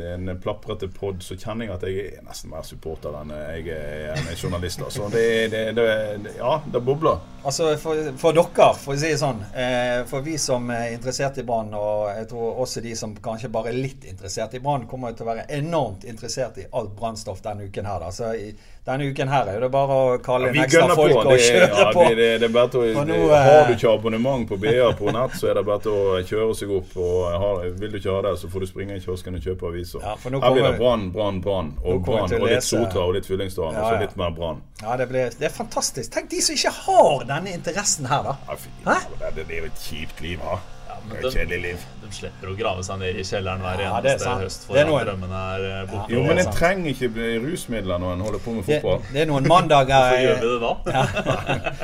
en, 0.10 0.34
plaprete 0.42 0.90
pod, 0.94 1.22
så 1.26 1.38
kjenner 1.38 1.68
jeg 1.68 1.76
at 1.76 1.88
jeg 1.88 2.08
er 2.08 2.26
nesten 2.26 2.54
mer 2.54 2.66
supporter 2.66 3.16
enn 3.22 3.34
jeg 3.36 3.68
er 3.76 4.16
en 4.18 4.32
journalist. 4.34 4.82
Altså. 4.88 5.12
Det, 5.14 5.26
det, 5.54 5.66
det, 5.78 5.90
det, 6.26 6.38
ja, 6.40 6.58
det 6.66 6.84
bobler. 6.86 7.20
Altså 7.40 7.70
for, 7.80 7.96
for 8.20 8.36
dere, 8.36 8.66
for 8.76 8.94
å 8.94 9.00
si 9.00 9.12
det 9.14 9.20
sånn. 9.22 9.40
Eh, 9.56 10.02
for 10.10 10.26
vi 10.26 10.36
som 10.42 10.66
er 10.76 10.92
interessert 10.96 11.40
i 11.40 11.46
Brann, 11.48 11.72
og 11.78 12.10
jeg 12.12 12.28
tror 12.32 12.60
også 12.66 12.84
de 12.84 12.96
som 13.00 13.14
kanskje 13.16 13.52
bare 13.54 13.72
er 13.72 13.80
litt 13.80 14.08
interessert 14.10 14.58
i 14.58 14.62
Brann, 14.64 14.88
kommer 14.90 15.14
jo 15.14 15.20
til 15.20 15.28
å 15.28 15.30
være 15.32 15.46
enormt 15.60 15.99
interessert 16.04 16.58
i 16.58 16.66
alt 16.72 16.92
brannstoff 16.98 17.42
denne 17.42 17.68
uken 17.70 17.86
her. 17.86 18.00
Da. 18.04 18.12
Så 18.12 18.34
i, 18.36 18.52
denne 18.86 19.10
uken 19.12 19.30
her 19.30 19.50
er 19.52 19.62
det 19.62 19.70
bare 19.74 19.96
å 19.96 20.18
kalle 20.24 20.50
Ja, 20.50 20.54
inn 20.56 20.64
ekstra 20.64 20.96
folk 20.98 21.14
på. 21.14 21.24
og 21.24 21.32
Det, 21.34 21.40
kjøre 21.46 21.68
ja, 21.68 21.90
på. 21.94 22.06
det, 22.18 22.30
det, 22.42 22.50
å, 22.50 23.04
nå, 23.06 23.18
har 23.34 23.68
du 23.68 23.74
eh, 23.74 23.74
ikke 23.76 23.92
abonnement 23.94 24.48
på 24.50 24.58
BA 24.62 24.92
på 25.00 25.14
nett, 25.16 25.36
så 25.40 25.52
er 25.52 25.60
det 25.60 25.66
bare 25.68 25.94
å 25.94 26.22
kjøre 26.26 26.56
seg 26.58 26.74
opp. 26.80 26.96
Har, 27.44 27.64
vil 27.82 27.94
du 27.94 28.00
ikke 28.00 28.16
ha 28.16 28.24
det, 28.30 28.36
så 28.42 28.50
får 28.52 28.66
du 28.66 28.70
springe 28.72 28.98
i 28.98 29.04
kiosken 29.04 29.38
og 29.40 29.46
kjøpe 29.46 29.70
aviser. 29.70 30.04
Ja, 30.06 30.16
Her 30.24 30.56
blir 30.56 30.66
det 30.66 30.74
brann, 30.80 31.10
brann, 31.16 31.44
brann. 31.46 31.76
Og 31.84 32.02
brann, 32.08 32.28
og 32.40 32.48
litt 32.48 32.66
sota 32.66 32.90
Sotra 32.90 33.06
og 33.06 33.16
litt 33.18 33.30
Fyllingsdalen. 33.30 33.78
Og 33.78 33.94
så 33.94 34.02
litt 34.02 34.18
mer 34.20 34.34
brann. 34.36 34.64
Ja, 34.82 34.98
det, 34.98 35.10
blir, 35.12 35.30
det 35.38 35.50
er 35.52 35.54
fantastisk. 35.54 36.12
Tenk 36.16 36.32
de 36.32 36.42
som 36.42 36.58
ikke 36.58 36.74
har 36.86 37.30
denne 37.30 37.54
interessen 37.54 38.10
her, 38.10 38.32
da. 38.32 38.58
Fy, 38.58 38.74
det, 38.86 39.46
er 39.46 39.58
jo 39.60 39.70
et 39.70 39.88
kjipt 39.88 40.24
liv, 40.26 40.42
ha. 40.46 40.60
Men 41.08 41.16
Det 41.16 41.20
er 41.20 41.30
de- 41.30 41.38
kjedelig 41.38 41.62
liv. 41.62 41.86
De 42.04 42.12
slipper 42.16 42.48
å 42.52 42.56
grave 42.58 42.84
seg 42.84 43.00
ned 43.00 43.16
i 43.16 43.24
kjelleren 43.24 43.62
hver 43.62 43.80
Ja, 43.84 43.92
eneste 44.00 44.30
høst 44.42 44.68
Det 44.68 44.78
er 44.82 44.86
for 44.86 44.92
noe- 44.92 45.02
at 45.02 45.08
drømmene 45.08 45.40
er 45.56 45.86
borte. 45.86 45.98
borte. 45.98 46.12
Jo, 46.14 46.24
men 46.24 46.38
en 46.40 46.52
trenger 46.54 46.90
ikke 46.94 47.10
bli 47.14 47.30
rusmidler 47.44 48.00
når 48.00 48.14
en 48.14 48.20
holder 48.22 48.40
på 48.40 48.56
med 48.56 48.66
fotball. 48.66 49.02
det 49.14 49.22
er 49.22 49.26
noen 49.32 49.48
mandager 49.48 49.94
Hvorfor 49.94 50.22
gjør 50.26 50.40
vi 50.42 50.50
det 50.54 50.62
da? 50.66 50.74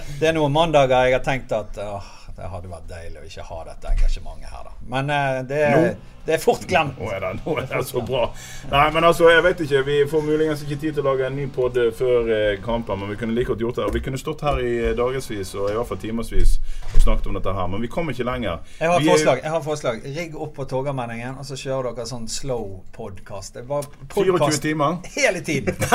Det 0.19 0.27
er 0.29 0.33
noen 0.33 0.51
mandager 0.51 1.05
jeg 1.05 1.13
har 1.13 1.23
tenkt 1.25 1.51
at 1.51 1.77
åh, 1.77 2.03
det 2.35 2.49
hadde 2.51 2.67
vært 2.69 2.87
deilig 2.89 3.21
å 3.21 3.25
ikke 3.29 3.43
ha 3.47 3.63
dette 3.63 3.87
engasjementet 3.93 4.49
her, 4.51 4.63
da. 4.65 4.71
Men 4.89 5.09
eh, 5.09 5.41
det, 5.43 5.61
Nå? 5.75 5.95
Det 6.25 6.33
er 6.35 6.41
fort 6.41 6.63
glemt. 6.67 6.97
Nå 6.99 7.09
er, 7.13 7.19
det, 7.21 7.31
nå 7.45 7.55
er 7.61 7.67
det 7.69 7.81
så 7.87 8.01
bra. 8.05 8.23
Nei, 8.71 8.85
men 8.95 9.03
altså, 9.07 9.27
jeg 9.29 9.43
vet 9.45 9.59
ikke. 9.65 9.81
Vi 9.87 9.97
får 10.09 10.23
muligens 10.25 10.63
ikke 10.65 10.77
tid 10.81 10.95
til 10.97 11.03
å 11.05 11.09
lage 11.11 11.27
en 11.29 11.35
ny 11.37 11.45
pod 11.53 11.77
før 11.97 12.31
eh, 12.33 12.57
kampen, 12.65 12.99
men 13.03 13.11
vi 13.13 13.17
kunne 13.19 13.35
like 13.37 13.51
godt 13.53 13.61
gjort 13.61 13.79
det. 13.81 13.89
Vi 13.93 14.01
kunne 14.07 14.17
stått 14.21 14.41
her 14.47 14.59
i 14.63 14.71
eh, 14.89 14.95
dagevis 14.97 15.53
og 15.55 15.69
i 15.69 15.75
hvert 15.77 15.89
fall 15.91 16.01
timevis 16.01 16.55
og 16.95 17.01
snakket 17.05 17.29
om 17.29 17.37
dette 17.37 17.53
her, 17.59 17.67
men 17.75 17.83
vi 17.85 17.91
kom 17.93 18.09
ikke 18.13 18.25
lenger. 18.27 18.63
Jeg 18.79 18.89
har 18.91 18.99
Vi 18.99 19.07
er- 19.07 19.11
forslag. 19.13 19.43
jeg 19.43 19.51
har 19.55 19.61
forslag 19.65 20.01
Rigg 20.17 20.35
opp 20.41 20.53
på 20.57 20.65
Torgallmenningen, 20.71 21.37
og 21.39 21.45
så 21.45 21.57
kjører 21.59 21.93
dere 21.95 22.09
sånn 22.09 22.27
slow 22.31 22.81
podcast. 22.95 23.55
24 23.55 24.61
timer? 24.63 24.97
hele 25.15 25.41
tiden. 25.45 25.75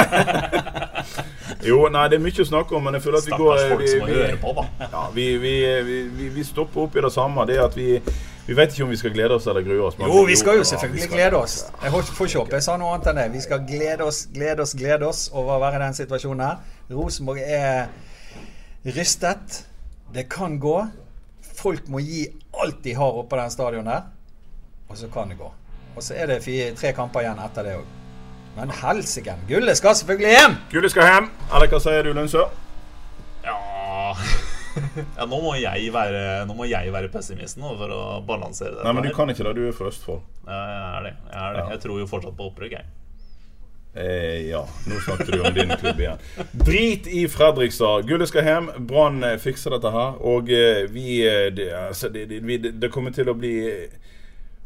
Jo, 1.66 1.83
nei, 1.93 2.07
det 2.09 2.16
er 2.16 2.23
mye 2.25 2.43
å 2.43 2.47
snakke 2.47 2.77
om, 2.77 2.85
men 2.87 2.97
jeg 2.97 3.05
føler 3.05 3.21
at 3.21 3.27
vi 3.29 3.37
går 3.37 3.59
Stakkars 3.59 3.73
folk 3.73 3.88
som 3.90 4.03
må 4.05 4.09
høre 4.14 4.37
på, 4.40 4.53
da. 4.57 4.64
Ja, 4.93 5.03
vi, 5.14 5.25
vi, 5.43 5.55
vi, 5.88 5.97
vi, 6.16 6.29
vi 6.37 6.45
stopper 6.47 6.87
opp 6.87 6.97
i 6.97 7.03
det 7.05 7.11
samme. 7.12 7.45
Det 7.49 7.57
er 7.59 7.64
at 7.66 7.77
vi, 7.77 7.88
vi 8.51 8.55
vet 8.59 8.73
ikke 8.75 8.83
om 8.83 8.91
vi 8.91 8.97
skal 8.99 9.13
glede 9.15 9.35
oss 9.37 9.45
eller 9.47 9.63
grue 9.63 9.85
oss. 9.87 9.95
Jo, 10.03 10.23
vi 10.27 10.35
skal 10.37 10.57
jo 10.59 10.65
selvfølgelig 10.67 11.03
skal- 11.05 11.17
glede 11.17 11.37
oss. 11.39 11.53
Jeg 11.83 11.93
får 11.93 12.03
får 12.17 12.27
ikke 12.27 12.39
håpe 12.39 12.57
jeg 12.59 12.63
sa 12.67 12.77
noe 12.81 12.95
annet 12.97 13.07
enn 13.13 13.17
det. 13.21 13.27
Vi 13.33 13.41
skal 13.45 13.61
glede 13.69 14.03
oss, 14.03 14.19
glede 14.35 14.65
oss, 14.65 14.73
glede 14.75 15.07
oss 15.07 15.21
over 15.33 15.53
å 15.55 15.61
være 15.63 15.79
i 15.79 15.85
den 15.85 15.95
situasjonen 15.95 16.43
her. 16.47 16.57
Rosenborg 16.91 17.39
er 17.47 17.87
rystet. 18.99 19.63
Det 20.15 20.29
kan 20.29 20.59
gå. 20.59 20.75
Folk 21.63 21.87
må 21.89 22.03
gi 22.03 22.27
alt 22.63 22.83
de 22.83 22.95
har 22.99 23.23
oppå 23.23 23.39
den 23.39 23.51
stadion 23.55 23.87
der. 23.87 24.03
Og 24.89 24.97
så 24.99 25.07
kan 25.15 25.29
det 25.31 25.39
gå. 25.39 25.53
Og 25.97 26.03
så 26.03 26.15
er 26.19 26.27
det 26.27 26.43
fire, 26.43 26.73
tre 26.75 26.93
kamper 26.93 27.21
igjen 27.21 27.39
etter 27.47 27.63
det 27.63 27.77
òg. 27.79 27.85
Men 28.57 28.71
helsike, 28.83 29.35
gullet 29.49 29.77
skal 29.79 29.95
selvfølgelig 29.95 30.35
hjem! 30.35 30.57
Gullet 30.73 30.91
skal 30.91 31.07
hjem. 31.07 31.31
Eller 31.55 31.71
hva 31.71 31.79
sier 31.87 32.03
du, 32.03 32.13
Lundsør? 32.19 32.51
Ja. 33.45 34.17
ja, 35.19 35.27
nå 35.27 35.41
må 35.43 35.57
jeg 35.59 35.91
være, 35.95 36.23
nå 36.49 36.57
må 36.59 36.69
jeg 36.71 36.95
være 36.95 37.11
pessimisten 37.13 37.65
nå, 37.65 37.75
for 37.81 37.95
å 37.95 38.01
balansere 38.27 38.79
det. 38.79 38.87
Nei, 38.87 38.95
men 38.97 39.09
du 39.09 39.13
kan 39.17 39.33
ikke 39.33 39.47
det. 39.49 39.57
Du 39.59 39.66
er 39.68 39.77
fra 39.77 39.91
Østfold. 39.91 40.25
Ja, 40.47 40.61
jeg 40.61 40.81
er 40.81 41.07
det. 41.09 41.14
Jeg, 41.27 41.43
er 41.43 41.59
det. 41.59 41.68
Jeg 41.75 41.85
tror 41.85 42.03
jo 42.03 42.09
fortsatt 42.11 42.37
på 42.39 42.49
opprykk, 42.51 42.79
jeg. 42.79 42.91
Eh, 43.95 44.49
ja, 44.51 44.68
nå 44.87 45.01
snakket 45.03 45.33
du 45.33 45.41
om 45.43 45.55
din 45.55 45.73
klubb 45.81 46.01
igjen. 46.01 46.18
Drit 46.53 47.07
i 47.11 47.25
Fredrikstad. 47.29 48.07
Gullet 48.07 48.31
skal 48.31 48.47
hjem. 48.47 48.71
Brann 48.87 49.25
eh, 49.27 49.39
fikser 49.43 49.75
dette 49.75 49.91
her. 49.95 50.21
Og 50.31 50.53
eh, 50.55 50.85
vi, 50.91 51.18
eh, 51.27 51.49
det, 51.55 51.73
altså, 51.89 52.12
det, 52.14 52.29
det, 52.31 52.75
det 52.79 52.93
kommer 52.95 53.14
til 53.14 53.33
å 53.33 53.35
bli 53.35 53.57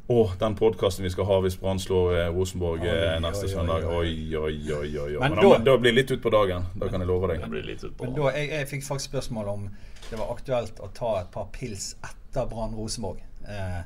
Å, 0.05 0.17
den 0.39 0.53
podkasten 0.59 1.05
vi 1.07 1.11
skal 1.15 1.25
ha 1.25 1.37
hvis 1.41 1.55
Brann 1.57 1.79
slår 1.81 2.11
eh, 2.19 2.27
Rosenborg 2.35 2.83
eh, 2.85 3.15
Oi, 3.15 3.21
neste 3.25 3.47
oi, 3.47 3.49
oi, 3.49 3.55
søndag. 3.55 3.87
oi. 3.89 4.11
Oi, 4.37 4.57
oi, 4.77 4.91
oi. 5.01 5.13
Men 5.17 5.33
Men, 5.33 5.39
da- 5.41 5.53
da, 5.57 5.59
da 5.71 5.77
blir 5.81 5.95
det 5.95 6.01
litt 6.03 6.13
utpå 6.19 6.33
dagen. 6.35 6.67
Da 6.77 6.91
kan 6.93 7.01
jeg 7.01 7.09
love 7.09 7.31
deg. 7.33 7.41
Men 7.49 8.13
da, 8.19 8.27
jeg, 8.37 8.51
jeg 8.53 8.69
fikk 8.69 8.85
faktisk 8.85 9.11
spørsmål 9.15 9.49
om 9.55 9.65
det 10.11 10.19
var 10.21 10.35
aktuelt 10.35 10.81
å 10.85 10.91
ta 10.93 11.15
et 11.23 11.31
par 11.33 11.49
pils 11.57 11.95
etter 12.05 12.45
Brann 12.51 12.77
Rosenborg. 12.77 13.23
Eh, 13.49 13.81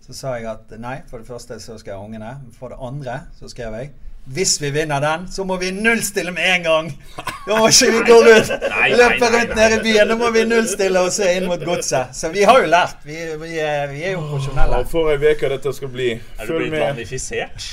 så 0.00 0.14
Så 0.14 0.16
sa 0.22 0.30
jeg 0.38 0.46
at 0.48 0.70
nei, 0.80 1.02
for 1.10 1.20
det 1.20 1.28
første 1.28 1.58
så 1.60 1.76
skal 1.76 1.92
jeg 1.92 2.00
ha 2.00 2.06
ungene. 2.08 2.30
For 2.56 2.72
det 2.72 2.78
andre 2.80 3.18
så 3.36 3.50
skrev 3.52 3.74
jeg 3.76 3.92
hvis 4.28 4.58
vi 4.60 4.70
vinner 4.70 5.00
den, 5.00 5.28
så 5.32 5.44
må 5.44 5.56
vi 5.56 5.70
nullstille 5.72 6.32
med 6.36 6.48
en 6.54 6.62
gang! 6.66 6.90
Da 7.46 7.56
må 7.56 7.68
ikke 7.70 7.92
vi 7.94 8.00
gå 8.04 8.16
rundt 8.26 8.50
løpe 8.98 9.30
rundt 9.32 9.54
nede 9.56 9.78
i 9.78 9.82
byen. 9.86 10.10
Da 10.12 10.16
må 10.20 10.30
vi 10.34 10.44
nullstille 10.44 11.00
og 11.00 11.12
se 11.12 11.30
inn 11.38 11.46
mot 11.48 11.62
godset. 11.64 12.12
Så 12.16 12.28
vi 12.34 12.44
har 12.44 12.60
jo 12.60 12.68
lært. 12.68 13.00
Vi, 13.08 13.16
vi, 13.40 13.54
er, 13.62 13.86
vi 13.92 14.02
er 14.04 14.18
jo 14.18 14.26
profesjonelle. 14.26 14.82
Og 14.82 14.90
for 14.90 15.12
ei 15.14 15.32
uke 15.32 15.52
dette 15.54 15.72
skal 15.76 15.92
bli. 15.94 16.10
Er 16.18 16.50
du 16.50 16.58
blitt 16.58 16.74
med, 16.74 16.84
vanifisert? 16.90 17.70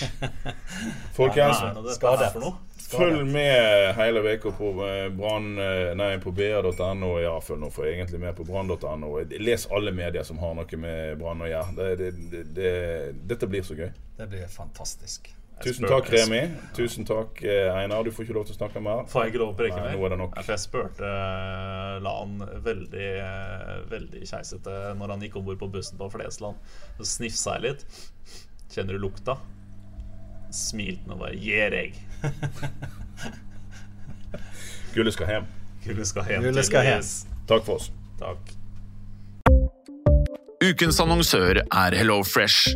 folkens. 1.18 1.60
Hva 1.60 1.74
det 1.76 1.84
dette 1.90 2.00
Skade. 2.00 2.32
for 2.38 2.48
noe? 2.48 2.56
Følg 2.86 3.26
med 3.28 3.96
hele 3.98 4.22
uka 4.22 4.52
på 4.56 4.72
brand, 5.18 5.60
eh, 5.60 5.94
Nei, 5.98 6.12
på 6.24 6.32
br.no. 6.32 7.14
Ja, 7.20 7.34
følg 7.44 7.64
nå 7.66 7.72
for 7.74 7.90
egentlig 7.90 8.22
med 8.22 8.36
på 8.38 8.46
brann.no. 8.48 9.16
Les 9.42 9.68
alle 9.74 9.92
medier 9.96 10.24
som 10.24 10.40
har 10.40 10.54
noe 10.56 10.80
med 10.80 11.18
Brann 11.20 11.44
å 11.44 11.50
gjøre. 11.50 11.76
Det, 11.80 11.96
det, 12.00 12.12
det, 12.32 12.44
det, 12.56 12.76
dette 13.34 13.50
blir 13.50 13.66
så 13.66 13.76
gøy. 13.80 13.90
Det 14.16 14.30
blir 14.32 14.48
fantastisk. 14.54 15.34
Tusen 15.64 15.86
takk, 15.88 16.10
Remi. 16.12 16.42
Tusen 16.76 17.06
takk, 17.08 17.40
eh, 17.44 17.72
Einar. 17.72 18.04
Du 18.04 18.12
får 18.12 18.26
ikke 18.26 18.36
lov 18.36 18.46
til 18.50 18.56
å 18.56 18.58
snakke 18.58 18.82
mer. 18.84 19.06
Får 19.08 19.24
jeg 19.24 19.34
ikke 19.34 19.42
lov 19.42 19.54
å 19.54 19.58
preke 19.58 19.80
mer? 19.80 19.96
nå 19.96 20.06
er 20.06 20.14
det 20.14 20.18
nok. 20.20 20.36
For 20.42 20.52
jeg 20.52 20.64
spurte 20.66 21.08
eh, 21.08 21.96
Lan 22.04 22.36
veldig, 22.66 23.08
eh, 23.24 23.78
veldig 23.92 24.24
keisete 24.28 24.76
når 25.00 25.16
han 25.16 25.24
gikk 25.24 25.38
om 25.40 25.46
bord 25.48 25.62
på 25.62 25.70
bussen 25.72 26.00
på 26.02 26.10
Flesland. 26.12 26.60
Så 27.00 27.08
snifsa 27.16 27.56
jeg 27.56 27.70
litt. 27.70 27.86
Kjenner 28.74 29.00
du 29.00 29.06
lukta? 29.08 29.38
Smilte 30.56 31.16
og 31.16 31.24
bare 31.24 31.40
Gjer 31.40 31.80
jeg. 31.80 31.96
Gullet 34.96 35.16
skal 35.16 35.32
hjem. 35.32 35.48
Gullet 35.86 36.12
skal 36.12 36.30
hjem. 36.30 36.50
Gullet 36.50 36.68
skal 36.68 36.88
hjem. 36.88 37.08
Takk 37.48 37.66
for 37.68 37.80
oss. 37.80 37.92
Takk. 38.20 38.54
Ukens 40.66 41.00
annonsør 41.04 41.62
er 41.64 41.98
HelloFresh. 42.00 42.76